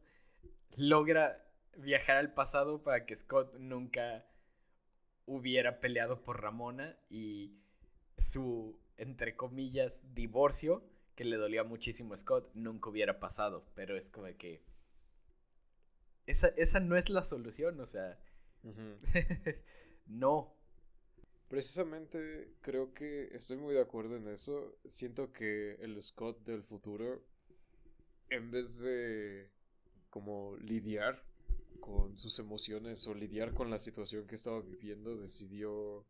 logra 0.76 1.44
viajar 1.76 2.16
al 2.16 2.32
pasado 2.32 2.82
para 2.82 3.04
que 3.04 3.16
Scott 3.16 3.54
nunca 3.58 4.24
hubiera 5.26 5.80
peleado 5.80 6.22
por 6.22 6.40
Ramona 6.40 6.96
y 7.10 7.58
su, 8.16 8.78
entre 8.96 9.34
comillas, 9.34 10.14
divorcio, 10.14 10.84
que 11.14 11.24
le 11.24 11.36
dolía 11.36 11.64
muchísimo 11.64 12.14
a 12.14 12.16
Scott, 12.16 12.50
nunca 12.54 12.90
hubiera 12.90 13.20
pasado. 13.20 13.64
Pero 13.74 13.96
es 13.96 14.10
como 14.10 14.26
que 14.36 14.62
esa, 16.26 16.48
esa 16.56 16.80
no 16.80 16.96
es 16.96 17.10
la 17.10 17.24
solución, 17.24 17.80
o 17.80 17.86
sea. 17.86 18.18
no. 20.06 20.54
Precisamente 21.48 22.54
creo 22.62 22.94
que 22.94 23.28
estoy 23.34 23.56
muy 23.58 23.74
de 23.74 23.80
acuerdo 23.80 24.16
en 24.16 24.28
eso. 24.28 24.76
Siento 24.86 25.32
que 25.32 25.74
el 25.74 26.00
Scott 26.02 26.44
del 26.44 26.62
futuro, 26.62 27.22
en 28.30 28.50
vez 28.50 28.80
de 28.80 29.50
como 30.10 30.56
lidiar 30.56 31.22
con 31.80 32.16
sus 32.18 32.38
emociones 32.38 33.06
o 33.06 33.14
lidiar 33.14 33.52
con 33.52 33.70
la 33.70 33.78
situación 33.78 34.26
que 34.26 34.36
estaba 34.36 34.60
viviendo, 34.62 35.16
decidió 35.16 36.06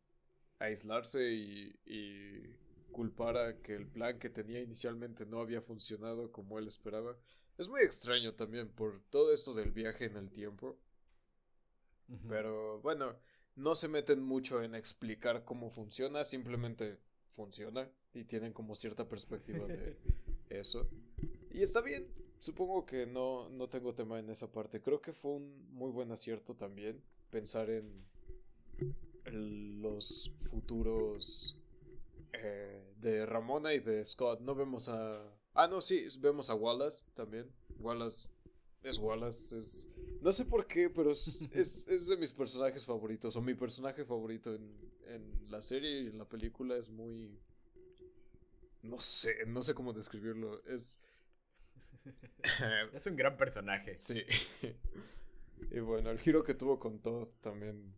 aislarse 0.61 1.33
y, 1.33 1.75
y 1.85 2.57
culpar 2.95 3.37
a 3.37 3.61
que 3.61 3.75
el 3.75 3.87
plan 3.87 4.19
que 4.19 4.31
tenía 4.31 4.61
inicialmente 4.61 5.27
no 5.27 5.41
había 5.41 5.61
funcionado 5.61 6.31
como 6.33 6.59
él 6.59 6.67
esperaba. 6.67 7.17
Es 7.59 7.69
muy 7.69 7.83
extraño 7.83 8.35
también 8.35 8.69
por 8.69 9.03
todo 9.11 9.35
esto 9.35 9.53
del 9.53 9.73
viaje 9.73 10.07
en 10.07 10.17
el 10.17 10.31
tiempo. 10.31 10.79
Pero 12.29 12.81
bueno, 12.81 13.17
no 13.57 13.75
se 13.75 13.89
meten 13.89 14.23
mucho 14.23 14.63
en 14.63 14.75
explicar 14.75 15.45
cómo 15.45 15.71
funciona, 15.71 16.25
simplemente 16.25 16.99
funciona 17.33 17.91
y 18.13 18.25
tienen 18.25 18.53
como 18.53 18.77
cierta 18.77 19.09
perspectiva 19.09 19.67
de 19.67 19.97
eso. 20.49 20.89
Y 21.51 21.63
está 21.63 21.81
bien, 21.81 22.07
supongo 22.39 22.87
que 22.87 23.07
no, 23.07 23.49
no 23.49 23.69
tengo 23.69 23.95
tema 23.95 24.19
en 24.21 24.31
esa 24.31 24.53
parte. 24.53 24.81
Creo 24.81 25.01
que 25.01 25.13
fue 25.13 25.33
un 25.33 25.73
muy 25.73 25.91
buen 25.91 26.13
acierto 26.13 26.55
también 26.55 27.03
pensar 27.35 27.69
en, 27.69 28.07
los 29.27 30.31
futuros 30.51 31.59
eh, 32.37 32.95
de 32.97 33.27
Ramona 33.27 33.73
y 33.73 33.81
de 33.81 34.05
Scott. 34.05 34.41
No 34.41 34.55
vemos 34.55 34.89
a 34.89 35.23
Ah, 35.55 35.69
no, 35.69 35.81
sí, 35.81 36.07
vemos 36.19 36.51
a 36.51 36.55
Wallace 36.57 37.09
también. 37.15 37.49
Wallace 37.79 38.27
es 38.83 38.99
Wallace, 38.99 39.57
es... 39.57 39.91
No 40.21 40.33
sé 40.33 40.45
por 40.45 40.67
qué, 40.67 40.91
pero 40.91 41.13
es, 41.53 41.87
es, 41.89 42.07
de 42.09 42.17
mis 42.17 42.33
personajes 42.33 42.85
favoritos, 42.85 43.37
o 43.37 43.41
mi 43.41 43.55
personaje 43.55 44.05
favorito 44.05 44.53
en, 44.53 44.75
en 45.07 45.51
la 45.51 45.63
serie 45.63 46.03
y 46.03 46.07
en 46.09 46.19
la 46.19 46.25
película 46.25 46.77
es 46.77 46.91
muy... 46.91 47.39
No 48.83 49.01
sé, 49.01 49.47
no 49.47 49.63
sé 49.63 49.75
cómo 49.75 49.93
describirlo. 49.93 50.63
Es... 50.67 51.01
es 52.93 53.07
un 53.07 53.17
gran 53.17 53.37
personaje. 53.37 53.95
Sí. 53.97 54.23
y 55.71 55.79
bueno, 55.79 56.11
el 56.11 56.19
giro 56.19 56.43
que 56.43 56.55
tuvo 56.55 56.81
con 56.81 56.99
Todd 56.99 57.29
también... 57.41 57.95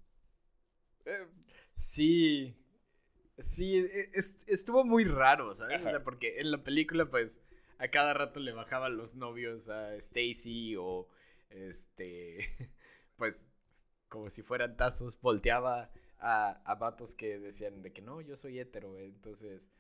Eh, 1.06 1.26
sí, 1.76 2.54
Sí, 3.38 3.78
e, 3.78 4.10
estuvo 4.46 4.84
muy 4.84 5.04
raro, 5.04 5.54
¿sabes? 5.54 5.80
O 5.80 5.84
sea, 5.84 6.02
porque 6.02 6.38
en 6.38 6.50
la 6.50 6.62
película, 6.62 7.06
pues, 7.06 7.40
a 7.78 7.88
cada 7.88 8.14
rato 8.14 8.40
le 8.40 8.52
bajaban 8.52 8.96
los 8.96 9.14
novios 9.14 9.68
a 9.68 9.94
Stacy 9.96 10.76
o, 10.76 11.08
este, 11.50 12.48
pues, 13.16 13.46
como 14.08 14.30
si 14.30 14.42
fueran 14.42 14.76
tazos, 14.76 15.20
volteaba 15.20 15.90
a, 16.18 16.62
a 16.64 16.74
vatos 16.76 17.14
que 17.14 17.38
decían 17.38 17.82
de 17.82 17.92
que 17.92 18.02
no, 18.02 18.20
yo 18.20 18.36
soy 18.36 18.58
hetero, 18.58 18.98
entonces... 18.98 19.70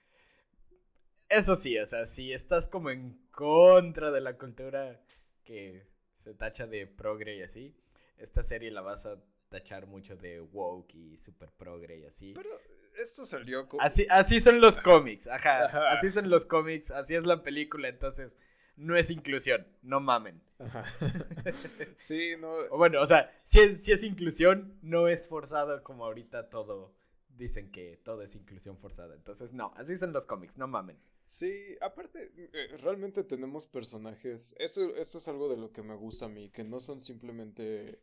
Eso 1.28 1.56
sí, 1.56 1.76
o 1.76 1.86
sea, 1.86 2.06
si 2.06 2.32
estás 2.32 2.68
como 2.68 2.90
en 2.90 3.18
contra 3.32 4.12
de 4.12 4.20
la 4.20 4.38
cultura 4.38 5.02
que 5.42 5.88
se 6.14 6.34
tacha 6.34 6.68
de 6.68 6.86
progre 6.86 7.36
y 7.36 7.42
así, 7.42 7.74
esta 8.16 8.44
serie 8.44 8.70
la 8.70 8.80
vas 8.80 9.06
a 9.06 9.20
tachar 9.48 9.86
mucho 9.86 10.16
de 10.16 10.40
woke 10.40 10.94
y 10.94 11.16
super 11.16 11.50
progre 11.50 11.98
y 11.98 12.04
así. 12.04 12.32
Pero 12.34 12.50
esto 12.98 13.24
salió 13.24 13.68
como... 13.68 13.82
Así, 13.82 14.06
así 14.10 14.40
son 14.40 14.60
los 14.60 14.78
cómics, 14.78 15.26
ajá, 15.26 15.66
Así 15.90 16.10
son 16.10 16.30
los 16.30 16.44
cómics, 16.44 16.90
así 16.90 17.14
es 17.14 17.24
la 17.24 17.42
película, 17.42 17.88
entonces 17.88 18.36
no 18.76 18.96
es 18.96 19.10
inclusión, 19.10 19.66
no 19.82 20.00
mamen. 20.00 20.42
Ajá. 20.58 20.84
sí, 21.96 22.32
no. 22.38 22.68
bueno, 22.76 23.00
o 23.00 23.06
sea, 23.06 23.32
si 23.42 23.60
es, 23.60 23.82
si 23.82 23.92
es 23.92 24.02
inclusión, 24.02 24.78
no 24.82 25.08
es 25.08 25.28
forzado 25.28 25.82
como 25.82 26.04
ahorita 26.04 26.48
todo. 26.48 26.94
Dicen 27.28 27.70
que 27.70 27.98
todo 28.02 28.22
es 28.22 28.34
inclusión 28.34 28.78
forzada. 28.78 29.14
Entonces, 29.14 29.52
no, 29.52 29.72
así 29.76 29.94
son 29.96 30.12
los 30.12 30.24
cómics, 30.24 30.56
no 30.56 30.68
mamen. 30.68 30.98
Sí, 31.24 31.76
aparte, 31.82 32.32
eh, 32.36 32.76
realmente 32.78 33.24
tenemos 33.24 33.66
personajes. 33.66 34.56
Esto, 34.58 34.94
esto 34.96 35.18
es 35.18 35.28
algo 35.28 35.48
de 35.50 35.58
lo 35.58 35.70
que 35.72 35.82
me 35.82 35.96
gusta 35.96 36.26
a 36.26 36.28
mí, 36.30 36.50
que 36.50 36.64
no 36.64 36.80
son 36.80 37.00
simplemente. 37.00 38.00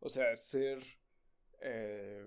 O 0.00 0.08
sea, 0.08 0.34
ser. 0.36 0.82
Eh, 1.60 2.26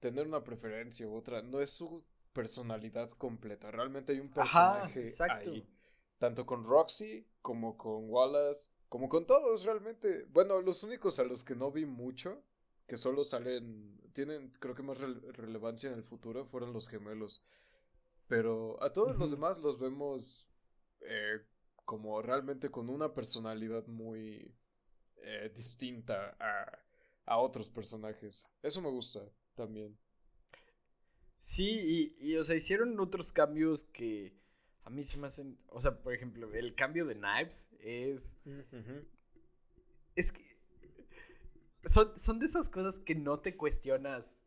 tener 0.00 0.26
una 0.26 0.44
preferencia 0.44 1.06
u 1.06 1.16
otra, 1.16 1.42
no 1.42 1.60
es 1.60 1.70
su 1.70 2.04
personalidad 2.32 3.10
completa. 3.10 3.70
Realmente 3.70 4.12
hay 4.12 4.20
un 4.20 4.30
personaje 4.30 5.06
ahí. 5.30 5.68
Tanto 6.18 6.46
con 6.46 6.64
Roxy, 6.64 7.26
como 7.42 7.76
con 7.76 8.10
Wallace, 8.10 8.72
como 8.88 9.08
con 9.08 9.26
todos 9.26 9.64
realmente. 9.64 10.24
Bueno, 10.30 10.60
los 10.60 10.82
únicos 10.82 11.18
a 11.18 11.24
los 11.24 11.44
que 11.44 11.54
no 11.54 11.70
vi 11.70 11.86
mucho, 11.86 12.42
que 12.86 12.96
solo 12.96 13.24
salen, 13.24 14.00
tienen 14.12 14.50
creo 14.58 14.74
que 14.74 14.82
más 14.82 15.00
relevancia 15.00 15.90
en 15.90 15.96
el 15.96 16.04
futuro, 16.04 16.44
fueron 16.44 16.72
los 16.72 16.88
gemelos. 16.88 17.44
Pero 18.26 18.82
a 18.82 18.92
todos 18.92 19.16
los 19.16 19.30
demás 19.30 19.58
los 19.58 19.78
vemos 19.78 20.50
eh, 21.00 21.40
como 21.84 22.20
realmente 22.20 22.70
con 22.70 22.90
una 22.90 23.14
personalidad 23.14 23.86
muy 23.86 24.54
eh, 25.22 25.52
distinta 25.54 26.36
a, 26.38 26.78
a 27.26 27.38
otros 27.38 27.70
personajes. 27.70 28.50
Eso 28.62 28.82
me 28.82 28.90
gusta 28.90 29.20
también. 29.58 29.98
Sí, 31.40 32.14
y, 32.18 32.36
o 32.36 32.44
sea, 32.44 32.54
hicieron 32.54 32.98
otros 33.00 33.32
cambios 33.32 33.84
que 33.84 34.32
a 34.84 34.90
mí 34.90 35.02
se 35.02 35.18
me 35.18 35.26
hacen, 35.26 35.58
o 35.68 35.80
sea, 35.80 36.00
por 36.00 36.14
ejemplo, 36.14 36.52
el 36.54 36.74
cambio 36.74 37.04
de 37.06 37.14
Knives 37.14 37.70
es... 37.80 38.38
Es 40.14 40.32
que... 40.32 40.42
Son, 41.84 42.16
son 42.16 42.38
de 42.38 42.46
esas 42.46 42.68
cosas 42.68 43.00
que 43.00 43.14
no 43.14 43.40
te 43.40 43.56
cuestionas 43.56 44.40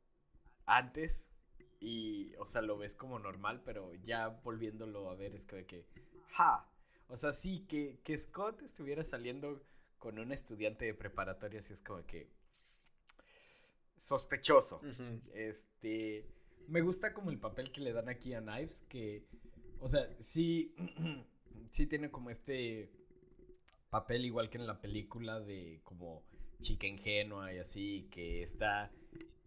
antes 0.65 1.31
y, 1.79 2.35
o 2.35 2.45
sea, 2.45 2.61
lo 2.61 2.77
ves 2.77 2.93
como 2.95 3.19
normal, 3.19 3.61
pero 3.65 3.93
ya 4.05 4.27
volviéndolo 4.29 5.09
a 5.09 5.15
ver 5.15 5.35
es 5.35 5.45
como 5.45 5.65
que, 5.65 5.85
ja, 6.29 6.69
o 7.07 7.17
sea, 7.17 7.33
sí, 7.33 7.65
que, 7.67 7.99
que 8.03 8.17
Scott 8.17 8.61
estuviera 8.61 9.03
saliendo 9.03 9.65
con 9.97 10.19
un 10.19 10.31
estudiante 10.31 10.85
de 10.85 10.93
preparatoria, 10.93 11.59
así 11.59 11.73
es 11.73 11.81
como 11.81 12.05
que 12.05 12.29
sospechoso. 14.01 14.81
Este, 15.31 16.25
me 16.67 16.81
gusta 16.81 17.13
como 17.13 17.29
el 17.29 17.39
papel 17.39 17.71
que 17.71 17.81
le 17.81 17.93
dan 17.93 18.09
aquí 18.09 18.33
a 18.33 18.41
Knives, 18.41 18.83
que, 18.89 19.27
o 19.79 19.87
sea, 19.87 20.09
sí, 20.19 20.73
sí 21.69 21.85
tiene 21.85 22.09
como 22.09 22.31
este 22.31 22.91
papel 23.91 24.25
igual 24.25 24.49
que 24.49 24.57
en 24.57 24.65
la 24.65 24.81
película 24.81 25.39
de 25.39 25.81
como 25.83 26.23
chica 26.61 26.87
ingenua 26.87 27.53
y 27.53 27.59
así, 27.59 28.07
que 28.09 28.41
está 28.41 28.91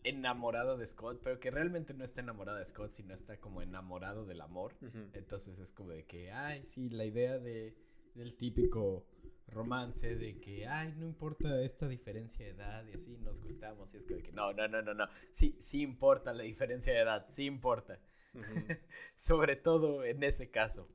enamorado 0.05 0.77
de 0.77 0.87
Scott, 0.87 1.21
pero 1.25 1.41
que 1.41 1.51
realmente 1.51 1.93
no 1.93 2.05
está 2.05 2.21
enamorada 2.21 2.59
de 2.61 2.67
Scott, 2.67 2.93
sino 2.93 3.13
está 3.13 3.41
como 3.41 3.61
enamorado 3.61 4.25
del 4.25 4.41
amor. 4.41 4.77
Entonces 5.15 5.59
es 5.59 5.73
como 5.73 5.91
de 5.91 6.05
que, 6.05 6.31
ay, 6.31 6.65
sí, 6.65 6.91
la 6.91 7.05
idea 7.05 7.39
de, 7.39 7.75
del 8.15 8.37
típico 8.37 9.05
romance 9.47 10.17
de 10.17 10.41
que, 10.41 10.67
ay, 10.67 10.95
no 10.97 11.07
importa 11.07 11.61
esta 11.63 11.87
diferencia 11.89 12.45
de 12.45 12.53
edad 12.53 12.85
y 12.87 12.95
así 12.95 13.17
nos 13.19 13.41
gustamos. 13.41 13.95
Y 13.95 13.99
es 13.99 14.07
que, 14.07 14.33
no, 14.33 14.53
no, 14.53 14.69
no, 14.69 14.83
no, 14.83 14.95
no. 14.95 15.07
Sí, 15.31 15.57
sí 15.61 15.83
importa 15.83 16.33
la 16.33 16.43
diferencia 16.43 16.93
de 16.93 17.01
edad, 17.01 17.27
sí 17.29 17.45
importa. 17.45 17.99
Sobre 19.17 19.57
todo 19.57 20.05
en 20.05 20.23
ese 20.23 20.51
caso. 20.51 20.89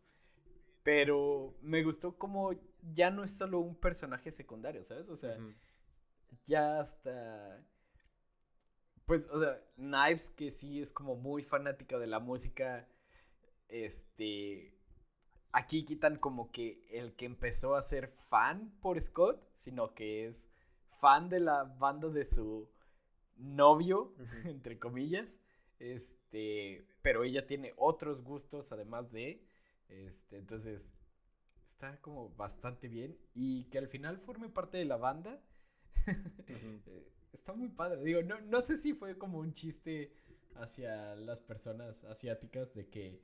Pero 0.84 1.58
me 1.62 1.84
gustó 1.84 2.18
como 2.18 2.52
ya 2.94 3.12
no 3.12 3.24
es 3.24 3.38
solo 3.38 3.60
un 3.60 3.76
personaje 3.76 4.32
secundario, 4.32 4.84
¿sabes? 4.84 5.08
O 5.10 5.18
sea, 5.18 5.38
ya 6.46 6.80
hasta 6.80 7.64
pues, 9.10 9.28
o 9.32 9.40
sea, 9.40 9.58
Knives, 9.76 10.30
que 10.30 10.52
sí 10.52 10.80
es 10.80 10.94
como 10.94 11.16
muy 11.16 11.42
fanática 11.42 11.98
de 11.98 12.06
la 12.06 12.20
música, 12.20 12.88
este, 13.68 14.79
aquí 15.52 15.84
quitan 15.86 16.18
como 16.18 16.52
que 16.52 16.82
el 16.90 17.16
que 17.16 17.26
empezó 17.26 17.76
a 17.76 17.82
ser 17.82 18.08
fan 18.08 18.72
por 18.82 19.00
Scott, 19.02 19.42
sino 19.54 19.94
que 19.94 20.28
es 20.28 20.50
fan 20.92 21.30
de 21.30 21.40
la 21.40 21.64
banda 21.64 22.10
de 22.10 22.26
su 22.26 22.70
novio, 23.38 24.14
entre 24.46 24.80
comillas, 24.80 25.40
este, 25.80 26.86
pero 27.02 27.24
ella 27.24 27.48
tiene 27.48 27.74
otros 27.78 28.22
gustos 28.22 28.72
además 28.72 29.12
de, 29.12 29.44
este, 29.88 30.38
entonces, 30.38 30.94
está 31.66 32.02
como 32.02 32.30
bastante 32.36 32.88
bien 32.88 33.18
y 33.34 33.66
que 33.66 33.78
al 33.78 33.88
final 33.88 34.18
forme 34.18 34.50
parte 34.50 34.78
de 34.78 34.86
la 34.86 34.98
banda. 34.98 35.42
Eh, 36.48 37.04
está 37.34 37.54
muy 37.54 37.70
padre. 37.70 38.04
Digo, 38.04 38.24
no, 38.24 38.42
no 38.42 38.64
sé 38.64 38.78
si 38.78 38.94
fue 38.94 39.20
como 39.20 39.38
un 39.38 39.54
chiste 39.54 40.12
hacia 40.56 41.14
las 41.16 41.42
personas 41.42 42.04
asiáticas 42.06 42.74
de 42.74 42.88
que 42.88 43.22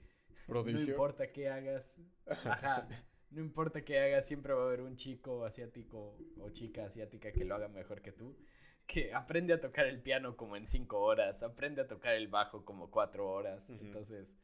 no 0.47 0.79
importa 0.79 1.31
qué 1.31 1.49
hagas. 1.49 1.97
Ajá. 2.27 2.87
No 3.31 3.41
importa 3.41 3.81
qué 3.81 3.99
hagas, 3.99 4.27
siempre 4.27 4.53
va 4.53 4.63
a 4.63 4.65
haber 4.67 4.81
un 4.81 4.95
chico 4.95 5.43
asiático 5.43 6.17
o 6.39 6.49
chica 6.51 6.85
asiática 6.85 7.31
que 7.31 7.43
lo 7.43 7.55
haga 7.55 7.67
mejor 7.67 8.01
que 8.01 8.11
tú. 8.11 8.37
Que 8.87 9.13
aprende 9.13 9.53
a 9.53 9.59
tocar 9.59 9.87
el 9.87 10.01
piano 10.01 10.37
como 10.37 10.55
en 10.55 10.65
cinco 10.65 11.01
horas, 11.01 11.43
aprende 11.43 11.81
a 11.81 11.87
tocar 11.87 12.13
el 12.13 12.27
bajo 12.27 12.63
como 12.63 12.91
cuatro 12.91 13.29
horas. 13.29 13.69
Entonces, 13.71 14.37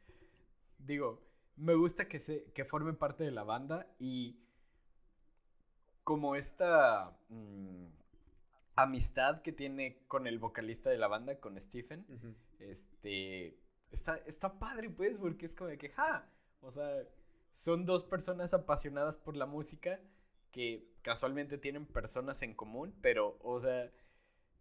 digo, 0.80 1.22
me 1.56 1.76
gusta 1.76 2.08
que, 2.08 2.20
se, 2.20 2.52
que 2.54 2.66
formen 2.66 2.96
parte 2.96 3.24
de 3.24 3.32
la 3.32 3.44
banda 3.44 3.88
y 4.00 4.40
como 6.04 6.36
esta... 6.36 7.18
Mm, 7.30 7.86
amistad 8.76 9.42
que 9.42 9.52
tiene 9.52 10.04
con 10.08 10.28
el 10.28 10.40
vocalista 10.40 10.90
de 10.90 10.98
la 10.98 11.08
banda, 11.08 11.40
con 11.40 11.60
Stephen, 11.60 12.06
este, 12.60 13.58
está, 13.92 14.18
está 14.26 14.60
padre, 14.60 14.90
pues, 14.90 15.18
porque 15.18 15.46
es 15.46 15.56
como 15.56 15.70
de 15.70 15.78
que, 15.78 15.90
ja, 15.90 16.28
o 16.62 16.72
sea, 16.72 17.04
son 17.54 17.86
dos 17.86 18.04
personas 18.04 18.54
apasionadas 18.54 19.18
por 19.18 19.36
la 19.36 19.46
música 19.46 20.00
que 20.52 20.90
casualmente 21.02 21.58
tienen 21.58 21.86
personas 21.86 22.42
en 22.42 22.54
común, 22.54 22.96
pero, 23.02 23.38
o 23.42 23.60
sea, 23.60 23.92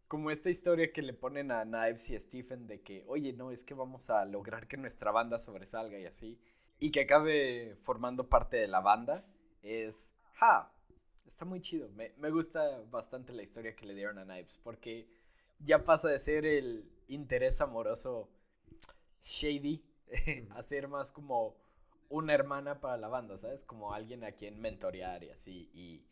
como 0.09 0.31
esta 0.31 0.51
historia 0.51 0.93
que 0.93 1.03
le 1.03 1.13
ponen 1.13 1.53
a 1.53 1.65
Knives 1.65 2.11
y 2.11 2.17
a 2.17 2.21
Stephen 2.21 2.67
de 2.67 2.83
que, 2.83 3.05
oye, 3.07 3.33
no, 3.33 3.51
es 3.53 3.65
que 3.65 3.75
vamos 3.75 4.11
a 4.11 4.25
lograr 4.25 4.67
que 4.67 4.77
nuestra 4.77 5.13
banda 5.13 5.39
sobresalga 5.39 5.99
y 5.99 6.07
así, 6.07 6.41
y 6.79 6.91
que 6.91 7.03
acabe 7.03 7.77
formando 7.77 8.29
parte 8.29 8.57
de 8.57 8.69
la 8.69 8.81
banda, 8.81 9.25
es, 9.63 10.15
ja, 10.35 10.73
está 11.27 11.45
muy 11.45 11.61
chido. 11.61 11.89
Me, 11.91 12.13
me, 12.17 12.31
gusta 12.31 12.81
bastante 12.91 13.33
la 13.33 13.43
historia 13.43 13.77
que 13.77 13.87
le 13.87 13.95
dieron 13.95 14.19
a 14.19 14.25
Knives, 14.25 14.59
porque 14.63 15.09
ya 15.61 15.85
pasa 15.85 16.09
de 16.09 16.19
ser 16.19 16.47
el 16.47 16.91
interés 17.07 17.61
amoroso 17.61 18.31
shady 19.23 19.85
a 20.51 20.63
ser 20.63 20.89
más 20.89 21.13
como 21.13 21.57
una 22.09 22.35
hermana 22.35 22.81
para 22.81 22.97
la 22.97 23.09
banda, 23.09 23.37
¿sabes? 23.37 23.63
Como 23.63 23.93
alguien 23.95 24.25
a 24.25 24.33
quien 24.33 24.61
mentorear 24.61 25.23
y 25.25 25.31
así, 25.31 25.71
y 25.73 26.05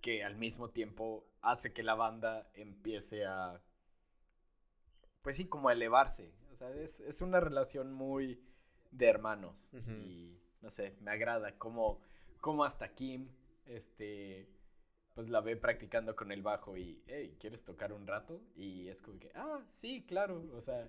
que 0.00 0.24
al 0.24 0.36
mismo 0.36 0.70
tiempo 0.70 1.24
hace 1.40 1.72
que 1.72 1.82
la 1.82 1.94
banda 1.94 2.50
empiece 2.54 3.24
a, 3.24 3.62
pues 5.22 5.36
sí, 5.36 5.46
como 5.46 5.68
a 5.68 5.72
elevarse. 5.72 6.32
O 6.52 6.56
sea, 6.56 6.70
es, 6.70 7.00
es 7.00 7.20
una 7.20 7.40
relación 7.40 7.92
muy 7.92 8.42
de 8.90 9.06
hermanos 9.06 9.72
y 9.74 10.40
no 10.62 10.70
sé, 10.70 10.96
me 11.00 11.10
agrada 11.10 11.58
como, 11.58 12.00
como 12.40 12.64
hasta 12.64 12.94
Kim, 12.94 13.28
este, 13.66 14.48
pues 15.14 15.28
la 15.28 15.40
ve 15.40 15.56
practicando 15.56 16.16
con 16.16 16.32
el 16.32 16.42
bajo 16.42 16.76
y, 16.76 17.02
hey, 17.06 17.36
¿quieres 17.38 17.64
tocar 17.64 17.92
un 17.92 18.06
rato? 18.06 18.40
Y 18.54 18.88
es 18.88 19.02
como 19.02 19.18
que, 19.18 19.30
ah, 19.34 19.64
sí, 19.68 20.04
claro, 20.06 20.44
o 20.54 20.60
sea, 20.60 20.88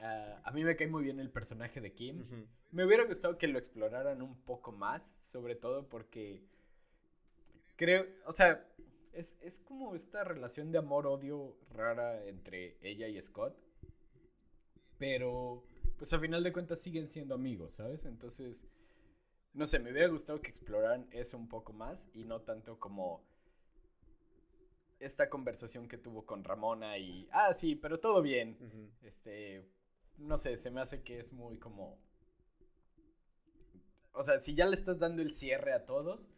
ah, 0.00 0.40
a 0.44 0.50
mí 0.52 0.64
me 0.64 0.76
cae 0.76 0.88
muy 0.88 1.04
bien 1.04 1.20
el 1.20 1.30
personaje 1.30 1.80
de 1.80 1.92
Kim. 1.92 2.24
Me 2.70 2.84
hubiera 2.84 3.04
gustado 3.04 3.38
que 3.38 3.48
lo 3.48 3.58
exploraran 3.58 4.22
un 4.22 4.40
poco 4.42 4.72
más, 4.72 5.18
sobre 5.22 5.54
todo 5.54 5.88
porque 5.88 6.42
creo, 7.76 8.06
o 8.26 8.32
sea, 8.32 8.66
es, 9.12 9.38
es 9.42 9.58
como 9.58 9.94
esta 9.94 10.24
relación 10.24 10.70
de 10.72 10.78
amor-odio 10.78 11.56
rara 11.70 12.24
entre 12.26 12.76
ella 12.82 13.08
y 13.08 13.20
Scott, 13.20 13.56
pero 14.98 15.64
pues 15.96 16.12
a 16.12 16.18
final 16.18 16.42
de 16.42 16.52
cuentas 16.52 16.80
siguen 16.80 17.08
siendo 17.08 17.34
amigos, 17.34 17.72
¿sabes? 17.72 18.04
Entonces 18.04 18.66
no 19.52 19.66
sé, 19.66 19.80
me 19.80 19.90
hubiera 19.90 20.08
gustado 20.08 20.40
que 20.40 20.48
exploraran 20.48 21.08
eso 21.10 21.36
un 21.36 21.48
poco 21.48 21.72
más 21.72 22.08
y 22.14 22.24
no 22.24 22.40
tanto 22.40 22.78
como 22.78 23.24
esta 25.00 25.28
conversación 25.28 25.88
que 25.88 25.98
tuvo 25.98 26.24
con 26.24 26.44
Ramona 26.44 26.98
y, 26.98 27.28
ah, 27.32 27.52
sí, 27.54 27.74
pero 27.74 27.98
todo 27.98 28.22
bien. 28.22 28.56
Este, 29.02 29.66
no 30.20 30.36
sé, 30.36 30.56
se 30.56 30.70
me 30.70 30.80
hace 30.80 31.02
que 31.02 31.18
es 31.18 31.32
muy 31.32 31.58
como... 31.58 31.98
O 34.12 34.22
sea, 34.22 34.38
si 34.40 34.54
ya 34.54 34.66
le 34.66 34.74
estás 34.74 34.98
dando 34.98 35.22
el 35.22 35.32
cierre 35.32 35.72
a 35.72 35.86
todos, 35.86 36.28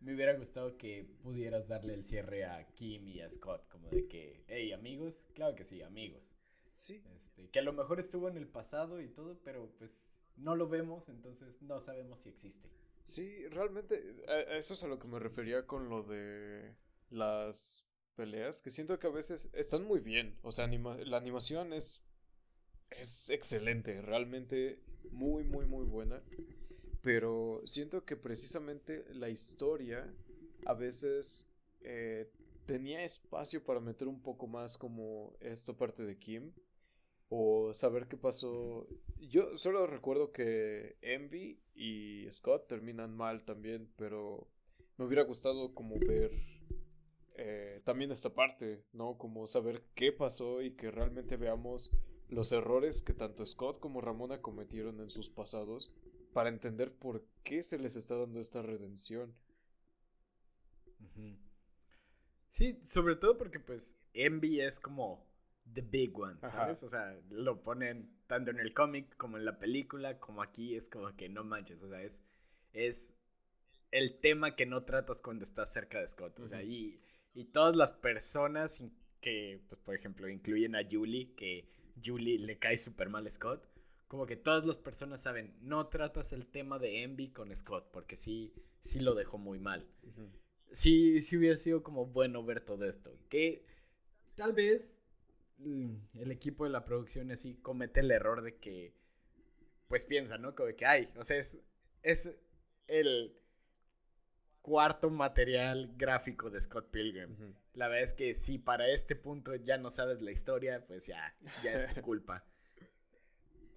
me 0.00 0.14
hubiera 0.14 0.34
gustado 0.34 0.76
que 0.76 1.04
pudieras 1.22 1.68
darle 1.68 1.94
el 1.94 2.04
cierre 2.04 2.44
a 2.44 2.66
Kim 2.74 3.08
y 3.08 3.20
a 3.20 3.28
Scott, 3.28 3.68
como 3.68 3.88
de 3.90 4.06
que, 4.06 4.44
hey, 4.48 4.72
amigos, 4.72 5.26
claro 5.34 5.54
que 5.54 5.64
sí, 5.64 5.82
amigos. 5.82 6.32
Sí. 6.72 7.02
Este, 7.16 7.50
que 7.50 7.58
a 7.58 7.62
lo 7.62 7.72
mejor 7.72 7.98
estuvo 7.98 8.28
en 8.28 8.36
el 8.36 8.46
pasado 8.46 9.00
y 9.00 9.08
todo, 9.08 9.40
pero 9.42 9.68
pues 9.78 10.12
no 10.36 10.54
lo 10.54 10.68
vemos, 10.68 11.08
entonces 11.08 11.60
no 11.62 11.80
sabemos 11.80 12.20
si 12.20 12.28
existe. 12.28 12.70
Sí, 13.02 13.48
realmente, 13.48 14.00
eso 14.56 14.74
es 14.74 14.82
a 14.84 14.86
lo 14.86 14.98
que 14.98 15.08
me 15.08 15.18
refería 15.18 15.66
con 15.66 15.88
lo 15.88 16.02
de 16.02 16.76
las 17.10 17.88
peleas, 18.14 18.60
que 18.62 18.70
siento 18.70 18.98
que 18.98 19.06
a 19.06 19.10
veces 19.10 19.50
están 19.54 19.84
muy 19.84 20.00
bien, 20.00 20.38
o 20.42 20.52
sea, 20.52 20.66
la 20.66 21.16
animación 21.16 21.72
es, 21.72 22.04
es 22.90 23.30
excelente, 23.30 24.00
realmente 24.02 24.80
muy, 25.10 25.44
muy, 25.44 25.66
muy 25.66 25.84
buena, 25.84 26.22
pero 27.02 27.62
siento 27.64 28.04
que 28.04 28.16
precisamente 28.16 29.04
la 29.14 29.28
historia 29.28 30.12
a 30.66 30.74
veces 30.74 31.48
eh, 31.80 32.30
tenía 32.66 33.02
espacio 33.04 33.64
para 33.64 33.80
meter 33.80 34.08
un 34.08 34.20
poco 34.20 34.46
más 34.46 34.76
como 34.76 35.36
esta 35.40 35.72
parte 35.72 36.02
de 36.04 36.18
Kim 36.18 36.52
o 37.28 37.72
saber 37.74 38.08
qué 38.08 38.16
pasó. 38.16 38.86
Yo 39.18 39.56
solo 39.56 39.86
recuerdo 39.86 40.32
que 40.32 40.96
Envy 41.02 41.60
y 41.74 42.26
Scott 42.30 42.68
terminan 42.68 43.14
mal 43.14 43.44
también, 43.44 43.90
pero 43.96 44.48
me 44.96 45.04
hubiera 45.04 45.22
gustado 45.22 45.74
como 45.74 45.98
ver 45.98 46.30
eh, 47.36 47.80
también 47.84 48.10
esta 48.10 48.34
parte, 48.34 48.82
¿no? 48.92 49.16
Como 49.16 49.46
saber 49.46 49.84
qué 49.94 50.12
pasó 50.12 50.60
y 50.60 50.72
que 50.72 50.90
realmente 50.90 51.36
veamos 51.36 51.92
los 52.28 52.52
errores 52.52 53.02
que 53.02 53.14
tanto 53.14 53.46
Scott 53.46 53.78
como 53.80 54.00
Ramona 54.00 54.42
cometieron 54.42 55.00
en 55.00 55.10
sus 55.10 55.30
pasados 55.30 55.92
para 56.32 56.50
entender 56.50 56.92
por 56.92 57.24
qué 57.42 57.62
se 57.62 57.78
les 57.78 57.96
está 57.96 58.16
dando 58.16 58.40
esta 58.40 58.62
redención. 58.62 59.34
Sí, 62.50 62.78
sobre 62.82 63.16
todo 63.16 63.36
porque 63.38 63.60
pues 63.60 63.96
Envy 64.14 64.60
es 64.60 64.80
como 64.80 65.26
the 65.72 65.82
big 65.82 66.18
one, 66.18 66.38
¿sabes? 66.42 66.82
O 66.82 66.88
sea, 66.88 67.18
lo 67.30 67.62
ponen 67.62 68.10
tanto 68.26 68.50
en 68.50 68.58
el 68.58 68.74
cómic 68.74 69.16
como 69.16 69.36
en 69.36 69.44
la 69.44 69.58
película, 69.58 70.18
como 70.18 70.42
aquí, 70.42 70.74
es 70.74 70.88
como 70.88 71.14
que 71.16 71.28
no 71.28 71.44
manches, 71.44 71.82
o 71.82 71.88
sea, 71.88 72.02
es, 72.02 72.22
es 72.72 73.14
el 73.90 74.18
tema 74.20 74.54
que 74.56 74.66
no 74.66 74.84
tratas 74.84 75.22
cuando 75.22 75.44
estás 75.44 75.72
cerca 75.72 76.00
de 76.00 76.08
Scott, 76.08 76.38
o 76.40 76.46
sea, 76.46 76.62
y, 76.62 77.00
y 77.34 77.44
todas 77.44 77.76
las 77.76 77.92
personas 77.92 78.84
que, 79.20 79.62
pues, 79.68 79.80
por 79.80 79.94
ejemplo, 79.94 80.28
incluyen 80.28 80.76
a 80.76 80.86
Julie, 80.88 81.34
que 81.34 81.68
Julie 82.04 82.38
le 82.38 82.58
cae 82.58 82.76
súper 82.76 83.08
mal 83.08 83.26
a 83.26 83.30
Scott, 83.30 83.68
como 84.08 84.26
que 84.26 84.36
todas 84.36 84.64
las 84.64 84.78
personas 84.78 85.22
saben, 85.22 85.54
no 85.60 85.88
tratas 85.88 86.32
el 86.32 86.46
tema 86.46 86.78
de 86.78 87.02
Envy 87.02 87.28
con 87.28 87.54
Scott, 87.54 87.90
porque 87.92 88.16
sí, 88.16 88.54
sí 88.80 89.00
lo 89.00 89.14
dejó 89.14 89.38
muy 89.38 89.58
mal. 89.58 89.86
Sí, 90.72 91.20
sí 91.22 91.36
hubiera 91.36 91.58
sido 91.58 91.82
como 91.82 92.06
bueno 92.06 92.42
ver 92.42 92.60
todo 92.60 92.86
esto. 92.86 93.14
Que 93.28 93.66
tal 94.34 94.54
vez 94.54 95.02
el 95.58 96.30
equipo 96.30 96.64
de 96.64 96.70
la 96.70 96.84
producción 96.84 97.30
así 97.30 97.54
comete 97.56 98.00
el 98.00 98.10
error 98.10 98.42
de 98.42 98.56
que, 98.56 98.94
pues 99.88 100.04
piensa, 100.04 100.38
¿no? 100.38 100.54
Como 100.54 100.74
que, 100.74 100.86
ay, 100.86 101.10
o 101.16 101.24
sea, 101.24 101.36
es, 101.36 101.60
es 102.02 102.34
el 102.86 103.34
cuarto 104.62 105.10
material 105.10 105.94
gráfico 105.96 106.50
de 106.50 106.60
Scott 106.60 106.90
Pilgrim. 106.90 107.54
La 107.78 107.86
verdad 107.86 108.02
es 108.02 108.12
que 108.12 108.34
si 108.34 108.58
para 108.58 108.88
este 108.88 109.14
punto 109.14 109.54
ya 109.54 109.78
no 109.78 109.88
sabes 109.90 110.20
la 110.20 110.32
historia, 110.32 110.84
pues 110.84 111.06
ya, 111.06 111.36
ya 111.62 111.74
es 111.74 111.86
tu 111.86 111.96
culpa. 112.02 112.44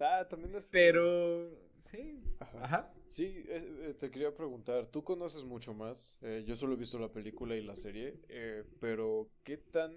Ah, 0.00 0.26
también 0.28 0.56
es... 0.56 0.68
Pero, 0.72 1.48
sí. 1.76 2.20
Ajá. 2.40 2.92
Sí, 3.06 3.44
eh, 3.46 3.94
te 4.00 4.10
quería 4.10 4.34
preguntar, 4.34 4.88
tú 4.90 5.04
conoces 5.04 5.44
mucho 5.44 5.72
más, 5.72 6.18
eh, 6.22 6.42
yo 6.44 6.56
solo 6.56 6.74
he 6.74 6.76
visto 6.76 6.98
la 6.98 7.12
película 7.12 7.54
y 7.54 7.62
la 7.62 7.76
serie, 7.76 8.18
eh, 8.28 8.64
pero 8.80 9.30
¿qué 9.44 9.56
tan... 9.56 9.94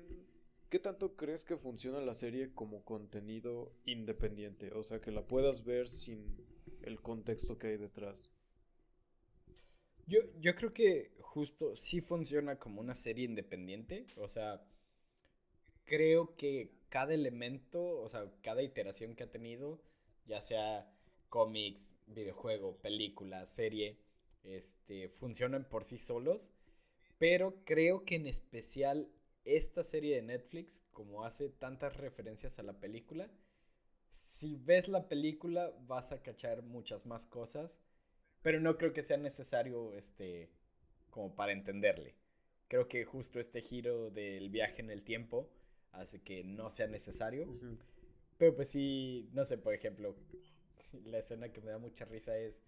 ¿Qué 0.70 0.80
tanto 0.80 1.16
crees 1.16 1.45
que 1.45 1.58
funciona 1.58 2.01
la 2.01 2.16
serie 2.16 2.51
como 2.53 2.84
contenido 2.84 3.72
independiente? 3.86 4.72
O 4.74 4.84
sea, 4.84 4.99
que 4.99 5.12
la 5.12 5.26
puedas 5.26 5.64
ver 5.64 5.88
sin 5.88 6.36
el 6.82 7.01
contexto 7.01 7.58
que 7.58 7.68
hay 7.68 7.78
detrás. 7.78 8.34
Yo, 10.08 10.20
yo 10.39 10.56
creo 10.56 10.74
que 10.74 11.12
justo 11.20 11.76
sí 11.76 12.01
funciona 12.01 12.58
como 12.60 12.82
una 12.82 12.95
serie 12.95 13.26
independiente. 13.26 14.06
O 14.18 14.28
sea, 14.28 14.64
creo 15.86 16.36
que 16.36 16.72
cada 16.89 17.14
elemento, 17.14 17.99
o 18.01 18.10
sea, 18.10 18.32
cada 18.41 18.62
iteración 18.64 19.16
que 19.16 19.24
ha 19.24 19.32
tenido, 19.32 19.82
ya 20.26 20.41
sea 20.41 20.91
cómics, 21.30 21.97
videojuego, 22.08 22.78
película, 22.78 23.45
serie, 23.45 23.99
este, 24.43 25.10
funcionan 25.10 25.68
por 25.68 25.84
sí 25.84 25.97
solos. 25.97 26.53
Pero 27.18 27.64
creo 27.66 28.06
que 28.06 28.16
en 28.16 28.28
especial 28.28 29.10
esta 29.45 29.84
serie 29.84 30.16
de 30.16 30.22
Netflix, 30.22 30.84
como 30.91 31.24
hace 31.24 31.49
tantas 31.49 31.95
referencias 31.97 32.60
a 32.60 32.64
la 32.64 32.80
película, 32.80 33.30
si 34.12 34.56
ves 34.56 34.88
la 34.88 35.08
película 35.08 35.72
vas 35.88 36.12
a 36.12 36.22
cachar 36.24 36.64
muchas 36.64 37.06
más 37.06 37.28
cosas 37.28 37.80
pero 38.46 38.60
no 38.60 38.78
creo 38.78 38.93
que 38.93 39.02
sea 39.02 39.18
necesario, 39.18 39.96
este, 39.96 40.52
como 41.10 41.34
para 41.36 41.52
entenderle. 41.52 42.14
Creo 42.68 42.88
que 42.88 43.04
justo 43.04 43.39
este 43.39 43.60
giro 43.60 44.12
del 44.12 44.52
viaje 44.52 44.84
en 44.84 44.91
el 44.91 45.02
tiempo 45.02 45.50
hace 45.93 46.22
que 46.22 46.43
no 46.43 46.70
sea 46.70 46.86
necesario. 46.86 47.48
Pero 48.38 48.56
pues 48.56 48.70
sí, 48.70 49.32
no 49.34 49.46
sé, 49.46 49.58
por 49.58 49.74
ejemplo, 49.74 50.16
la 51.06 51.18
escena 51.18 51.52
que 51.52 51.60
me 51.60 51.72
da 51.72 51.80
mucha 51.80 52.06
risa 52.06 52.38
es 52.38 52.62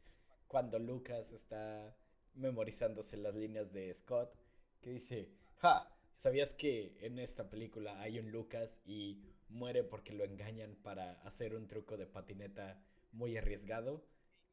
cuando 0.48 0.80
Lucas 0.80 1.32
está 1.32 1.96
memorizándose 2.34 3.16
las 3.16 3.36
líneas 3.36 3.72
de 3.72 3.94
Scott, 3.94 4.34
que 4.82 4.90
dice, 4.90 5.30
ja, 5.58 5.96
¿sabías 6.16 6.56
que 6.56 6.98
en 7.02 7.20
esta 7.20 7.52
película 7.52 8.02
hay 8.02 8.18
un 8.18 8.32
Lucas 8.32 8.82
y 8.84 9.22
muere 9.48 9.84
porque 9.84 10.14
lo 10.14 10.24
engañan 10.24 10.76
para 10.82 11.22
hacer 11.22 11.54
un 11.54 11.68
truco 11.68 11.98
de 11.98 12.08
patineta 12.08 12.82
muy 13.12 13.38
arriesgado? 13.38 14.04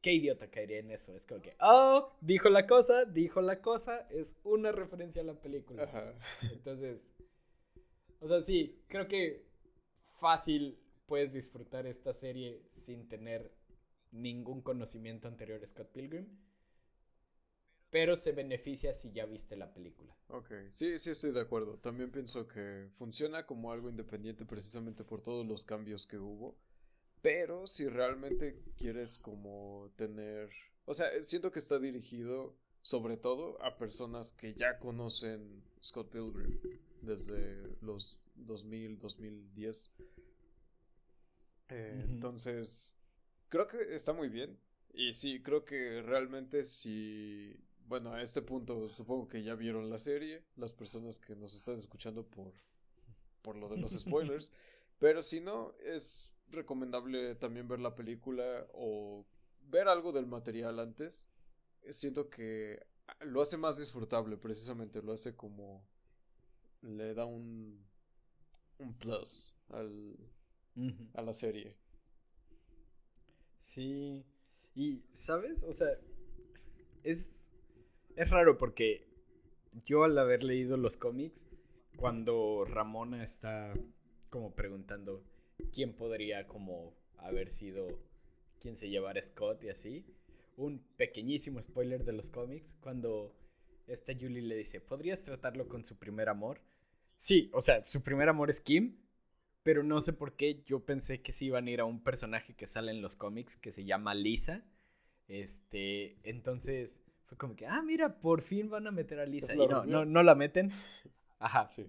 ¿Qué 0.05 0.13
idiota 0.13 0.51
caería 0.51 0.77
en 0.77 0.91
eso? 0.91 1.15
Es 1.15 1.25
como 1.25 1.41
que, 1.41 1.55
oh, 1.61 2.15
dijo 2.21 2.47
la 2.47 2.67
cosa, 2.67 3.05
dijo 3.05 3.41
la 3.41 3.59
cosa, 3.59 4.07
es 4.11 4.37
una 4.43 4.71
referencia 4.71 5.23
a 5.23 5.25
la 5.25 5.33
película. 5.33 6.13
Entonces, 6.51 7.11
o 8.19 8.27
sea, 8.27 8.39
sí, 8.39 8.83
creo 8.87 9.07
que 9.07 9.47
fácil 10.03 10.77
puedes 11.07 11.33
disfrutar 11.33 11.87
esta 11.87 12.13
serie 12.13 12.61
sin 12.69 13.07
tener 13.07 13.51
ningún 14.11 14.61
conocimiento 14.61 15.27
anterior 15.27 15.59
de 15.59 15.65
Scott 15.65 15.91
Pilgrim. 15.91 16.27
Pero 17.89 18.15
se 18.15 18.31
beneficia 18.31 18.93
si 18.93 19.11
ya 19.11 19.25
viste 19.25 19.55
la 19.55 19.73
película. 19.73 20.15
Ok, 20.27 20.51
sí, 20.69 20.99
sí 20.99 21.09
estoy 21.09 21.33
de 21.33 21.41
acuerdo. 21.41 21.79
También 21.79 22.11
pienso 22.11 22.47
que 22.47 22.89
funciona 22.99 23.47
como 23.47 23.71
algo 23.71 23.89
independiente 23.89 24.45
precisamente 24.45 25.03
por 25.03 25.23
todos 25.23 25.47
los 25.47 25.65
cambios 25.65 26.05
que 26.05 26.19
hubo. 26.19 26.55
Pero 27.25 27.65
si 27.65 27.89
realmente 27.89 28.61
quieres 28.77 29.17
como 29.17 29.91
tener... 29.95 30.51
O 30.85 30.93
sea, 30.93 31.07
siento 31.23 31.51
que 31.51 31.57
está 31.57 31.79
dirigido 31.79 32.55
sobre 32.83 33.17
todo 33.17 33.59
a 33.63 33.79
personas 33.79 34.31
que 34.31 34.53
ya 34.53 34.77
conocen 34.77 35.63
Scott 35.81 36.11
Pilgrim 36.11 36.59
desde 37.01 37.77
los 37.81 38.21
2000, 38.35 38.99
2010. 38.99 39.95
Eh, 41.69 42.05
entonces, 42.09 42.99
creo 43.49 43.67
que 43.67 43.95
está 43.95 44.13
muy 44.13 44.29
bien. 44.29 44.59
Y 44.93 45.13
sí, 45.13 45.41
creo 45.41 45.65
que 45.65 46.03
realmente 46.03 46.63
si... 46.63 47.59
Bueno, 47.87 48.13
a 48.13 48.21
este 48.21 48.43
punto 48.43 48.87
supongo 48.89 49.27
que 49.27 49.41
ya 49.41 49.55
vieron 49.55 49.89
la 49.89 49.97
serie, 49.97 50.43
las 50.57 50.73
personas 50.73 51.17
que 51.17 51.35
nos 51.35 51.55
están 51.55 51.77
escuchando 51.77 52.23
por, 52.23 52.53
por 53.41 53.55
lo 53.55 53.67
de 53.67 53.77
los 53.77 53.93
spoilers. 53.99 54.53
pero 54.99 55.23
si 55.23 55.39
no, 55.39 55.73
es 55.79 56.34
recomendable 56.49 57.35
también 57.35 57.67
ver 57.67 57.79
la 57.79 57.95
película 57.95 58.67
o 58.73 59.25
ver 59.69 59.87
algo 59.87 60.11
del 60.11 60.27
material 60.27 60.79
antes. 60.79 61.29
Siento 61.91 62.29
que 62.29 62.85
lo 63.21 63.41
hace 63.41 63.57
más 63.57 63.77
disfrutable, 63.77 64.37
precisamente, 64.37 65.01
lo 65.01 65.13
hace 65.13 65.35
como 65.35 65.85
le 66.81 67.13
da 67.13 67.25
un 67.25 67.85
un 68.79 68.93
plus 68.93 69.55
al, 69.69 70.17
a 71.13 71.21
la 71.21 71.33
serie. 71.33 71.75
Sí. 73.59 74.23
Y, 74.75 75.03
¿sabes? 75.11 75.63
O 75.63 75.73
sea, 75.73 75.87
es, 77.03 77.45
es 78.15 78.29
raro 78.29 78.57
porque 78.57 79.07
yo 79.85 80.03
al 80.03 80.17
haber 80.17 80.43
leído 80.43 80.77
los 80.77 80.97
cómics, 80.97 81.47
cuando 81.95 82.65
Ramona 82.65 83.23
está 83.23 83.73
como 84.29 84.53
preguntando, 84.53 85.23
quién 85.73 85.93
podría 85.93 86.47
como 86.47 86.93
haber 87.17 87.51
sido 87.51 87.99
quien 88.59 88.75
se 88.75 88.89
llevara 88.89 89.21
Scott 89.21 89.63
y 89.63 89.69
así. 89.69 90.05
Un 90.57 90.79
pequeñísimo 90.95 91.61
spoiler 91.61 92.05
de 92.05 92.13
los 92.13 92.29
cómics, 92.29 92.77
cuando 92.79 93.35
esta 93.87 94.13
Julie 94.13 94.41
le 94.41 94.55
dice, 94.55 94.79
¿podrías 94.79 95.23
tratarlo 95.23 95.67
con 95.67 95.83
su 95.83 95.97
primer 95.97 96.29
amor? 96.29 96.61
Sí, 97.17 97.49
o 97.53 97.61
sea, 97.61 97.85
su 97.87 98.01
primer 98.01 98.29
amor 98.29 98.49
es 98.49 98.59
Kim, 98.59 98.97
pero 99.63 99.83
no 99.83 99.99
sé 100.01 100.13
por 100.13 100.35
qué 100.35 100.63
yo 100.65 100.85
pensé 100.85 101.21
que 101.21 101.33
se 101.33 101.45
iban 101.45 101.67
a 101.67 101.71
ir 101.71 101.81
a 101.81 101.85
un 101.85 102.01
personaje 102.01 102.53
que 102.53 102.67
sale 102.67 102.91
en 102.91 103.01
los 103.01 103.15
cómics 103.15 103.55
que 103.57 103.71
se 103.71 103.83
llama 103.83 104.13
Lisa. 104.13 104.63
Este, 105.27 106.17
entonces 106.23 107.01
fue 107.25 107.37
como 107.37 107.55
que, 107.55 107.65
ah, 107.65 107.81
mira, 107.81 108.19
por 108.19 108.41
fin 108.41 108.69
van 108.69 108.87
a 108.87 108.91
meter 108.91 109.19
a 109.19 109.25
Lisa. 109.25 109.55
Y 109.55 109.67
no, 109.67 109.85
no, 109.85 110.05
no 110.05 110.23
la 110.23 110.35
meten. 110.35 110.71
Ajá. 111.39 111.67
Sí. 111.67 111.85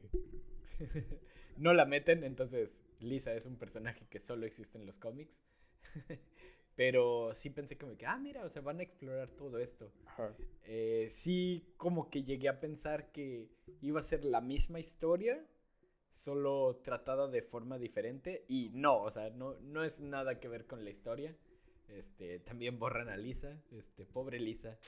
no 1.56 1.74
la 1.74 1.84
meten, 1.84 2.24
entonces 2.24 2.82
Lisa 3.00 3.34
es 3.34 3.46
un 3.46 3.56
personaje 3.56 4.06
que 4.08 4.18
solo 4.18 4.46
existe 4.46 4.78
en 4.78 4.86
los 4.86 4.98
cómics. 4.98 5.42
Pero 6.76 7.30
sí 7.34 7.48
pensé 7.48 7.78
como 7.78 7.96
que, 7.96 8.04
ah, 8.04 8.18
mira, 8.18 8.44
o 8.44 8.50
sea, 8.50 8.60
van 8.60 8.80
a 8.80 8.82
explorar 8.82 9.30
todo 9.30 9.58
esto. 9.58 9.90
Eh, 10.64 11.08
sí, 11.10 11.72
como 11.78 12.10
que 12.10 12.22
llegué 12.22 12.50
a 12.50 12.60
pensar 12.60 13.10
que 13.12 13.48
iba 13.80 13.98
a 13.98 14.02
ser 14.02 14.24
la 14.24 14.42
misma 14.42 14.78
historia, 14.78 15.42
solo 16.12 16.76
tratada 16.84 17.28
de 17.28 17.40
forma 17.40 17.78
diferente. 17.78 18.44
Y 18.46 18.70
no, 18.74 19.00
o 19.02 19.10
sea, 19.10 19.30
no, 19.30 19.58
no 19.60 19.84
es 19.84 20.02
nada 20.02 20.38
que 20.38 20.48
ver 20.48 20.66
con 20.66 20.84
la 20.84 20.90
historia. 20.90 21.34
Este, 21.88 22.40
también 22.40 22.78
borran 22.78 23.08
a 23.08 23.16
Lisa, 23.16 23.58
este, 23.70 24.04
pobre 24.04 24.38
Lisa. 24.38 24.78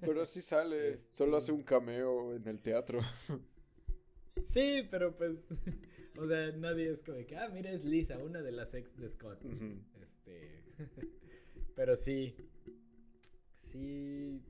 Pero 0.00 0.26
sí 0.26 0.40
sale, 0.40 0.96
solo 1.10 1.36
hace 1.36 1.52
este 1.52 1.52
un 1.52 1.62
cameo 1.62 2.34
en 2.34 2.46
el 2.48 2.60
teatro. 2.60 3.00
Sí, 4.42 4.86
pero 4.90 5.16
pues 5.16 5.48
o 6.18 6.26
sea, 6.26 6.52
nadie 6.52 6.90
es 6.90 7.02
como 7.02 7.24
que, 7.26 7.36
ah, 7.36 7.48
mira, 7.48 7.70
es 7.70 7.84
Lisa, 7.84 8.18
una 8.18 8.42
de 8.42 8.52
las 8.52 8.74
ex 8.74 8.96
de 8.96 9.08
Scott. 9.08 9.44
Este. 10.02 10.64
Pero 11.74 11.96
sí. 11.96 12.34
Sí. 13.54 14.42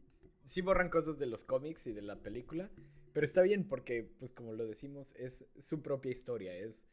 Sí 0.45 0.61
borran 0.61 0.91
cosas 0.91 1.19
de 1.19 1.27
los 1.27 1.45
cómics 1.45 1.87
y 1.87 1.93
de 1.93 2.03
la 2.03 2.23
película. 2.23 2.71
Pero 3.13 3.25
está 3.25 3.43
bien 3.43 3.67
porque, 3.67 4.05
pues 4.19 4.33
como 4.33 4.53
lo 4.53 4.67
decimos, 4.67 5.15
es 5.17 5.47
su 5.59 5.83
propia 5.83 6.13
historia. 6.13 6.55
Es, 6.55 6.89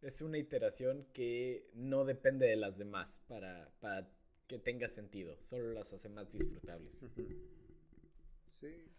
es 0.00 0.22
una 0.22 0.38
iteración 0.38 1.06
que 1.12 1.68
no 1.74 2.04
depende 2.04 2.46
de 2.46 2.56
las 2.56 2.78
demás 2.78 3.22
para, 3.28 3.70
para 3.80 4.10
que 4.46 4.58
tenga 4.58 4.88
sentido. 4.88 5.36
Solo 5.42 5.72
las 5.72 5.92
hace 5.92 6.08
más 6.08 6.32
disfrutables. 6.32 7.04
Sí 8.44 8.95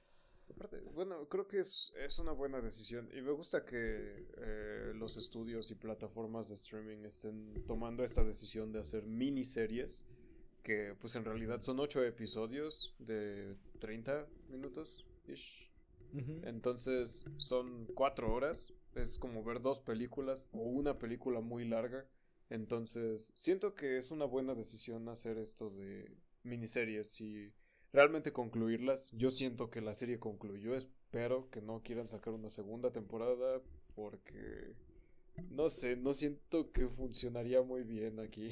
bueno, 0.93 1.27
creo 1.29 1.47
que 1.47 1.59
es, 1.59 1.93
una 2.19 2.31
buena 2.31 2.61
decisión 2.61 3.09
y 3.13 3.21
me 3.21 3.31
gusta 3.31 3.65
que 3.65 4.27
eh, 4.37 4.93
los 4.95 5.17
estudios 5.17 5.69
y 5.71 5.75
plataformas 5.75 6.49
de 6.49 6.55
streaming 6.55 7.05
estén 7.05 7.63
tomando 7.65 8.03
esta 8.03 8.23
decisión 8.23 8.71
de 8.71 8.79
hacer 8.79 9.05
miniseries 9.05 10.05
que 10.63 10.95
pues 10.99 11.15
en 11.15 11.23
realidad 11.23 11.61
son 11.61 11.79
ocho 11.79 12.03
episodios 12.03 12.93
de 12.99 13.55
30 13.79 14.27
minutos. 14.49 15.05
Entonces 16.43 17.29
son 17.37 17.85
cuatro 17.93 18.33
horas. 18.33 18.73
Es 18.95 19.17
como 19.17 19.43
ver 19.43 19.61
dos 19.61 19.79
películas 19.79 20.47
o 20.51 20.59
una 20.59 20.97
película 20.97 21.39
muy 21.39 21.65
larga 21.65 22.05
Entonces, 22.49 23.31
siento 23.35 23.75
que 23.75 23.97
es 23.97 24.11
una 24.11 24.25
buena 24.25 24.55
decisión 24.55 25.07
hacer 25.09 25.37
esto 25.37 25.69
de 25.69 26.17
miniseries 26.43 27.21
y 27.21 27.53
realmente 27.97 28.31
concluirlas. 28.31 29.11
Yo 29.17 29.31
siento 29.31 29.71
que 29.71 29.81
la 29.81 29.95
serie 29.95 30.19
concluyó, 30.19 30.75
espero 30.75 31.49
que 31.49 31.63
no 31.63 31.81
quieran 31.81 32.05
sacar 32.05 32.31
una 32.31 32.51
segunda 32.51 32.91
temporada 32.91 33.59
porque 33.95 34.75
no 35.49 35.67
sé, 35.69 35.95
no 35.95 36.13
siento 36.13 36.71
que 36.71 36.87
funcionaría 36.89 37.63
muy 37.63 37.81
bien 37.81 38.19
aquí. 38.19 38.51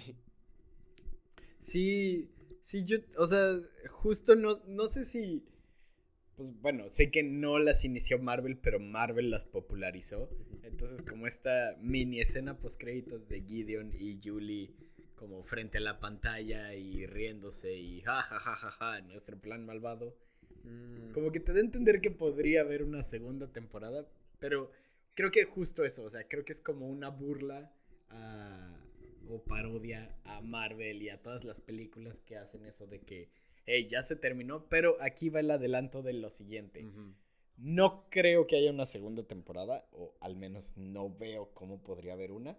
Sí, 1.59 2.31
sí, 2.61 2.85
yo, 2.85 2.97
o 3.19 3.27
sea, 3.27 3.59
justo 3.89 4.35
no, 4.35 4.59
no 4.67 4.87
sé 4.87 5.03
si, 5.03 5.43
pues 6.35 6.51
bueno, 6.61 6.89
sé 6.89 7.11
que 7.11 7.21
no 7.21 7.59
las 7.59 7.85
inició 7.85 8.17
Marvel, 8.17 8.57
pero 8.57 8.79
Marvel 8.79 9.29
las 9.29 9.45
popularizó. 9.45 10.27
Entonces, 10.63 11.03
como 11.03 11.27
esta 11.27 11.77
mini 11.81 12.19
escena 12.19 12.57
post 12.57 12.79
créditos 12.79 13.27
de 13.29 13.41
Gideon 13.41 13.93
y 13.99 14.19
Julie 14.23 14.73
como 15.15 15.41
frente 15.43 15.77
a 15.77 15.81
la 15.81 15.99
pantalla 15.99 16.73
y 16.73 17.05
riéndose 17.05 17.75
y 17.75 18.01
ja 18.01 18.21
ja 18.21 18.39
ja 18.39 18.55
ja 18.55 18.71
ja, 18.71 19.01
nuestro 19.01 19.39
plan 19.39 19.65
malvado. 19.65 20.15
Mm. 20.63 21.11
Como 21.11 21.31
que 21.31 21.39
te 21.39 21.53
da 21.53 21.59
a 21.59 21.61
entender 21.61 22.01
que 22.01 22.11
podría 22.11 22.61
haber 22.61 22.83
una 22.83 23.03
segunda 23.03 23.47
temporada, 23.51 24.07
pero 24.39 24.71
creo 25.13 25.31
que 25.31 25.45
justo 25.45 25.83
eso, 25.83 26.03
o 26.03 26.09
sea, 26.09 26.27
creo 26.27 26.43
que 26.43 26.53
es 26.53 26.61
como 26.61 26.87
una 26.87 27.09
burla 27.09 27.71
o 29.27 29.39
parodia 29.43 30.15
a 30.23 30.41
Marvel 30.41 31.01
y 31.01 31.09
a 31.09 31.21
todas 31.21 31.43
las 31.43 31.59
películas 31.59 32.21
que 32.25 32.37
hacen 32.37 32.65
eso 32.65 32.85
de 32.85 32.99
que, 32.99 33.29
hey, 33.65 33.87
ya 33.89 34.03
se 34.03 34.15
terminó, 34.15 34.67
pero 34.69 34.97
aquí 35.01 35.29
va 35.29 35.39
el 35.39 35.51
adelanto 35.51 36.01
de 36.01 36.13
lo 36.13 36.29
siguiente. 36.29 36.85
No 37.57 38.05
creo 38.09 38.47
que 38.47 38.57
haya 38.57 38.71
una 38.71 38.85
segunda 38.85 39.23
temporada, 39.23 39.87
o 39.91 40.13
al 40.19 40.35
menos 40.35 40.77
no 40.77 41.09
veo 41.09 41.51
cómo 41.53 41.81
podría 41.81 42.13
haber 42.13 42.31
una. 42.31 42.57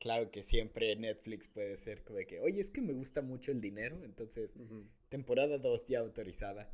Claro 0.00 0.30
que 0.30 0.42
siempre 0.42 0.96
Netflix 0.96 1.46
puede 1.48 1.76
ser 1.76 2.02
como 2.02 2.18
de 2.18 2.26
que, 2.26 2.40
oye, 2.40 2.60
es 2.60 2.70
que 2.70 2.80
me 2.80 2.94
gusta 2.94 3.20
mucho 3.20 3.52
el 3.52 3.60
dinero, 3.60 4.02
entonces, 4.02 4.54
temporada 5.10 5.58
2 5.58 5.86
ya 5.86 6.00
autorizada. 6.00 6.72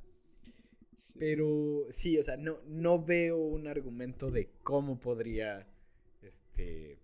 Pero 1.19 1.87
sí, 1.91 2.17
o 2.19 2.23
sea, 2.23 2.37
no, 2.37 2.61
no 2.67 3.05
veo 3.05 3.39
un 3.39 3.67
argumento 3.67 4.31
de 4.31 4.51
cómo 4.63 5.01
podría 5.01 5.67
este 6.23 6.99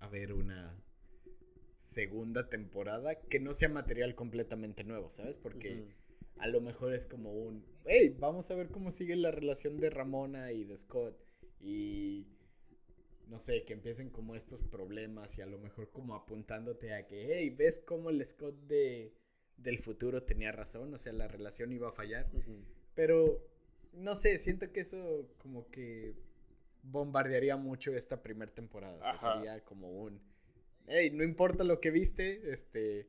haber 0.00 0.32
una 0.32 0.76
segunda 1.78 2.48
temporada 2.48 3.14
que 3.14 3.38
no 3.38 3.54
sea 3.54 3.68
material 3.68 4.16
completamente 4.16 4.82
nuevo, 4.82 5.08
¿sabes? 5.08 5.36
Porque 5.36 5.86
a 6.38 6.48
lo 6.48 6.60
mejor 6.60 6.92
es 6.92 7.06
como 7.06 7.32
un, 7.32 7.64
hey, 7.84 8.14
vamos 8.18 8.50
a 8.50 8.56
ver 8.56 8.70
cómo 8.70 8.90
sigue 8.90 9.14
la 9.14 9.30
relación 9.30 9.78
de 9.78 9.88
Ramona 9.88 10.50
y 10.50 10.64
de 10.64 10.76
Scott 10.76 11.16
y 11.60 12.26
no 13.26 13.40
sé, 13.40 13.64
que 13.64 13.72
empiecen 13.72 14.10
como 14.10 14.34
estos 14.34 14.62
problemas 14.62 15.38
y 15.38 15.42
a 15.42 15.46
lo 15.46 15.58
mejor 15.58 15.90
como 15.90 16.14
apuntándote 16.14 16.94
a 16.94 17.06
que, 17.06 17.36
hey, 17.36 17.50
¿ves 17.50 17.78
cómo 17.78 18.10
el 18.10 18.24
Scott 18.24 18.54
de 18.66 19.12
del 19.56 19.78
futuro 19.78 20.22
tenía 20.22 20.52
razón, 20.52 20.92
o 20.92 20.98
sea, 20.98 21.12
la 21.12 21.28
relación 21.28 21.72
iba 21.72 21.88
a 21.88 21.92
fallar. 21.92 22.30
Pero, 22.94 23.42
no 23.92 24.14
sé, 24.14 24.38
siento 24.38 24.70
que 24.72 24.80
eso 24.80 25.28
como 25.38 25.70
que 25.70 26.14
bombardearía 26.82 27.56
mucho 27.56 27.92
esta 27.92 28.22
primera 28.22 28.52
temporada. 28.52 28.96
O 28.96 29.18
sea, 29.18 29.34
sería 29.34 29.64
como 29.64 29.90
un, 29.90 30.20
hey, 30.86 31.10
no 31.12 31.24
importa 31.24 31.64
lo 31.64 31.80
que 31.80 31.90
viste, 31.90 32.52
este, 32.52 33.08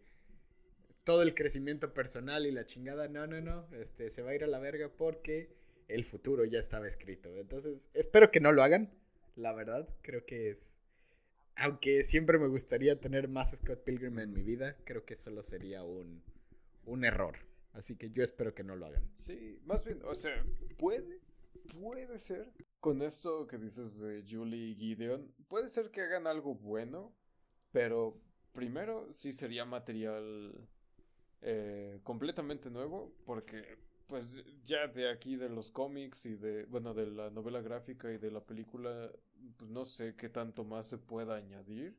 todo 1.03 1.22
el 1.22 1.36
crecimiento 1.36 1.93
personal 1.93 2.45
y 2.45 2.51
la 2.51 2.65
chingada, 2.65 3.07
no, 3.07 3.28
no, 3.28 3.41
no, 3.41 3.68
este, 3.74 4.09
se 4.09 4.22
va 4.22 4.32
a 4.32 4.36
ir 4.36 4.43
a 4.43 4.47
la 4.47 4.59
verga 4.59 4.89
porque 4.95 5.55
el 5.88 6.05
futuro 6.05 6.45
ya 6.45 6.59
estaba 6.59 6.88
escrito. 6.88 7.38
Entonces, 7.38 7.89
espero 7.93 8.32
que 8.32 8.39
no 8.39 8.51
lo 8.51 8.63
hagan, 8.63 8.91
la 9.38 9.54
verdad, 9.54 9.88
creo 10.02 10.26
que 10.26 10.50
es... 10.50 10.82
Aunque 11.56 12.04
siempre 12.04 12.38
me 12.38 12.48
gustaría 12.48 13.00
tener 13.00 13.30
más 13.30 13.56
Scott 13.56 13.84
Pilgrim 13.84 14.20
en 14.20 14.34
mi 14.34 14.44
vida, 14.44 14.76
creo 14.84 15.06
que 15.06 15.16
solo 15.16 15.42
sería 15.42 15.84
un 15.84 16.22
un 16.88 17.06
error. 17.06 17.38
Así 17.74 17.96
que 17.96 18.10
yo 18.10 18.24
espero 18.24 18.56
que 18.56 18.64
no 18.64 18.76
lo 18.76 18.88
hagan. 18.88 19.08
Sí, 19.14 19.60
más 19.66 19.86
bien, 19.86 20.02
o 20.04 20.16
sea, 20.16 20.44
puede, 20.80 21.20
puede 21.80 22.18
ser, 22.18 22.52
con 22.80 23.04
esto 23.04 23.46
que 23.46 23.58
dices 23.58 24.00
de 24.00 24.24
Julie 24.28 24.72
y 24.72 24.76
Gideon, 24.76 25.32
puede 25.48 25.70
ser 25.70 25.92
que 25.92 26.02
hagan 26.02 26.26
algo 26.26 26.56
bueno, 26.56 27.14
pero 27.72 28.20
primero 28.54 29.14
sí 29.14 29.32
sería 29.32 29.66
material 29.66 30.68
eh, 31.42 32.00
completamente 32.04 32.72
nuevo, 32.72 33.14
porque 33.26 33.78
pues 34.08 34.42
ya 34.64 34.88
de 34.88 35.12
aquí 35.12 35.36
de 35.36 35.50
los 35.50 35.70
cómics 35.70 36.26
y 36.26 36.36
de, 36.36 36.64
bueno, 36.66 36.94
de 36.94 37.08
la 37.08 37.30
novela 37.30 37.62
gráfica 37.62 38.12
y 38.12 38.18
de 38.18 38.32
la 38.32 38.40
película, 38.40 39.12
pues 39.58 39.72
no 39.72 39.86
sé 39.86 40.16
qué 40.16 40.30
tanto 40.30 40.64
más 40.64 40.88
se 40.88 40.98
pueda 40.98 41.36
añadir 41.36 41.98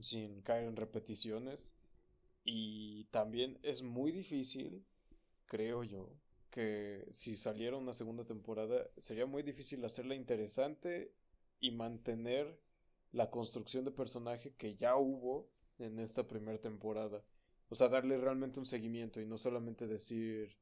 sin 0.00 0.42
caer 0.42 0.64
en 0.64 0.76
repeticiones. 0.76 1.74
Y 2.44 3.04
también 3.04 3.58
es 3.62 3.82
muy 3.82 4.12
difícil, 4.12 4.84
creo 5.46 5.82
yo, 5.82 6.10
que 6.50 7.06
si 7.10 7.36
saliera 7.36 7.76
una 7.76 7.94
segunda 7.94 8.24
temporada, 8.24 8.86
sería 8.98 9.26
muy 9.26 9.42
difícil 9.42 9.84
hacerla 9.84 10.14
interesante 10.14 11.12
y 11.60 11.70
mantener 11.70 12.58
la 13.12 13.30
construcción 13.30 13.84
de 13.84 13.92
personaje 13.92 14.52
que 14.58 14.76
ya 14.76 14.96
hubo 14.96 15.48
en 15.78 15.98
esta 16.00 16.26
primera 16.26 16.58
temporada. 16.60 17.22
O 17.70 17.74
sea, 17.74 17.88
darle 17.88 18.18
realmente 18.18 18.60
un 18.60 18.66
seguimiento 18.66 19.20
y 19.20 19.26
no 19.26 19.38
solamente 19.38 19.86
decir, 19.86 20.54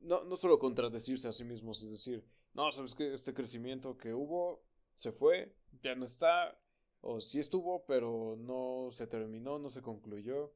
no, 0.00 0.24
no 0.24 0.36
solo 0.36 0.58
contradecirse 0.58 1.28
a 1.28 1.32
sí 1.32 1.44
mismos 1.44 1.82
y 1.82 1.88
decir, 1.88 2.24
no, 2.58 2.72
sabes 2.72 2.96
que 2.96 3.14
este 3.14 3.32
crecimiento 3.32 3.96
que 3.96 4.12
hubo 4.12 4.64
se 4.96 5.12
fue, 5.12 5.54
ya 5.80 5.94
no 5.94 6.04
está, 6.04 6.60
o 7.02 7.20
sí 7.20 7.38
estuvo, 7.38 7.86
pero 7.86 8.34
no 8.36 8.90
se 8.90 9.06
terminó, 9.06 9.60
no 9.60 9.70
se 9.70 9.80
concluyó. 9.80 10.52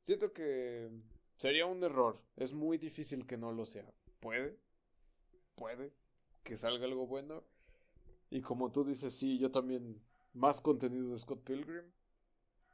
Siento 0.00 0.32
que 0.32 0.90
sería 1.36 1.66
un 1.66 1.84
error. 1.84 2.22
Es 2.36 2.54
muy 2.54 2.78
difícil 2.78 3.26
que 3.26 3.36
no 3.36 3.52
lo 3.52 3.66
sea. 3.66 3.92
Puede, 4.20 4.58
puede 5.54 5.92
que 6.42 6.56
salga 6.56 6.86
algo 6.86 7.06
bueno. 7.06 7.44
Y 8.30 8.40
como 8.40 8.72
tú 8.72 8.82
dices, 8.82 9.18
sí, 9.18 9.38
yo 9.38 9.50
también 9.50 10.00
más 10.32 10.62
contenido 10.62 11.10
de 11.10 11.18
Scott 11.18 11.44
Pilgrim. 11.44 11.84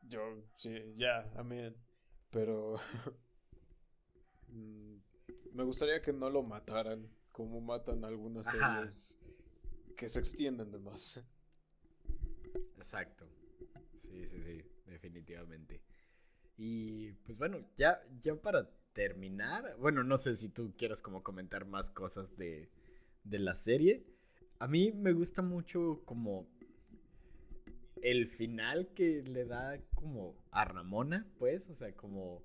Yo, 0.02 0.20
sí, 0.54 0.94
ya, 0.96 1.28
amén. 1.34 1.74
Pero 2.30 2.76
mm, 4.46 4.98
me 5.52 5.64
gustaría 5.64 6.00
que 6.00 6.12
no 6.12 6.30
lo 6.30 6.44
mataran 6.44 7.17
como 7.38 7.60
matan 7.60 8.04
algunas 8.04 8.46
series 8.46 9.20
que 9.96 10.08
se 10.08 10.18
extienden 10.18 10.72
de 10.72 10.80
más. 10.80 11.24
Exacto. 12.76 13.28
Sí, 13.96 14.26
sí, 14.26 14.42
sí, 14.42 14.60
definitivamente. 14.86 15.80
Y 16.56 17.12
pues 17.24 17.38
bueno, 17.38 17.64
ya, 17.76 18.02
ya 18.18 18.34
para 18.34 18.68
terminar, 18.92 19.76
bueno, 19.78 20.02
no 20.02 20.16
sé 20.16 20.34
si 20.34 20.48
tú 20.48 20.74
quieras 20.76 21.00
como 21.00 21.22
comentar 21.22 21.64
más 21.64 21.90
cosas 21.90 22.36
de, 22.36 22.72
de 23.22 23.38
la 23.38 23.54
serie. 23.54 24.04
A 24.58 24.66
mí 24.66 24.90
me 24.90 25.12
gusta 25.12 25.40
mucho 25.40 26.02
como 26.04 26.48
el 28.02 28.26
final 28.26 28.88
que 28.94 29.22
le 29.22 29.44
da 29.44 29.80
como 29.94 30.34
a 30.50 30.64
Ramona, 30.64 31.32
pues, 31.38 31.68
o 31.68 31.74
sea, 31.76 31.94
como 31.94 32.42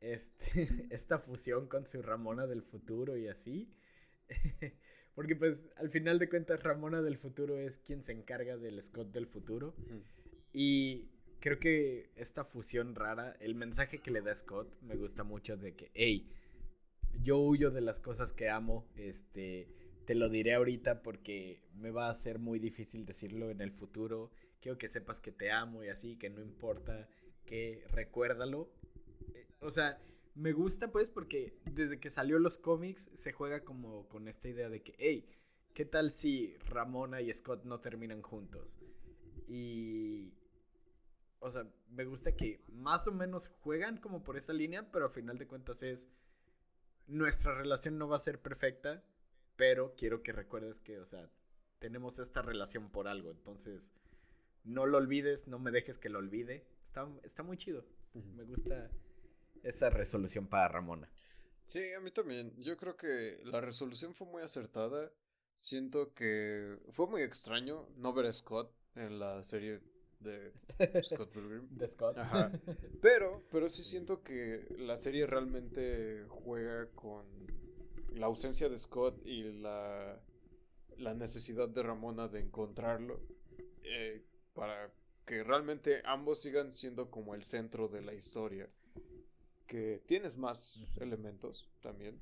este, 0.00 0.88
esta 0.90 1.18
fusión 1.18 1.68
con 1.68 1.86
su 1.86 2.02
Ramona 2.02 2.46
del 2.46 2.62
futuro 2.62 3.16
y 3.16 3.28
así. 3.28 3.74
Porque 5.14 5.36
pues 5.36 5.68
al 5.76 5.90
final 5.90 6.18
de 6.18 6.28
cuentas 6.28 6.62
Ramona 6.62 7.00
del 7.02 7.16
futuro 7.16 7.56
es 7.58 7.78
quien 7.78 8.02
se 8.02 8.12
encarga 8.12 8.56
del 8.56 8.82
Scott 8.82 9.12
del 9.12 9.26
futuro. 9.26 9.74
Y 10.52 11.08
creo 11.40 11.58
que 11.58 12.10
esta 12.16 12.44
fusión 12.44 12.94
rara, 12.94 13.36
el 13.40 13.54
mensaje 13.54 13.98
que 13.98 14.10
le 14.10 14.22
da 14.22 14.34
Scott, 14.34 14.74
me 14.82 14.96
gusta 14.96 15.22
mucho 15.22 15.56
de 15.56 15.74
que, 15.74 15.90
hey, 15.94 16.28
yo 17.22 17.38
huyo 17.38 17.70
de 17.70 17.80
las 17.80 18.00
cosas 18.00 18.32
que 18.32 18.48
amo, 18.48 18.86
este, 18.96 19.68
te 20.06 20.14
lo 20.14 20.28
diré 20.28 20.54
ahorita 20.54 21.02
porque 21.02 21.60
me 21.74 21.90
va 21.90 22.10
a 22.10 22.14
ser 22.14 22.38
muy 22.38 22.58
difícil 22.58 23.06
decirlo 23.06 23.50
en 23.50 23.60
el 23.60 23.70
futuro, 23.70 24.30
quiero 24.60 24.78
que 24.78 24.88
sepas 24.88 25.20
que 25.20 25.32
te 25.32 25.50
amo 25.50 25.84
y 25.84 25.88
así, 25.88 26.16
que 26.16 26.30
no 26.30 26.40
importa, 26.40 27.08
que 27.44 27.84
recuérdalo. 27.90 28.70
Eh, 29.34 29.46
o 29.60 29.70
sea, 29.70 29.98
me 30.34 30.52
gusta 30.52 30.90
pues 30.90 31.10
porque 31.10 31.56
desde 31.64 32.00
que 32.00 32.10
salió 32.10 32.38
los 32.38 32.58
cómics 32.58 33.10
se 33.14 33.32
juega 33.32 33.64
como 33.64 34.08
con 34.08 34.28
esta 34.28 34.48
idea 34.48 34.68
de 34.68 34.82
que, 34.82 34.94
hey, 34.98 35.28
¿qué 35.74 35.84
tal 35.84 36.10
si 36.10 36.56
Ramona 36.66 37.20
y 37.20 37.32
Scott 37.32 37.64
no 37.64 37.80
terminan 37.80 38.22
juntos? 38.22 38.76
Y, 39.46 40.32
o 41.38 41.50
sea, 41.50 41.66
me 41.90 42.04
gusta 42.04 42.34
que 42.34 42.64
más 42.68 43.06
o 43.06 43.12
menos 43.12 43.48
juegan 43.60 43.98
como 43.98 44.24
por 44.24 44.36
esa 44.36 44.52
línea, 44.52 44.90
pero 44.90 45.06
a 45.06 45.10
final 45.10 45.38
de 45.38 45.46
cuentas 45.46 45.82
es, 45.82 46.08
nuestra 47.06 47.54
relación 47.54 47.98
no 47.98 48.08
va 48.08 48.16
a 48.16 48.20
ser 48.20 48.40
perfecta, 48.40 49.04
pero 49.56 49.94
quiero 49.96 50.22
que 50.22 50.32
recuerdes 50.32 50.80
que, 50.80 50.98
o 50.98 51.06
sea, 51.06 51.30
tenemos 51.78 52.18
esta 52.18 52.42
relación 52.42 52.90
por 52.90 53.08
algo, 53.08 53.30
entonces 53.30 53.92
no 54.64 54.86
lo 54.86 54.98
olvides, 54.98 55.46
no 55.46 55.58
me 55.58 55.70
dejes 55.70 55.98
que 55.98 56.08
lo 56.08 56.18
olvide. 56.18 56.66
Está, 56.82 57.06
está 57.22 57.42
muy 57.42 57.56
chido. 57.56 57.84
Me 58.34 58.44
gusta 58.44 58.90
esa 59.64 59.90
resolución 59.90 60.46
para 60.46 60.68
Ramona. 60.68 61.08
Sí, 61.64 61.92
a 61.92 62.00
mí 62.00 62.10
también. 62.10 62.54
Yo 62.58 62.76
creo 62.76 62.96
que 62.96 63.40
la 63.44 63.60
resolución 63.60 64.14
fue 64.14 64.26
muy 64.26 64.42
acertada. 64.42 65.10
Siento 65.56 66.12
que 66.14 66.78
fue 66.90 67.06
muy 67.06 67.22
extraño 67.22 67.88
no 67.96 68.12
ver 68.12 68.26
a 68.26 68.32
Scott 68.32 68.70
en 68.94 69.18
la 69.18 69.42
serie 69.42 69.80
de 70.20 70.52
Scott 71.04 71.30
Pilgrim. 71.32 71.68
De 71.70 71.88
Scott. 71.88 72.18
Ajá. 72.18 72.52
Pero, 73.00 73.44
pero 73.50 73.68
sí 73.68 73.84
siento 73.84 74.22
que 74.22 74.66
la 74.78 74.96
serie 74.96 75.26
realmente 75.26 76.24
juega 76.28 76.86
con 76.94 77.26
la 78.14 78.26
ausencia 78.26 78.68
de 78.68 78.78
Scott 78.78 79.20
y 79.26 79.42
la, 79.60 80.18
la 80.96 81.14
necesidad 81.14 81.68
de 81.68 81.82
Ramona 81.82 82.28
de 82.28 82.40
encontrarlo 82.40 83.20
eh, 83.82 84.24
para 84.54 84.90
que 85.26 85.42
realmente 85.42 86.02
ambos 86.04 86.40
sigan 86.40 86.72
siendo 86.72 87.10
como 87.10 87.34
el 87.34 87.44
centro 87.44 87.88
de 87.88 88.02
la 88.02 88.14
historia. 88.14 88.68
Que 89.66 90.02
tienes 90.06 90.36
más 90.36 90.86
elementos 91.00 91.68
también. 91.80 92.20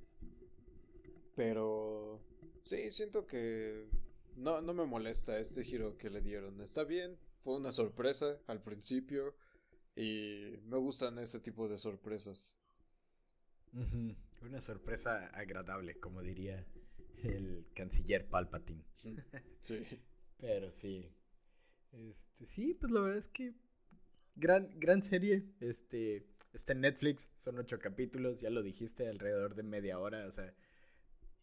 Pero 1.34 2.20
sí, 2.62 2.90
siento 2.90 3.26
que 3.26 3.88
no, 4.36 4.60
no 4.60 4.74
me 4.74 4.84
molesta 4.86 5.38
este 5.38 5.64
giro 5.64 5.96
que 5.98 6.10
le 6.10 6.20
dieron. 6.20 6.60
Está 6.60 6.84
bien, 6.84 7.18
fue 7.42 7.56
una 7.56 7.72
sorpresa 7.72 8.38
al 8.46 8.62
principio 8.62 9.34
y 9.96 10.58
me 10.66 10.78
gustan 10.78 11.18
ese 11.18 11.40
tipo 11.40 11.68
de 11.68 11.78
sorpresas. 11.78 12.58
Una 14.42 14.60
sorpresa 14.60 15.26
agradable, 15.34 15.98
como 15.98 16.22
diría 16.22 16.66
el 17.22 17.66
canciller 17.74 18.26
Palpatine. 18.28 18.84
Sí. 19.60 19.84
Pero 20.38 20.70
sí. 20.70 21.08
Este, 21.92 22.46
sí, 22.46 22.74
pues 22.74 22.90
la 22.90 23.00
verdad 23.00 23.18
es 23.18 23.28
que 23.28 23.54
gran, 24.34 24.68
gran 24.80 25.02
serie. 25.02 25.44
Este, 25.60 26.26
está 26.52 26.72
en 26.72 26.80
Netflix, 26.80 27.32
son 27.36 27.58
ocho 27.58 27.78
capítulos, 27.78 28.40
ya 28.40 28.50
lo 28.50 28.62
dijiste, 28.62 29.08
alrededor 29.08 29.54
de 29.54 29.62
media 29.62 29.98
hora. 29.98 30.26
O 30.26 30.30
sea, 30.30 30.54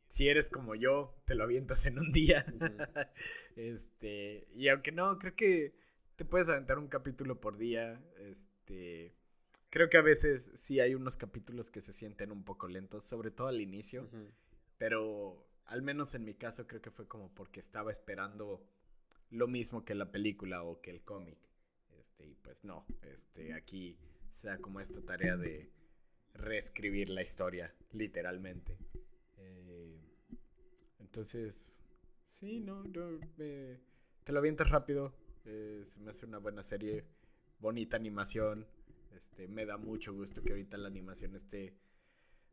si 0.08 0.28
eres 0.30 0.50
como 0.50 0.76
yo, 0.76 1.16
te 1.26 1.36
lo 1.36 1.44
avientas 1.44 1.86
en 1.86 2.00
un 2.00 2.12
día. 2.12 2.46
este, 3.56 4.48
y 4.54 4.68
aunque 4.70 4.92
no, 4.92 5.18
creo 5.18 5.36
que 5.36 5.76
te 6.16 6.26
puedes 6.26 6.50
aventar 6.50 6.78
un 6.80 6.88
capítulo 6.88 7.40
por 7.40 7.58
día. 7.58 8.04
Este, 8.18 9.16
creo 9.70 9.90
que 9.90 9.98
a 9.98 10.02
veces 10.02 10.52
sí 10.56 10.80
hay 10.80 10.96
unos 10.96 11.18
capítulos 11.18 11.70
que 11.70 11.82
se 11.82 11.94
sienten 11.94 12.32
un 12.32 12.44
poco 12.44 12.68
lentos, 12.68 13.04
sobre 13.04 13.32
todo 13.32 13.48
al 13.48 13.62
inicio. 13.62 14.10
Pero 14.78 15.48
al 15.66 15.82
menos 15.82 16.16
en 16.16 16.26
mi 16.26 16.34
caso 16.34 16.68
creo 16.68 16.82
que 16.82 16.92
fue 16.92 17.08
como 17.08 17.34
porque 17.34 17.60
estaba 17.60 17.92
esperando 17.92 18.66
lo 19.30 19.48
mismo 19.48 19.86
que 19.86 19.94
la 19.94 20.12
película 20.12 20.64
o 20.64 20.82
que 20.82 20.92
el 20.92 21.04
cómic. 21.04 21.38
Este, 21.98 22.26
y 22.26 22.36
pues 22.36 22.64
no, 22.64 22.86
este, 23.02 23.54
aquí 23.54 23.98
sea 24.40 24.58
como 24.58 24.80
esta 24.80 25.02
tarea 25.02 25.36
de 25.36 25.70
reescribir 26.34 27.10
la 27.10 27.22
historia, 27.22 27.74
literalmente. 27.92 28.78
Entonces, 31.00 31.82
sí, 32.28 32.60
no, 32.60 32.84
no 32.84 33.20
te 33.36 34.32
lo 34.32 34.40
avientas 34.40 34.70
rápido. 34.70 35.14
Eh, 35.46 35.82
se 35.86 36.00
me 36.00 36.12
hace 36.12 36.26
una 36.26 36.38
buena 36.38 36.64
serie, 36.64 37.04
bonita 37.60 37.98
animación. 37.98 38.66
Este, 39.16 39.48
me 39.48 39.66
da 39.66 39.78
mucho 39.78 40.14
gusto 40.14 40.42
que 40.42 40.54
ahorita 40.54 40.78
la 40.78 40.88
animación 40.88 41.36
esté, 41.36 41.74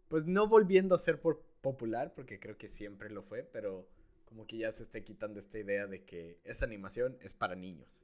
pues 0.08 0.24
no 0.26 0.48
volviendo 0.48 0.94
a 0.94 0.98
ser 0.98 1.20
por 1.20 1.42
popular, 1.60 2.14
porque 2.14 2.40
creo 2.40 2.56
que 2.56 2.66
siempre 2.66 3.10
lo 3.10 3.22
fue, 3.22 3.44
pero 3.44 3.88
como 4.24 4.46
que 4.46 4.58
ya 4.58 4.72
se 4.72 4.82
esté 4.82 5.04
quitando 5.04 5.38
esta 5.38 5.58
idea 5.58 5.86
de 5.86 6.04
que 6.04 6.40
esa 6.42 6.66
animación 6.66 7.16
es 7.20 7.34
para 7.34 7.54
niños. 7.54 8.02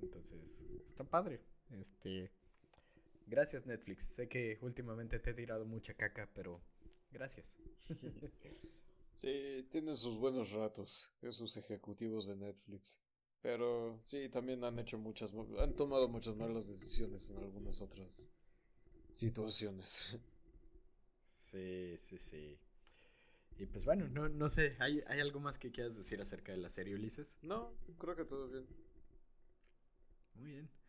Entonces, 0.00 0.64
está 0.84 1.04
padre. 1.04 1.40
Este, 1.70 2.32
gracias 3.32 3.66
Netflix. 3.66 4.04
Sé 4.04 4.28
que 4.28 4.58
últimamente 4.60 5.18
te 5.18 5.30
he 5.30 5.34
tirado 5.34 5.64
mucha 5.64 5.94
caca, 5.94 6.28
pero 6.34 6.60
gracias. 7.10 7.58
Sí, 9.14 9.68
tienen 9.70 9.96
sus 9.96 10.16
buenos 10.16 10.50
ratos, 10.50 11.12
esos 11.22 11.56
ejecutivos 11.56 12.26
de 12.26 12.34
Netflix. 12.34 12.98
Pero 13.40 14.00
sí, 14.02 14.28
también 14.28 14.64
han 14.64 14.76
hecho 14.80 14.98
muchas, 14.98 15.32
han 15.60 15.76
tomado 15.76 16.08
muchas 16.08 16.34
malas 16.34 16.66
decisiones 16.66 17.30
en 17.30 17.36
algunas 17.36 17.80
otras 17.82 18.28
situaciones. 19.12 20.16
Sí, 21.28 21.94
sí, 21.98 22.18
sí. 22.18 22.58
Y 23.58 23.66
pues 23.66 23.84
bueno, 23.84 24.08
no, 24.08 24.28
no 24.28 24.48
sé, 24.48 24.74
¿hay, 24.80 25.04
¿hay 25.06 25.20
algo 25.20 25.38
más 25.38 25.56
que 25.56 25.70
quieras 25.70 25.94
decir 25.94 26.20
acerca 26.20 26.50
de 26.50 26.58
la 26.58 26.70
serie 26.70 26.96
Ulises? 26.96 27.38
No, 27.42 27.70
creo 27.98 28.16
que 28.16 28.24
todo 28.24 28.48
bien. 28.48 28.66
Muy 30.34 30.50
bien. 30.50 30.81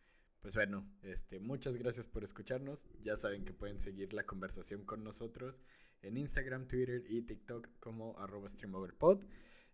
Pues 0.44 0.56
bueno, 0.56 0.86
este, 1.02 1.40
muchas 1.40 1.76
gracias 1.76 2.06
por 2.06 2.22
escucharnos. 2.22 2.86
Ya 3.02 3.16
saben 3.16 3.46
que 3.46 3.54
pueden 3.54 3.80
seguir 3.80 4.12
la 4.12 4.26
conversación 4.26 4.84
con 4.84 5.02
nosotros 5.02 5.58
en 6.02 6.18
Instagram, 6.18 6.68
Twitter 6.68 7.02
y 7.08 7.22
TikTok 7.22 7.66
como 7.80 8.18
arroba 8.18 8.50
streamoverpod. 8.50 9.22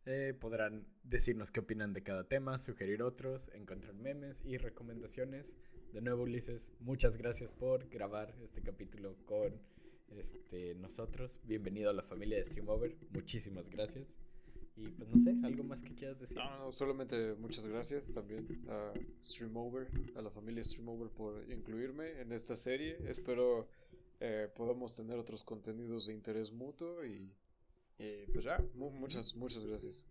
Eh, 0.06 0.32
podrán 0.40 0.86
decirnos 1.02 1.50
qué 1.50 1.58
opinan 1.58 1.92
de 1.92 2.04
cada 2.04 2.28
tema, 2.28 2.56
sugerir 2.60 3.02
otros, 3.02 3.50
encontrar 3.52 3.94
memes 3.94 4.44
y 4.44 4.58
recomendaciones. 4.58 5.56
De 5.92 6.02
nuevo, 6.02 6.22
Ulises, 6.22 6.72
muchas 6.78 7.16
gracias 7.16 7.50
por 7.50 7.88
grabar 7.88 8.36
este 8.40 8.62
capítulo 8.62 9.16
con 9.26 9.60
este, 10.16 10.76
nosotros. 10.76 11.36
Bienvenido 11.42 11.90
a 11.90 11.94
la 11.94 12.04
familia 12.04 12.38
de 12.38 12.44
Streamover. 12.44 12.96
Muchísimas 13.10 13.68
gracias. 13.70 14.20
Y 14.76 14.88
pues 14.88 15.08
no 15.08 15.20
sé, 15.20 15.36
¿algo 15.44 15.64
más 15.64 15.82
que 15.82 15.94
quieras 15.94 16.20
decir? 16.20 16.38
No, 16.38 16.58
no, 16.58 16.72
solamente 16.72 17.34
muchas 17.34 17.66
gracias 17.66 18.10
también 18.12 18.46
a 18.68 18.92
Streamover, 19.20 19.88
a 20.16 20.22
la 20.22 20.30
familia 20.30 20.64
Streamover 20.64 21.10
por 21.10 21.50
incluirme 21.50 22.20
en 22.20 22.32
esta 22.32 22.56
serie. 22.56 22.96
Espero 23.06 23.68
eh, 24.20 24.48
podamos 24.54 24.94
tener 24.94 25.18
otros 25.18 25.42
contenidos 25.42 26.06
de 26.06 26.12
interés 26.12 26.52
mutuo 26.52 27.04
y, 27.04 27.32
pues 28.32 28.44
ya, 28.44 28.62
muchas, 28.74 29.34
muchas 29.34 29.64
gracias. 29.64 30.04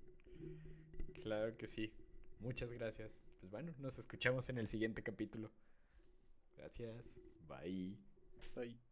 Claro 1.21 1.55
que 1.57 1.67
sí, 1.67 1.91
muchas 2.39 2.71
gracias. 2.73 3.21
Pues 3.39 3.51
bueno, 3.51 3.73
nos 3.79 3.99
escuchamos 3.99 4.49
en 4.49 4.57
el 4.57 4.67
siguiente 4.67 5.03
capítulo. 5.03 5.51
Gracias, 6.57 7.21
bye. 7.47 7.95
Bye. 8.55 8.88